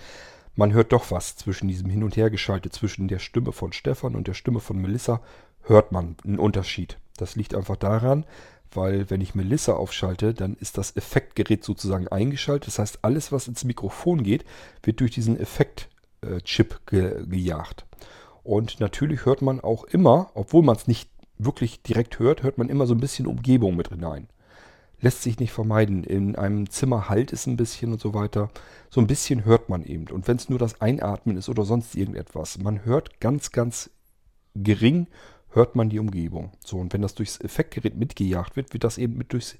man 0.55 0.73
hört 0.73 0.91
doch 0.91 1.09
was 1.09 1.35
zwischen 1.35 1.67
diesem 1.67 1.89
Hin- 1.89 2.03
und 2.03 2.15
Hergeschaltet, 2.15 2.73
zwischen 2.73 3.07
der 3.07 3.19
Stimme 3.19 3.51
von 3.51 3.73
Stefan 3.73 4.15
und 4.15 4.27
der 4.27 4.33
Stimme 4.35 4.59
von 4.59 4.77
Melissa, 4.77 5.21
hört 5.63 5.91
man 5.91 6.15
einen 6.23 6.39
Unterschied. 6.39 6.97
Das 7.17 7.35
liegt 7.35 7.55
einfach 7.55 7.77
daran, 7.77 8.25
weil 8.71 9.09
wenn 9.09 9.21
ich 9.21 9.35
Melissa 9.35 9.73
aufschalte, 9.73 10.33
dann 10.33 10.55
ist 10.55 10.77
das 10.77 10.95
Effektgerät 10.95 11.63
sozusagen 11.63 12.07
eingeschaltet. 12.07 12.67
Das 12.67 12.79
heißt, 12.79 12.99
alles, 13.01 13.31
was 13.31 13.47
ins 13.47 13.63
Mikrofon 13.63 14.23
geht, 14.23 14.45
wird 14.83 14.99
durch 14.99 15.11
diesen 15.11 15.39
Effektchip 15.39 16.85
ge 16.85 17.25
gejagt. 17.27 17.85
Und 18.43 18.79
natürlich 18.79 19.25
hört 19.25 19.41
man 19.41 19.59
auch 19.59 19.85
immer, 19.85 20.31
obwohl 20.33 20.63
man 20.63 20.75
es 20.75 20.87
nicht 20.87 21.09
wirklich 21.37 21.81
direkt 21.81 22.19
hört, 22.19 22.43
hört 22.43 22.57
man 22.57 22.69
immer 22.69 22.85
so 22.85 22.93
ein 22.93 22.99
bisschen 22.99 23.25
Umgebung 23.25 23.75
mit 23.75 23.89
hinein. 23.89 24.27
Lässt 25.03 25.21
sich 25.21 25.37
nicht 25.37 25.51
vermeiden. 25.51 26.03
In 26.03 26.35
einem 26.37 26.69
Zimmer 26.69 27.09
halt 27.09 27.33
es 27.33 27.45
ein 27.45 27.57
bisschen 27.57 27.91
und 27.91 27.99
so 27.99 28.13
weiter. 28.13 28.49
So 28.89 29.01
ein 29.01 29.07
bisschen 29.07 29.43
hört 29.43 29.67
man 29.67 29.83
eben. 29.83 30.07
Und 30.07 30.27
wenn 30.27 30.37
es 30.37 30.47
nur 30.47 30.57
das 30.57 30.79
Einatmen 30.79 31.35
ist 31.35 31.49
oder 31.49 31.65
sonst 31.65 31.93
irgendetwas, 31.95 32.57
man 32.57 32.85
hört 32.85 33.19
ganz, 33.19 33.51
ganz 33.51 33.89
gering 34.55 35.07
hört 35.49 35.75
man 35.75 35.89
die 35.89 35.99
Umgebung. 35.99 36.51
So, 36.65 36.77
und 36.77 36.93
wenn 36.93 37.01
das 37.01 37.15
durchs 37.15 37.39
Effektgerät 37.39 37.95
mitgejagt 37.95 38.55
wird, 38.55 38.73
wird 38.73 38.83
das 38.83 38.97
eben 38.97 39.17
mit, 39.17 39.33
durchs, 39.33 39.57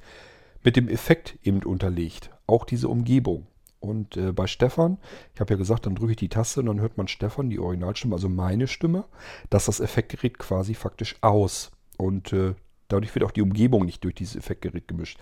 mit 0.64 0.76
dem 0.76 0.88
Effekt 0.88 1.38
eben 1.44 1.62
unterlegt. 1.64 2.32
Auch 2.48 2.66
diese 2.66 2.88
Umgebung. 2.88 3.48
Und 3.80 4.16
äh, 4.16 4.32
bei 4.32 4.48
Stefan, 4.48 4.98
ich 5.34 5.42
habe 5.42 5.56
ja 5.56 5.58
gesagt, 5.58 5.86
dann 5.86 5.96
drücke 5.96 6.12
ich 6.12 6.18
die 6.18 6.30
Taste 6.30 6.62
und 6.62 6.68
dann 6.68 6.80
hört 6.80 6.98
man 6.98 7.10
Stefan, 7.10 7.50
die 7.50 7.60
Originalstimme, 7.60 8.16
also 8.16 8.30
meine 8.30 8.68
Stimme, 8.68 9.04
dass 9.50 9.66
das 9.66 9.82
Effektgerät 9.82 10.40
quasi 10.40 10.74
faktisch 10.74 11.18
aus. 11.22 11.72
Und 11.98 12.32
äh, 12.32 12.56
dadurch 12.88 13.14
wird 13.14 13.26
auch 13.26 13.32
die 13.32 13.42
Umgebung 13.42 13.86
nicht 13.86 14.04
durch 14.04 14.16
dieses 14.16 14.36
Effektgerät 14.36 14.88
gemischt. 14.88 15.20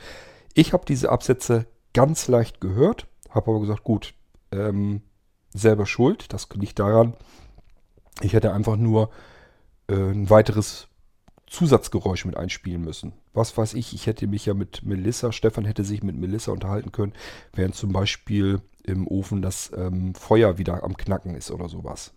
Ich 0.53 0.74
habe 0.74 0.86
diese 0.86 1.09
Absätze 1.09 1.66
ganz 1.93 2.28
leicht 2.28 2.62
gehört, 2.62 3.07
habe 3.30 3.51
aber 3.51 3.62
gesagt, 3.62 3.84
gut, 3.84 4.14
ähm, 4.51 5.01
selber 5.53 5.86
schuld. 5.86 6.34
Das 6.34 6.47
liegt 6.53 6.80
daran, 6.80 7.14
ich 8.22 8.34
hätte 8.34 8.53
einfach 8.53 8.76
nur 8.76 9.09
äh, 9.88 9.95
ein 9.95 10.30
weiteres 10.30 10.88
Zusatzgeräusch 11.47 12.26
mit 12.26 12.38
einspielen 12.38 12.82
müssen. 12.82 13.14
Was 13.34 13.57
weiß 13.57 13.74
ich, 13.74 13.93
ich 13.93 14.07
hätte 14.07 14.28
mich 14.28 14.45
ja 14.45 14.53
mit 14.53 14.84
Melissa, 14.84 15.32
Stefan 15.32 15.66
hätte 15.66 15.84
sich 15.84 16.01
mit 16.01 16.16
Melissa 16.16 16.51
unterhalten 16.51 16.91
können, 16.91 17.14
während 17.53 17.76
zum 17.76 17.91
Beispiel 17.91 18.62
im 18.84 19.07
Ofen 19.07 19.41
das 19.41 19.72
ähm, 19.76 20.16
Feuer 20.16 20.57
wieder 20.57 20.84
am 20.84 20.95
Knacken 20.95 21.36
ist 21.36 21.51
oder 21.51 21.68
sowas. 21.68 22.14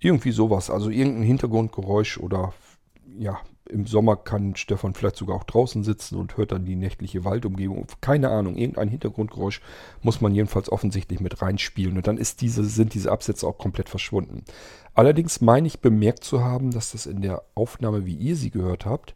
Irgendwie 0.00 0.32
sowas, 0.32 0.68
also 0.68 0.90
irgendein 0.90 1.22
Hintergrundgeräusch 1.22 2.18
oder 2.18 2.52
ja, 3.18 3.40
im 3.68 3.86
Sommer 3.86 4.16
kann 4.16 4.56
Stefan 4.56 4.94
vielleicht 4.94 5.16
sogar 5.16 5.36
auch 5.36 5.44
draußen 5.44 5.84
sitzen 5.84 6.16
und 6.16 6.36
hört 6.36 6.52
dann 6.52 6.66
die 6.66 6.76
nächtliche 6.76 7.24
Waldumgebung. 7.24 7.86
Keine 8.00 8.28
Ahnung, 8.28 8.56
irgendein 8.56 8.88
Hintergrundgeräusch 8.88 9.62
muss 10.02 10.20
man 10.20 10.34
jedenfalls 10.34 10.70
offensichtlich 10.70 11.20
mit 11.20 11.40
reinspielen. 11.40 11.96
Und 11.96 12.06
dann 12.06 12.20
diese, 12.40 12.64
sind 12.64 12.94
diese 12.94 13.10
Absätze 13.10 13.46
auch 13.46 13.56
komplett 13.56 13.88
verschwunden. 13.88 14.44
Allerdings 14.94 15.40
meine 15.40 15.66
ich 15.66 15.80
bemerkt 15.80 16.24
zu 16.24 16.44
haben, 16.44 16.70
dass 16.70 16.92
das 16.92 17.06
in 17.06 17.22
der 17.22 17.42
Aufnahme, 17.54 18.04
wie 18.04 18.14
ihr 18.14 18.36
sie 18.36 18.50
gehört 18.50 18.84
habt, 18.84 19.14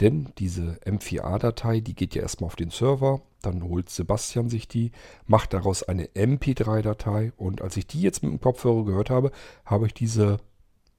denn 0.00 0.28
diese 0.38 0.78
M4A-Datei, 0.86 1.80
die 1.80 1.94
geht 1.94 2.14
ja 2.14 2.22
erstmal 2.22 2.46
auf 2.46 2.56
den 2.56 2.70
Server, 2.70 3.20
dann 3.42 3.64
holt 3.64 3.90
Sebastian 3.90 4.48
sich 4.48 4.68
die, 4.68 4.92
macht 5.26 5.52
daraus 5.52 5.82
eine 5.82 6.06
MP3-Datei 6.06 7.32
und 7.36 7.62
als 7.62 7.76
ich 7.76 7.86
die 7.86 8.00
jetzt 8.00 8.22
mit 8.22 8.30
dem 8.30 8.40
Kopfhörer 8.40 8.84
gehört 8.84 9.10
habe, 9.10 9.32
habe 9.64 9.86
ich 9.86 9.94
diese 9.94 10.38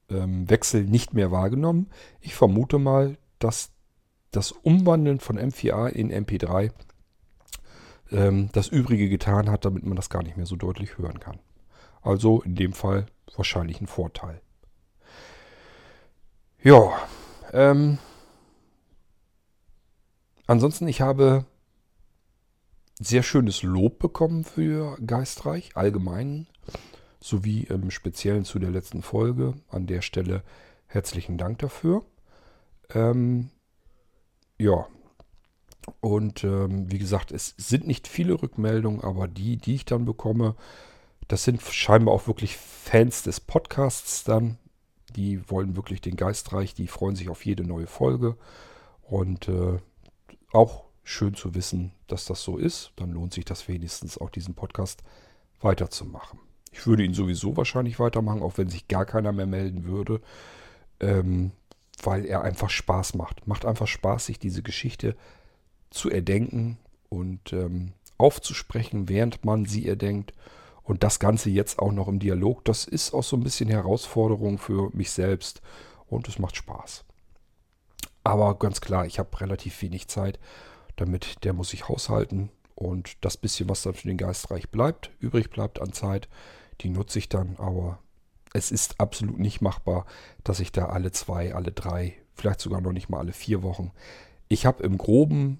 ähm, 0.09 0.49
Wechsel 0.49 0.85
nicht 0.85 1.13
mehr 1.13 1.31
wahrgenommen. 1.31 1.89
Ich 2.21 2.35
vermute 2.35 2.79
mal, 2.79 3.17
dass 3.39 3.71
das 4.31 4.51
Umwandeln 4.51 5.19
von 5.19 5.39
M4A 5.39 5.87
in 5.87 6.11
MP3 6.11 6.71
ähm, 8.11 8.49
das 8.51 8.67
Übrige 8.67 9.09
getan 9.09 9.49
hat, 9.49 9.65
damit 9.65 9.85
man 9.85 9.95
das 9.95 10.09
gar 10.09 10.23
nicht 10.23 10.37
mehr 10.37 10.45
so 10.45 10.55
deutlich 10.55 10.97
hören 10.97 11.19
kann. 11.19 11.39
Also 12.01 12.41
in 12.41 12.55
dem 12.55 12.73
Fall 12.73 13.07
wahrscheinlich 13.35 13.81
ein 13.81 13.87
Vorteil. 13.87 14.41
Ja, 16.61 16.91
ähm, 17.53 17.97
ansonsten, 20.45 20.87
ich 20.87 21.01
habe 21.01 21.45
sehr 22.99 23.23
schönes 23.23 23.63
Lob 23.63 23.99
bekommen 23.99 24.43
für 24.43 24.97
Geistreich, 25.05 25.71
allgemein 25.75 26.47
sowie 27.19 27.63
im 27.63 27.91
Speziellen 27.91 28.45
zu 28.45 28.59
der 28.59 28.71
letzten 28.71 29.01
Folge. 29.01 29.53
An 29.69 29.87
der 29.87 30.01
Stelle 30.01 30.43
herzlichen 30.87 31.37
Dank 31.37 31.59
dafür. 31.59 32.03
Ähm, 32.93 33.49
ja, 34.57 34.87
und 36.01 36.43
ähm, 36.43 36.91
wie 36.91 36.99
gesagt, 36.99 37.31
es 37.31 37.53
sind 37.57 37.87
nicht 37.87 38.07
viele 38.07 38.41
Rückmeldungen, 38.41 39.01
aber 39.01 39.27
die, 39.27 39.57
die 39.57 39.75
ich 39.75 39.85
dann 39.85 40.05
bekomme, 40.05 40.55
das 41.27 41.43
sind 41.43 41.61
scheinbar 41.61 42.13
auch 42.13 42.27
wirklich 42.27 42.57
Fans 42.57 43.23
des 43.23 43.39
Podcasts 43.39 44.23
dann. 44.23 44.57
Die 45.15 45.49
wollen 45.49 45.75
wirklich 45.75 46.01
den 46.01 46.15
Geistreich, 46.15 46.73
die 46.73 46.87
freuen 46.87 47.15
sich 47.15 47.29
auf 47.29 47.45
jede 47.45 47.63
neue 47.63 47.87
Folge. 47.87 48.37
Und 49.03 49.47
äh, 49.47 49.79
auch 50.51 50.85
schön 51.03 51.33
zu 51.35 51.55
wissen, 51.55 51.93
dass 52.07 52.25
das 52.25 52.43
so 52.43 52.57
ist. 52.57 52.91
Dann 52.95 53.11
lohnt 53.11 53.33
sich 53.33 53.45
das 53.45 53.67
wenigstens 53.67 54.17
auch 54.17 54.29
diesen 54.29 54.53
Podcast 54.53 55.03
weiterzumachen. 55.61 56.39
Ich 56.71 56.85
würde 56.85 57.03
ihn 57.03 57.13
sowieso 57.13 57.57
wahrscheinlich 57.57 57.99
weitermachen, 57.99 58.41
auch 58.41 58.57
wenn 58.57 58.69
sich 58.69 58.87
gar 58.87 59.05
keiner 59.05 59.31
mehr 59.31 59.47
melden 59.47 59.85
würde, 59.85 60.21
ähm, 60.99 61.51
weil 62.03 62.25
er 62.25 62.43
einfach 62.43 62.69
Spaß 62.69 63.15
macht. 63.15 63.47
Macht 63.47 63.65
einfach 63.65 63.87
Spaß, 63.87 64.27
sich 64.27 64.39
diese 64.39 64.61
Geschichte 64.61 65.15
zu 65.89 66.09
erdenken 66.09 66.77
und 67.09 67.53
ähm, 67.53 67.93
aufzusprechen, 68.17 69.09
während 69.09 69.43
man 69.45 69.65
sie 69.65 69.87
erdenkt. 69.87 70.33
Und 70.83 71.03
das 71.03 71.19
Ganze 71.19 71.49
jetzt 71.49 71.79
auch 71.79 71.91
noch 71.91 72.07
im 72.07 72.19
Dialog, 72.19 72.65
das 72.65 72.85
ist 72.85 73.13
auch 73.13 73.23
so 73.23 73.37
ein 73.37 73.43
bisschen 73.43 73.69
Herausforderung 73.69 74.57
für 74.57 74.89
mich 74.93 75.11
selbst 75.11 75.61
und 76.07 76.27
es 76.27 76.39
macht 76.39 76.55
Spaß. 76.55 77.05
Aber 78.23 78.57
ganz 78.57 78.81
klar, 78.81 79.05
ich 79.05 79.19
habe 79.19 79.39
relativ 79.39 79.81
wenig 79.81 80.07
Zeit, 80.07 80.39
damit 80.95 81.43
der 81.43 81.53
muss 81.53 81.73
ich 81.73 81.87
haushalten. 81.87 82.49
Und 82.79 83.17
das 83.25 83.35
bisschen, 83.35 83.67
was 83.67 83.81
dann 83.81 83.93
für 83.93 84.07
den 84.07 84.15
Geistreich 84.15 84.69
bleibt, 84.69 85.11
übrig 85.19 85.49
bleibt 85.49 85.81
an 85.81 85.91
Zeit, 85.91 86.29
die 86.79 86.89
nutze 86.89 87.19
ich 87.19 87.27
dann. 87.27 87.57
Aber 87.57 87.99
es 88.53 88.71
ist 88.71 89.01
absolut 89.01 89.37
nicht 89.37 89.59
machbar, 89.59 90.05
dass 90.45 90.61
ich 90.61 90.71
da 90.71 90.85
alle 90.85 91.11
zwei, 91.11 91.53
alle 91.53 91.73
drei, 91.73 92.15
vielleicht 92.35 92.61
sogar 92.61 92.79
noch 92.79 92.93
nicht 92.93 93.09
mal 93.09 93.19
alle 93.19 93.33
vier 93.33 93.63
Wochen. 93.63 93.91
Ich 94.47 94.65
habe 94.65 94.81
im 94.83 94.97
groben 94.97 95.59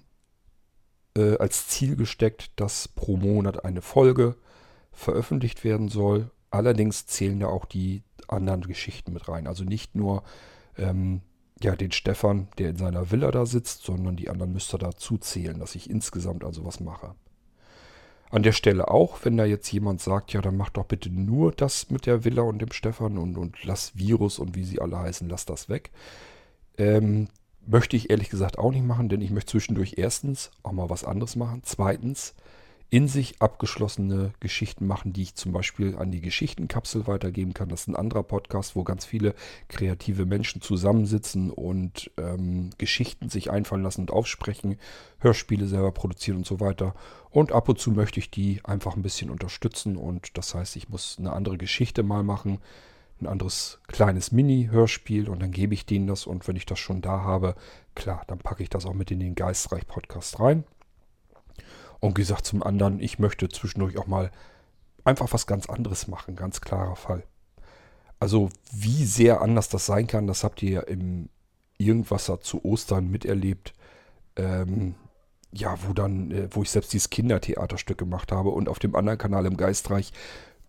äh, 1.14 1.36
als 1.36 1.68
Ziel 1.68 1.94
gesteckt, 1.94 2.52
dass 2.56 2.88
pro 2.88 3.18
Monat 3.18 3.66
eine 3.66 3.82
Folge 3.82 4.36
veröffentlicht 4.90 5.62
werden 5.62 5.88
soll. 5.88 6.30
Allerdings 6.50 7.04
zählen 7.04 7.38
da 7.38 7.48
auch 7.48 7.66
die 7.66 8.02
anderen 8.28 8.62
Geschichten 8.62 9.12
mit 9.12 9.28
rein. 9.28 9.46
Also 9.46 9.64
nicht 9.64 9.94
nur 9.94 10.22
ähm, 10.78 11.20
ja, 11.62 11.76
den 11.76 11.92
Stefan, 11.92 12.48
der 12.58 12.70
in 12.70 12.76
seiner 12.76 13.10
Villa 13.10 13.30
da 13.30 13.46
sitzt, 13.46 13.82
sondern 13.82 14.16
die 14.16 14.30
anderen 14.30 14.52
müsst 14.52 14.74
ihr 14.74 14.78
dazu 14.78 15.18
zählen, 15.18 15.58
dass 15.58 15.74
ich 15.74 15.90
insgesamt 15.90 16.44
also 16.44 16.64
was 16.64 16.80
mache. 16.80 17.14
An 18.30 18.42
der 18.42 18.52
Stelle 18.52 18.88
auch, 18.88 19.18
wenn 19.24 19.36
da 19.36 19.44
jetzt 19.44 19.70
jemand 19.72 20.00
sagt, 20.00 20.32
ja, 20.32 20.40
dann 20.40 20.56
mach 20.56 20.70
doch 20.70 20.84
bitte 20.84 21.10
nur 21.10 21.50
das 21.52 21.90
mit 21.90 22.06
der 22.06 22.24
Villa 22.24 22.42
und 22.42 22.60
dem 22.60 22.72
Stefan 22.72 23.18
und, 23.18 23.36
und 23.36 23.64
lass 23.64 23.96
Virus 23.96 24.38
und 24.38 24.54
wie 24.54 24.64
sie 24.64 24.80
alle 24.80 24.98
heißen, 24.98 25.28
lass 25.28 25.46
das 25.46 25.68
weg. 25.68 25.90
Ähm, 26.78 27.28
möchte 27.66 27.96
ich 27.96 28.08
ehrlich 28.08 28.30
gesagt 28.30 28.58
auch 28.58 28.70
nicht 28.70 28.86
machen, 28.86 29.08
denn 29.08 29.20
ich 29.20 29.30
möchte 29.30 29.50
zwischendurch 29.50 29.94
erstens 29.96 30.52
auch 30.62 30.72
mal 30.72 30.88
was 30.88 31.04
anderes 31.04 31.34
machen. 31.34 31.62
Zweitens, 31.64 32.34
in 32.90 33.06
sich 33.06 33.40
abgeschlossene 33.40 34.32
Geschichten 34.40 34.86
machen, 34.86 35.12
die 35.12 35.22
ich 35.22 35.36
zum 35.36 35.52
Beispiel 35.52 35.96
an 35.96 36.10
die 36.10 36.20
Geschichtenkapsel 36.20 37.06
weitergeben 37.06 37.54
kann. 37.54 37.68
Das 37.68 37.82
ist 37.82 37.88
ein 37.88 37.94
anderer 37.94 38.24
Podcast, 38.24 38.74
wo 38.74 38.82
ganz 38.82 39.04
viele 39.04 39.34
kreative 39.68 40.26
Menschen 40.26 40.60
zusammensitzen 40.60 41.50
und 41.50 42.10
ähm, 42.16 42.70
Geschichten 42.78 43.28
sich 43.28 43.50
einfallen 43.50 43.84
lassen 43.84 44.02
und 44.02 44.10
aufsprechen, 44.10 44.76
Hörspiele 45.20 45.68
selber 45.68 45.92
produzieren 45.92 46.38
und 46.38 46.46
so 46.46 46.58
weiter. 46.58 46.94
Und 47.30 47.52
ab 47.52 47.68
und 47.68 47.78
zu 47.78 47.92
möchte 47.92 48.18
ich 48.18 48.30
die 48.30 48.60
einfach 48.64 48.96
ein 48.96 49.02
bisschen 49.02 49.30
unterstützen 49.30 49.96
und 49.96 50.36
das 50.36 50.56
heißt, 50.56 50.74
ich 50.74 50.88
muss 50.88 51.16
eine 51.18 51.32
andere 51.32 51.58
Geschichte 51.58 52.02
mal 52.02 52.24
machen, 52.24 52.58
ein 53.20 53.28
anderes 53.28 53.78
kleines 53.86 54.32
Mini-Hörspiel 54.32 55.28
und 55.28 55.40
dann 55.40 55.52
gebe 55.52 55.74
ich 55.74 55.86
denen 55.86 56.08
das 56.08 56.26
und 56.26 56.48
wenn 56.48 56.56
ich 56.56 56.66
das 56.66 56.80
schon 56.80 57.02
da 57.02 57.20
habe, 57.20 57.54
klar, 57.94 58.24
dann 58.26 58.38
packe 58.38 58.64
ich 58.64 58.70
das 58.70 58.84
auch 58.84 58.94
mit 58.94 59.12
in 59.12 59.20
den 59.20 59.36
Geistreich-Podcast 59.36 60.40
rein. 60.40 60.64
Und 62.00 62.14
gesagt 62.14 62.46
zum 62.46 62.62
anderen, 62.62 63.00
ich 63.00 63.18
möchte 63.18 63.48
zwischendurch 63.48 63.98
auch 63.98 64.06
mal 64.06 64.30
einfach 65.04 65.32
was 65.32 65.46
ganz 65.46 65.68
anderes 65.68 66.08
machen, 66.08 66.36
ganz 66.36 66.60
klarer 66.60 66.96
Fall. 66.96 67.22
Also 68.18 68.50
wie 68.72 69.04
sehr 69.04 69.40
anders 69.40 69.68
das 69.68 69.86
sein 69.86 70.06
kann, 70.06 70.26
das 70.26 70.44
habt 70.44 70.62
ihr 70.62 70.70
ja 70.70 70.80
im 70.80 71.28
Irgendwasser 71.78 72.40
zu 72.40 72.64
Ostern 72.64 73.10
miterlebt. 73.10 73.72
Ähm, 74.36 74.94
ja, 75.52 75.76
wo 75.86 75.92
dann, 75.92 76.30
äh, 76.30 76.48
wo 76.50 76.62
ich 76.62 76.70
selbst 76.70 76.92
dieses 76.92 77.10
Kindertheaterstück 77.10 77.98
gemacht 77.98 78.30
habe 78.30 78.50
und 78.50 78.68
auf 78.68 78.78
dem 78.78 78.94
anderen 78.94 79.18
Kanal 79.18 79.46
im 79.46 79.56
Geistreich 79.56 80.12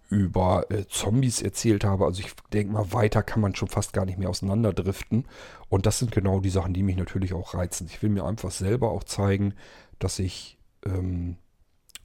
über 0.10 0.66
äh, 0.70 0.86
Zombies 0.88 1.42
erzählt 1.42 1.84
habe. 1.84 2.06
Also 2.06 2.22
ich 2.22 2.34
denke 2.52 2.74
mal, 2.74 2.92
weiter 2.92 3.24
kann 3.24 3.42
man 3.42 3.56
schon 3.56 3.70
fast 3.70 3.94
gar 3.94 4.06
nicht 4.06 4.18
mehr 4.18 4.30
auseinanderdriften. 4.30 5.26
Und 5.70 5.86
das 5.86 6.00
sind 6.00 6.12
genau 6.12 6.40
die 6.42 6.50
Sachen, 6.50 6.74
die 6.74 6.84
mich 6.84 6.98
natürlich 6.98 7.34
auch 7.34 7.54
reizen. 7.54 7.88
Ich 7.88 8.02
will 8.02 8.10
mir 8.10 8.26
einfach 8.26 8.52
selber 8.52 8.92
auch 8.92 9.04
zeigen, 9.04 9.54
dass 10.00 10.20
ich 10.20 10.58
ähm, 10.86 11.38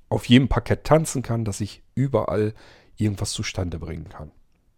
auf 0.08 0.26
jedem 0.26 0.48
Parkett 0.48 0.84
tanzen 0.84 1.22
kann, 1.22 1.44
dass 1.44 1.60
ich 1.60 1.82
überall 1.94 2.54
irgendwas 2.96 3.32
zustande 3.32 3.78
bringen 3.78 4.08
kann. 4.08 4.30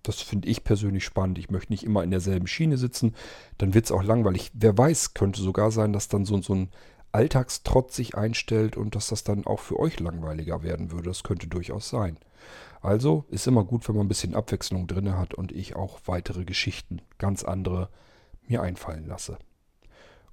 Das 0.03 0.22
finde 0.22 0.49
ich 0.49 0.64
persönlich 0.64 1.05
spannend. 1.05 1.38
Ich 1.38 1.51
möchte 1.51 1.72
nicht 1.72 1.84
immer 1.84 2.03
in 2.03 2.11
derselben 2.11 2.46
Schiene 2.46 2.78
sitzen. 2.78 3.14
Dann 3.59 3.74
wird 3.74 3.84
es 3.84 3.92
auch 3.92 4.03
langweilig. 4.03 4.51
Wer 4.55 4.76
weiß, 4.76 5.12
könnte 5.14 5.42
sogar 5.42 5.70
sein, 5.70 5.92
dass 5.92 6.09
dann 6.09 6.24
so, 6.24 6.40
so 6.40 6.55
ein 6.55 6.70
Alltagstrotz 7.12 7.96
sich 7.96 8.16
einstellt 8.16 8.76
und 8.76 8.94
dass 8.94 9.09
das 9.09 9.24
dann 9.24 9.46
auch 9.46 9.61
für 9.61 9.78
euch 9.78 10.01
langweiliger 10.01 10.62
werden 10.62 10.92
würde. 10.92 11.09
Das 11.09 11.24
könnte 11.24 11.46
durchaus 11.46 11.88
sein. 11.88 12.18
Also 12.80 13.24
ist 13.28 13.46
immer 13.46 13.64
gut, 13.64 13.88
wenn 13.88 13.96
man 13.96 14.07
ein 14.07 14.09
bisschen 14.09 14.34
Abwechslung 14.34 14.86
drin 14.86 15.16
hat 15.16 15.34
und 15.34 15.53
ich 15.53 15.76
auch 15.76 16.01
weitere 16.07 16.44
Geschichten, 16.44 17.03
ganz 17.18 17.44
andere, 17.44 17.90
mir 18.46 18.62
einfallen 18.62 19.07
lasse. 19.07 19.38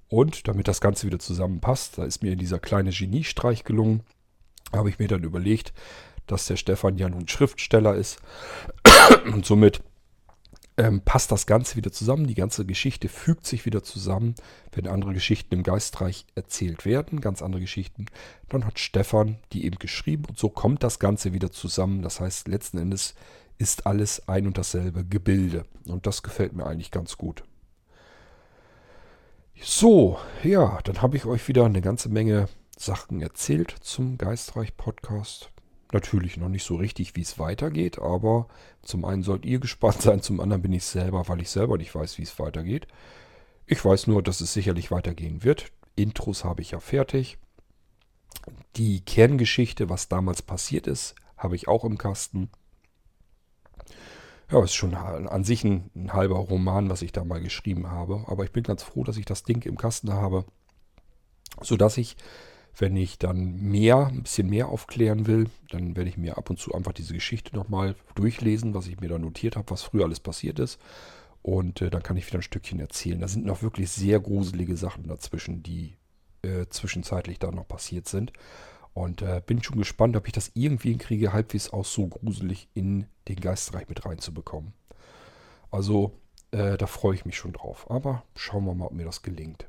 Und 0.08 0.46
damit 0.46 0.68
das 0.68 0.80
Ganze 0.80 1.06
wieder 1.06 1.18
zusammenpasst, 1.18 1.98
da 1.98 2.04
ist 2.04 2.22
mir 2.22 2.36
dieser 2.36 2.58
kleine 2.58 2.90
Geniestreich 2.90 3.64
gelungen, 3.64 4.02
habe 4.72 4.88
ich 4.88 4.98
mir 4.98 5.08
dann 5.08 5.24
überlegt, 5.24 5.72
dass 6.26 6.46
der 6.46 6.56
Stefan 6.56 6.98
ja 6.98 7.08
nun 7.08 7.28
Schriftsteller 7.28 7.94
ist 7.94 8.18
und 9.32 9.46
somit 9.46 9.82
ähm, 10.76 11.00
passt 11.00 11.32
das 11.32 11.46
Ganze 11.46 11.76
wieder 11.76 11.92
zusammen. 11.92 12.26
Die 12.26 12.34
ganze 12.34 12.66
Geschichte 12.66 13.08
fügt 13.08 13.46
sich 13.46 13.64
wieder 13.64 13.82
zusammen. 13.82 14.34
Wenn 14.72 14.88
andere 14.88 15.14
Geschichten 15.14 15.54
im 15.54 15.62
Geistreich 15.62 16.26
erzählt 16.34 16.84
werden, 16.84 17.20
ganz 17.20 17.42
andere 17.42 17.60
Geschichten, 17.60 18.06
dann 18.48 18.64
hat 18.64 18.78
Stefan 18.78 19.38
die 19.52 19.64
eben 19.64 19.78
geschrieben 19.78 20.24
und 20.28 20.38
so 20.38 20.48
kommt 20.48 20.82
das 20.82 20.98
Ganze 20.98 21.32
wieder 21.32 21.50
zusammen. 21.50 22.02
Das 22.02 22.20
heißt, 22.20 22.48
letzten 22.48 22.78
Endes 22.78 23.14
ist 23.58 23.86
alles 23.86 24.28
ein 24.28 24.46
und 24.46 24.58
dasselbe 24.58 25.04
Gebilde 25.04 25.64
und 25.86 26.06
das 26.06 26.22
gefällt 26.22 26.52
mir 26.52 26.66
eigentlich 26.66 26.90
ganz 26.90 27.16
gut. 27.16 27.42
So, 29.78 30.18
ja, 30.42 30.78
dann 30.84 31.02
habe 31.02 31.18
ich 31.18 31.26
euch 31.26 31.48
wieder 31.48 31.66
eine 31.66 31.82
ganze 31.82 32.08
Menge 32.08 32.48
Sachen 32.78 33.20
erzählt 33.20 33.76
zum 33.82 34.16
Geistreich-Podcast. 34.16 35.50
Natürlich 35.92 36.38
noch 36.38 36.48
nicht 36.48 36.64
so 36.64 36.76
richtig, 36.76 37.14
wie 37.14 37.20
es 37.20 37.38
weitergeht, 37.38 37.98
aber 37.98 38.48
zum 38.80 39.04
einen 39.04 39.22
sollt 39.22 39.44
ihr 39.44 39.58
gespannt 39.58 40.00
sein, 40.00 40.22
zum 40.22 40.40
anderen 40.40 40.62
bin 40.62 40.72
ich 40.72 40.84
selber, 40.84 41.28
weil 41.28 41.42
ich 41.42 41.50
selber 41.50 41.76
nicht 41.76 41.94
weiß, 41.94 42.16
wie 42.16 42.22
es 42.22 42.38
weitergeht. 42.38 42.86
Ich 43.66 43.84
weiß 43.84 44.06
nur, 44.06 44.22
dass 44.22 44.40
es 44.40 44.54
sicherlich 44.54 44.90
weitergehen 44.90 45.44
wird. 45.44 45.70
Intros 45.94 46.42
habe 46.42 46.62
ich 46.62 46.70
ja 46.70 46.80
fertig. 46.80 47.36
Die 48.76 49.02
Kerngeschichte, 49.02 49.90
was 49.90 50.08
damals 50.08 50.40
passiert 50.40 50.86
ist, 50.86 51.16
habe 51.36 51.54
ich 51.54 51.68
auch 51.68 51.84
im 51.84 51.98
Kasten. 51.98 52.48
Ja, 54.50 54.62
ist 54.62 54.74
schon 54.74 54.94
an 54.94 55.42
sich 55.42 55.64
ein, 55.64 55.90
ein, 55.96 56.12
halber 56.12 56.36
Roman, 56.36 56.88
was 56.88 57.02
ich 57.02 57.10
da 57.10 57.24
mal 57.24 57.40
geschrieben 57.40 57.90
habe. 57.90 58.24
Aber 58.28 58.44
ich 58.44 58.52
bin 58.52 58.62
ganz 58.62 58.82
froh, 58.82 59.02
dass 59.02 59.16
ich 59.16 59.24
das 59.24 59.42
Ding 59.42 59.64
im 59.66 59.76
Kasten 59.76 60.12
habe, 60.12 60.44
sodass 61.60 61.96
ich, 61.98 62.16
wenn 62.78 62.96
ich 62.96 63.18
dann 63.18 63.56
mehr, 63.56 64.06
ein 64.06 64.22
bisschen 64.22 64.48
mehr 64.48 64.68
aufklären 64.68 65.26
will, 65.26 65.48
dann 65.70 65.96
werde 65.96 66.10
ich 66.10 66.16
mir 66.16 66.38
ab 66.38 66.48
und 66.48 66.58
zu 66.58 66.74
einfach 66.74 66.92
diese 66.92 67.14
Geschichte 67.14 67.56
nochmal 67.56 67.96
durchlesen, 68.14 68.74
was 68.74 68.86
ich 68.86 69.00
mir 69.00 69.08
da 69.08 69.18
notiert 69.18 69.56
habe, 69.56 69.70
was 69.70 69.82
früher 69.82 70.04
alles 70.04 70.20
passiert 70.20 70.60
ist. 70.60 70.78
Und 71.42 71.80
äh, 71.80 71.90
dann 71.90 72.02
kann 72.02 72.16
ich 72.16 72.26
wieder 72.26 72.38
ein 72.38 72.42
Stückchen 72.42 72.78
erzählen. 72.78 73.20
Da 73.20 73.28
sind 73.28 73.46
noch 73.46 73.62
wirklich 73.62 73.90
sehr 73.90 74.20
gruselige 74.20 74.76
Sachen 74.76 75.08
dazwischen, 75.08 75.62
die 75.62 75.96
äh, 76.42 76.66
zwischenzeitlich 76.70 77.40
da 77.40 77.50
noch 77.50 77.66
passiert 77.66 78.06
sind. 78.06 78.32
Und 78.96 79.20
äh, 79.20 79.42
bin 79.44 79.62
schon 79.62 79.76
gespannt, 79.76 80.16
ob 80.16 80.26
ich 80.26 80.32
das 80.32 80.52
irgendwie 80.54 80.88
hinkriege, 80.88 81.34
halbwegs 81.34 81.70
auch 81.70 81.84
so 81.84 82.06
gruselig 82.06 82.70
in 82.72 83.06
den 83.28 83.36
Geistreich 83.36 83.90
mit 83.90 84.06
reinzubekommen. 84.06 84.72
Also, 85.70 86.12
äh, 86.50 86.78
da 86.78 86.86
freue 86.86 87.14
ich 87.14 87.26
mich 87.26 87.36
schon 87.36 87.52
drauf. 87.52 87.90
Aber 87.90 88.22
schauen 88.34 88.64
wir 88.64 88.74
mal, 88.74 88.86
ob 88.86 88.92
mir 88.92 89.04
das 89.04 89.20
gelingt. 89.20 89.68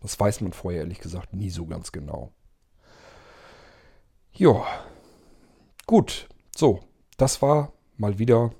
Das 0.00 0.18
weiß 0.18 0.40
man 0.40 0.54
vorher 0.54 0.80
ehrlich 0.80 1.00
gesagt 1.00 1.34
nie 1.34 1.50
so 1.50 1.66
ganz 1.66 1.92
genau. 1.92 2.32
Ja, 4.32 4.64
gut. 5.84 6.26
So, 6.56 6.80
das 7.18 7.42
war 7.42 7.70
mal 7.98 8.18
wieder 8.18 8.50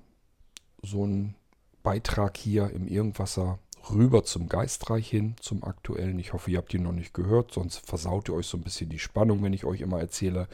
so 0.83 1.07
ein 1.07 1.35
Beitrag 1.83 2.37
hier 2.37 2.69
im 2.73 2.89
Irgendwasser 2.89 3.59
rüber 3.91 4.25
zum 4.25 4.49
Geistreich 4.49 5.09
hin, 5.09 5.35
zum 5.41 5.65
aktuellen. 5.65 6.19
Ich 6.19 6.33
hoffe, 6.33 6.51
ihr 6.51 6.59
habt 6.59 6.73
ihn 6.75 6.83
noch 6.83 6.93
nicht 6.93 7.15
gehört, 7.15 7.53
sonst 7.53 7.87
versaut 7.87 8.29
ihr 8.29 8.35
euch 8.35 8.47
so 8.47 8.57
ein 8.57 8.63
bisschen 8.63 8.89
die 8.89 8.99
Spannung, 8.99 9.43
wenn 9.43 9.53
ich 9.53 9.65
euch 9.65 9.81
immer 9.81 10.01
erzähle. 10.01 10.49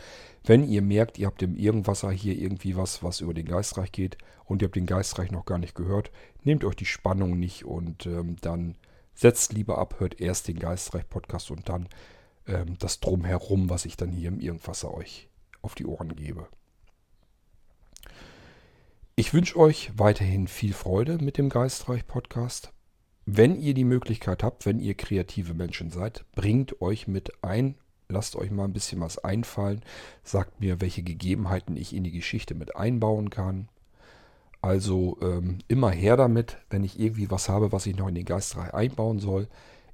Wenn 0.44 0.64
ihr 0.64 0.82
merkt, 0.82 1.18
ihr 1.18 1.26
habt 1.26 1.42
im 1.42 1.56
Irgendwasser 1.56 2.10
hier 2.10 2.36
irgendwie 2.36 2.76
was, 2.76 3.02
was 3.02 3.20
über 3.20 3.34
den 3.34 3.46
Geistreich 3.46 3.92
geht 3.92 4.18
und 4.44 4.62
ihr 4.62 4.66
habt 4.66 4.76
den 4.76 4.86
Geistreich 4.86 5.30
noch 5.30 5.44
gar 5.44 5.58
nicht 5.58 5.74
gehört, 5.74 6.10
nehmt 6.44 6.64
euch 6.64 6.76
die 6.76 6.86
Spannung 6.86 7.38
nicht 7.38 7.64
und 7.64 8.06
ähm, 8.06 8.36
dann 8.40 8.76
setzt 9.14 9.52
lieber 9.52 9.78
ab, 9.78 9.96
hört 9.98 10.20
erst 10.20 10.48
den 10.48 10.58
Geistreich-Podcast 10.58 11.50
und 11.50 11.68
dann 11.68 11.88
ähm, 12.46 12.76
das 12.78 13.00
Drumherum, 13.00 13.70
was 13.70 13.84
ich 13.84 13.96
dann 13.96 14.10
hier 14.10 14.28
im 14.28 14.40
Irgendwasser 14.40 14.94
euch 14.94 15.28
auf 15.62 15.74
die 15.74 15.86
Ohren 15.86 16.16
gebe. 16.16 16.48
Ich 19.14 19.34
wünsche 19.34 19.58
euch 19.58 19.92
weiterhin 19.96 20.48
viel 20.48 20.72
Freude 20.72 21.18
mit 21.18 21.36
dem 21.36 21.50
Geistreich 21.50 22.06
Podcast. 22.06 22.72
Wenn 23.32 23.60
ihr 23.60 23.74
die 23.74 23.84
Möglichkeit 23.84 24.42
habt, 24.42 24.66
wenn 24.66 24.80
ihr 24.80 24.94
kreative 24.94 25.54
Menschen 25.54 25.92
seid, 25.92 26.24
bringt 26.32 26.82
euch 26.82 27.06
mit 27.06 27.44
ein. 27.44 27.76
Lasst 28.08 28.34
euch 28.34 28.50
mal 28.50 28.64
ein 28.64 28.72
bisschen 28.72 29.00
was 29.00 29.18
einfallen. 29.18 29.82
Sagt 30.24 30.60
mir, 30.60 30.80
welche 30.80 31.04
Gegebenheiten 31.04 31.76
ich 31.76 31.94
in 31.94 32.02
die 32.02 32.10
Geschichte 32.10 32.56
mit 32.56 32.74
einbauen 32.74 33.30
kann. 33.30 33.68
Also 34.62 35.16
ähm, 35.22 35.58
immer 35.68 35.92
her 35.92 36.16
damit, 36.16 36.58
wenn 36.70 36.82
ich 36.82 36.98
irgendwie 36.98 37.30
was 37.30 37.48
habe, 37.48 37.70
was 37.70 37.86
ich 37.86 37.94
noch 37.94 38.08
in 38.08 38.16
den 38.16 38.24
Geistreich 38.24 38.74
einbauen 38.74 39.20
soll. 39.20 39.46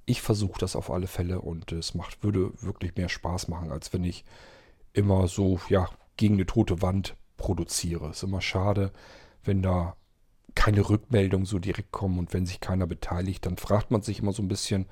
Ich 0.07 0.22
versuche 0.22 0.59
das 0.59 0.74
auf 0.74 0.91
alle 0.91 1.07
Fälle 1.07 1.43
und 1.43 1.72
es 1.72 1.95
macht, 1.95 2.24
würde 2.24 2.53
wirklich 2.62 2.97
mehr 2.97 3.11
Spaß 3.11 3.49
machen, 3.49 3.70
als 3.70 3.93
wenn 3.93 4.05
ich 4.05 4.24
immer 4.95 5.28
so 5.28 5.61
ja, 5.68 5.91
gegen 6.16 6.37
eine 6.37 6.47
tote 6.47 6.80
Wand 6.80 7.16
produziere. 7.37 8.09
Ist 8.09 8.22
immer 8.22 8.41
schade, 8.41 8.93
wenn 9.45 9.61
da 9.61 9.95
keine 10.57 10.89
Rückmeldungen 10.89 11.47
so 11.47 11.61
direkt 11.61 11.93
kommen 11.93 12.19
und 12.19 12.33
wenn 12.33 12.47
sich 12.47 12.59
keiner 12.59 12.89
beteiligt, 12.89 13.47
dann 13.47 13.57
fragt 13.57 13.93
man 13.93 14.03
sich 14.03 14.19
immer 14.19 14.33
so 14.33 14.43
ein 14.43 14.49
bisschen, 14.49 14.87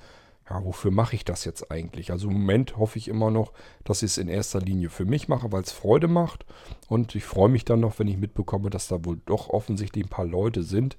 ja, 0.49 0.63
wofür 0.63 0.91
mache 0.91 1.17
ich 1.17 1.25
das 1.25 1.45
jetzt 1.45 1.71
eigentlich? 1.71 2.11
Also 2.13 2.29
im 2.29 2.35
Moment 2.35 2.77
hoffe 2.77 2.99
ich 2.99 3.09
immer 3.09 3.31
noch, 3.31 3.53
dass 3.83 4.03
ich 4.03 4.13
es 4.13 4.19
in 4.19 4.29
erster 4.29 4.61
Linie 4.61 4.91
für 4.91 5.07
mich 5.07 5.27
mache, 5.27 5.51
weil 5.53 5.63
es 5.63 5.73
Freude 5.73 6.07
macht. 6.07 6.45
Und 6.89 7.15
ich 7.15 7.25
freue 7.25 7.49
mich 7.49 7.65
dann 7.65 7.81
noch, 7.81 7.99
wenn 7.99 8.09
ich 8.09 8.19
mitbekomme, 8.19 8.69
dass 8.69 8.89
da 8.89 9.05
wohl 9.05 9.21
doch 9.25 9.49
offensichtlich 9.49 10.05
ein 10.05 10.11
paar 10.11 10.27
Leute 10.27 10.63
sind, 10.63 10.99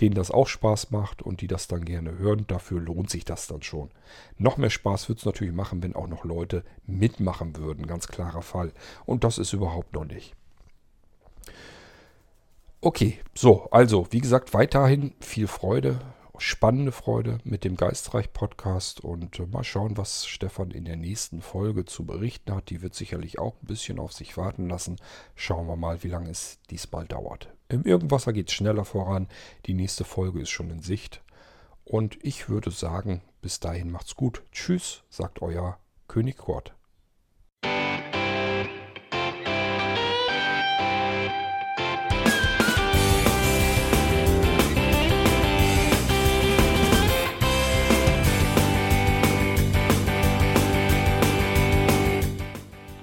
denen 0.00 0.14
das 0.14 0.30
auch 0.30 0.46
Spaß 0.46 0.92
macht 0.92 1.22
und 1.22 1.40
die 1.40 1.48
das 1.48 1.66
dann 1.66 1.84
gerne 1.84 2.18
hören. 2.18 2.44
Dafür 2.46 2.80
lohnt 2.80 3.10
sich 3.10 3.24
das 3.24 3.48
dann 3.48 3.62
schon. 3.62 3.90
Noch 4.38 4.58
mehr 4.58 4.70
Spaß 4.70 5.08
wird 5.08 5.18
es 5.18 5.24
natürlich 5.24 5.54
machen, 5.54 5.82
wenn 5.82 5.96
auch 5.96 6.08
noch 6.08 6.24
Leute 6.24 6.62
mitmachen 6.86 7.56
würden. 7.56 7.88
Ganz 7.88 8.06
klarer 8.06 8.42
Fall. 8.42 8.72
Und 9.06 9.24
das 9.24 9.38
ist 9.38 9.52
überhaupt 9.52 9.92
noch 9.92 10.04
nicht. 10.04 10.36
Okay, 12.84 13.18
so, 13.34 13.66
also, 13.70 14.06
wie 14.10 14.20
gesagt, 14.20 14.52
weiterhin 14.52 15.14
viel 15.18 15.46
Freude, 15.46 16.00
spannende 16.36 16.92
Freude 16.92 17.38
mit 17.42 17.64
dem 17.64 17.78
Geistreich-Podcast 17.78 19.00
und 19.00 19.40
äh, 19.40 19.46
mal 19.46 19.64
schauen, 19.64 19.96
was 19.96 20.26
Stefan 20.26 20.70
in 20.70 20.84
der 20.84 20.96
nächsten 20.96 21.40
Folge 21.40 21.86
zu 21.86 22.04
berichten 22.04 22.54
hat. 22.54 22.68
Die 22.68 22.82
wird 22.82 22.94
sicherlich 22.94 23.38
auch 23.38 23.54
ein 23.54 23.66
bisschen 23.68 23.98
auf 23.98 24.12
sich 24.12 24.36
warten 24.36 24.68
lassen. 24.68 24.96
Schauen 25.34 25.66
wir 25.66 25.76
mal, 25.76 26.02
wie 26.02 26.08
lange 26.08 26.28
es 26.28 26.58
diesmal 26.68 27.06
dauert. 27.06 27.48
Im 27.70 27.84
Irgendwasser 27.84 28.34
geht 28.34 28.48
es 28.50 28.54
schneller 28.54 28.84
voran. 28.84 29.28
Die 29.64 29.72
nächste 29.72 30.04
Folge 30.04 30.42
ist 30.42 30.50
schon 30.50 30.68
in 30.68 30.82
Sicht. 30.82 31.22
Und 31.86 32.18
ich 32.22 32.50
würde 32.50 32.70
sagen, 32.70 33.22
bis 33.40 33.60
dahin 33.60 33.90
macht's 33.90 34.14
gut. 34.14 34.42
Tschüss, 34.52 35.04
sagt 35.08 35.40
euer 35.40 35.78
König 36.06 36.36
Kurt. 36.36 36.74